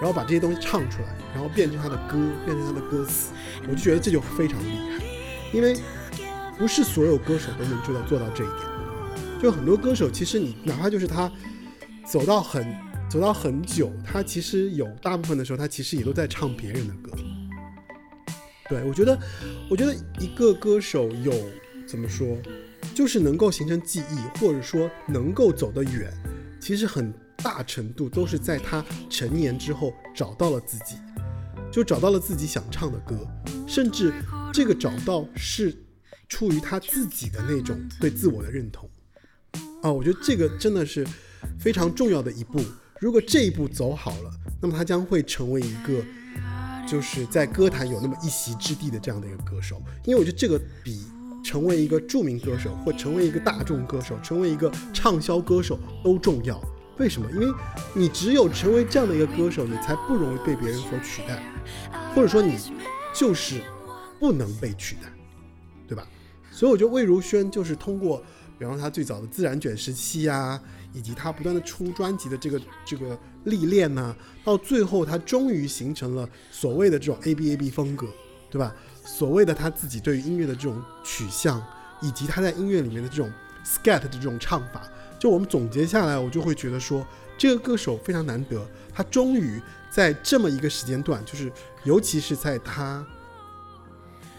[0.00, 2.16] 然后把这些东西唱出来，然后变成他的歌，
[2.46, 3.32] 变成他的歌词，
[3.64, 5.04] 我就觉得这就非常厉害，
[5.52, 5.76] 因为
[6.56, 8.60] 不是所有歌手都能做到做到这一点。
[9.42, 11.30] 就很多歌手，其实你哪怕就是他
[12.06, 12.66] 走到很
[13.10, 17.12] 走到很久，他其实有大部分的时候，他其实也都在唱别人的歌。
[18.70, 19.18] 对我觉得，
[19.68, 21.30] 我觉得一个歌手有
[21.96, 22.36] 怎么说？
[22.94, 26.12] 就是能够形成记忆，或者说能够走得远，
[26.60, 30.96] 其实很大程度都是在他成年之后找到了自己，
[31.72, 33.26] 就找到了自己想唱的歌，
[33.66, 34.12] 甚至
[34.52, 35.74] 这个找到是
[36.28, 38.86] 出于他自己的那种对自我的认同。
[39.82, 41.06] 啊，我觉得这个真的是
[41.58, 42.62] 非常重要的一步。
[43.00, 46.04] 如果这一步走好了，那么他将会成为一个
[46.86, 49.82] 就是在歌坛有那么一席之地的这样的一个歌手。
[50.04, 51.04] 因为我觉得这个比
[51.46, 56.60] 成为一个著名歌手，或成为一个大众歌手，成为一个畅销歌手都重要。
[56.98, 57.30] 为什么？
[57.30, 57.46] 因为
[57.94, 61.40] 你只有成为这样的一个歌手，你才不容易被别人所取代，
[62.12, 62.58] 或者说你
[63.14, 63.60] 就是
[64.18, 65.02] 不能被取代，
[65.86, 66.04] 对吧？
[66.50, 68.20] 所以我觉得魏如萱就是通过
[68.58, 70.60] 比方说他最早的自然卷时期啊，
[70.92, 78.08] 以及他不断的出专辑的这个这个历练呢、到最后他终于形成了所谓的这种 A B A B 风格，
[78.50, 78.74] 对吧？
[79.06, 81.64] 所谓的他自己对于音乐的这种取向，
[82.02, 83.32] 以及他在音乐里面的这种
[83.64, 84.82] scat 的这种唱法，
[85.18, 87.06] 就我们总结下来，我就会觉得说，
[87.38, 91.50] 这个歌手非常难得，他终于在这么一个时间段，就是
[91.84, 93.06] 尤其是在他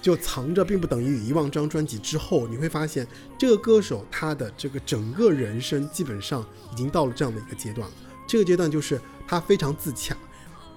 [0.02, 3.08] 就藏着并不等于遗忘这张专辑之后，你会发现
[3.40, 7.96] 这个歌手他的这个整个人生基本上已经到了这样的一个阶段了。
[8.28, 10.16] 这个阶段就是他非常自洽，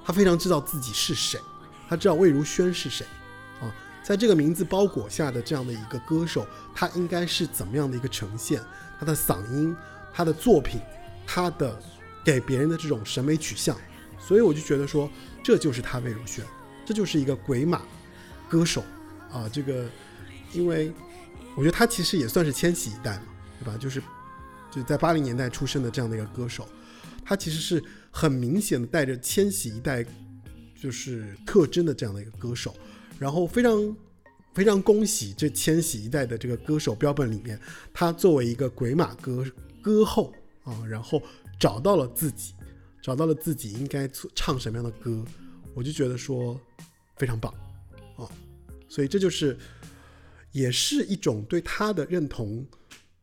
[0.05, 1.39] 他非常知道自己是谁，
[1.89, 3.07] 他知道魏如萱是谁，
[4.03, 8.61] 在这个名字包裹下的这样的一个歌手，他应该是怎么样的一个呈现？
[8.99, 9.75] 他的嗓音、
[10.13, 10.81] 他的作品、
[11.27, 11.81] 他的
[12.25, 13.77] 给别人的这种审美取向，
[14.19, 15.11] 所以我就觉得说，
[15.43, 16.45] 这就是他魏如萱，
[16.85, 17.83] 这就是一个鬼马
[18.49, 18.85] 歌手
[19.33, 19.49] 啊。
[19.49, 19.89] 这个，
[20.53, 20.93] 因为
[21.57, 23.23] 我觉得他其实也算是千禧一代嘛，
[23.59, 23.79] 对吧？
[23.79, 24.03] 就是
[24.71, 26.69] 就在八零年代出生的这样的一个歌手，
[27.25, 30.05] 他其实是很明显的带着千禧一代
[30.81, 32.75] 就是特征的这样的一个歌手，
[33.21, 33.97] 然后非常
[34.55, 37.61] 非常恭喜这千禧一代的这个歌手标本里面，
[37.93, 39.45] 他作为一个鬼马歌
[39.83, 40.33] 歌后
[40.65, 41.23] 啊，然后
[41.59, 42.55] 找到了自己，
[43.03, 45.23] 找到了自己应该唱什么样的歌，
[45.75, 46.59] 我就觉得说
[47.17, 47.53] 非常棒
[48.17, 48.27] 啊，
[48.89, 49.55] 所以这就是
[50.53, 52.67] 也是一种对他的认同。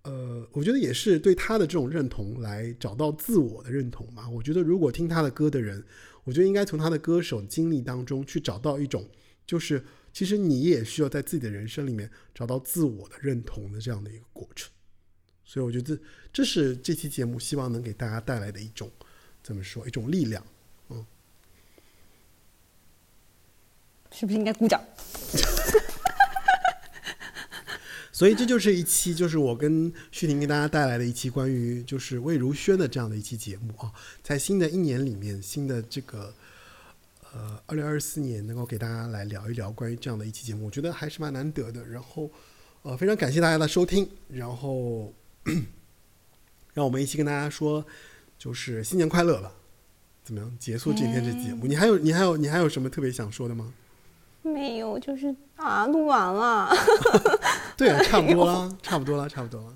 [0.04, 4.30] 呃，我觉得也是对他的这种认同来找到自我的认同嘛。
[4.30, 5.84] 我觉得如果听他的歌的人，
[6.24, 9.06] 我觉得应该从他的歌手经历当中去找到一种，
[9.48, 9.84] 就是
[10.14, 14.70] 其实你也需要在自己的人生里面找到自我的认同的这样的一个过程。
[15.44, 15.98] 所以我觉得
[16.32, 18.92] 这是这期节目希望能给大家带来的一种
[19.42, 20.46] 怎么说一种力量。
[20.90, 21.06] 嗯
[24.12, 24.84] 是不是应该鼓掌？
[28.12, 33.94] 所以这就是一期，就是我跟旭婷给大家带来的一期关于就是魏如萱的这样的一期节目啊，
[34.24, 36.34] 在新的一年里面，新的这个
[37.34, 41.86] 呃二零二四年能够给大家来聊一聊关于这样的一期节目，我觉得还是蛮难得的。
[41.86, 42.30] 然后
[42.84, 45.14] 呃非常感谢大家的收听，然后
[46.74, 47.86] 让我们一起跟大家说
[48.38, 49.52] 就是新年快乐吧。
[50.24, 50.58] 怎么样？
[50.60, 53.74] 结束今天这节目，你还有你还有你还有什么特别想说的吗？
[54.42, 56.70] 没有，就是啊，录完了。
[57.78, 59.74] 对啊， 差不多了，差不多了，差不多了。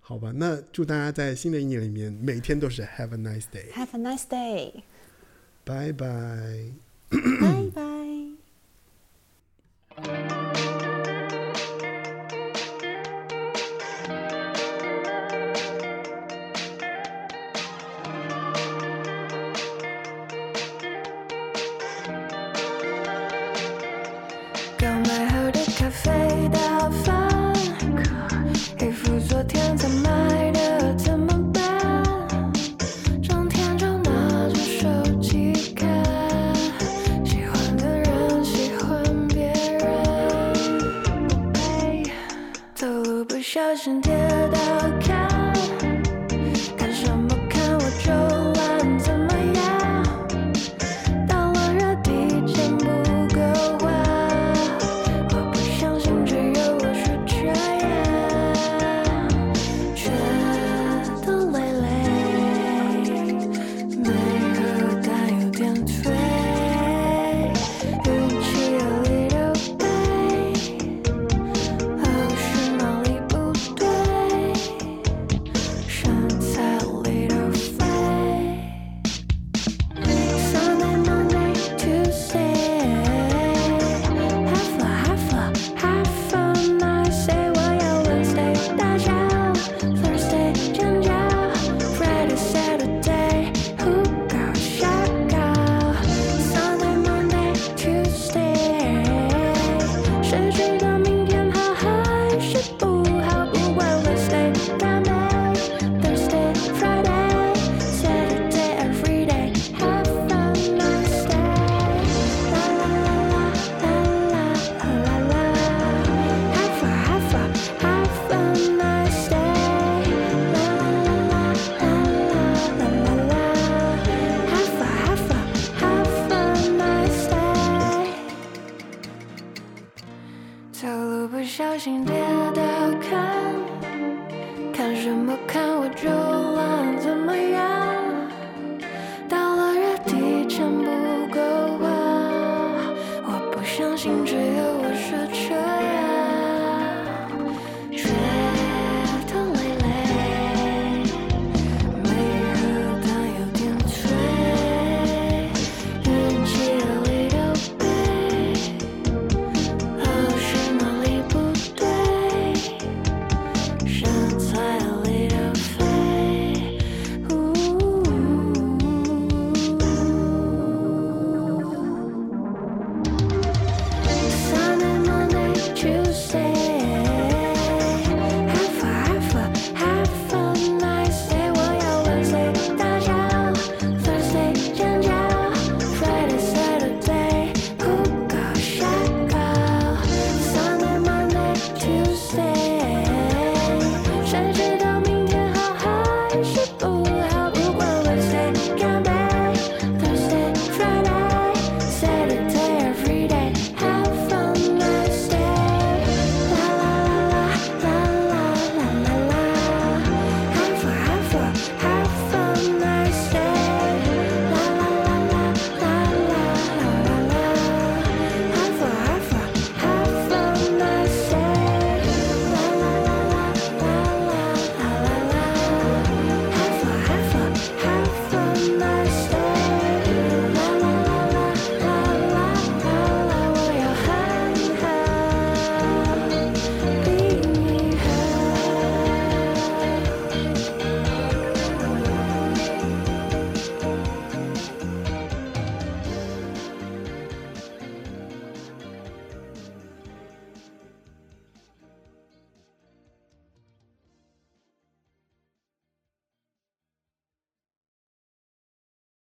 [0.00, 4.82] 好吧，那祝大家在新的一年里面每天都是 Have a nice day，Have a nice day，
[5.64, 6.06] 拜拜。
[7.40, 7.91] 拜拜。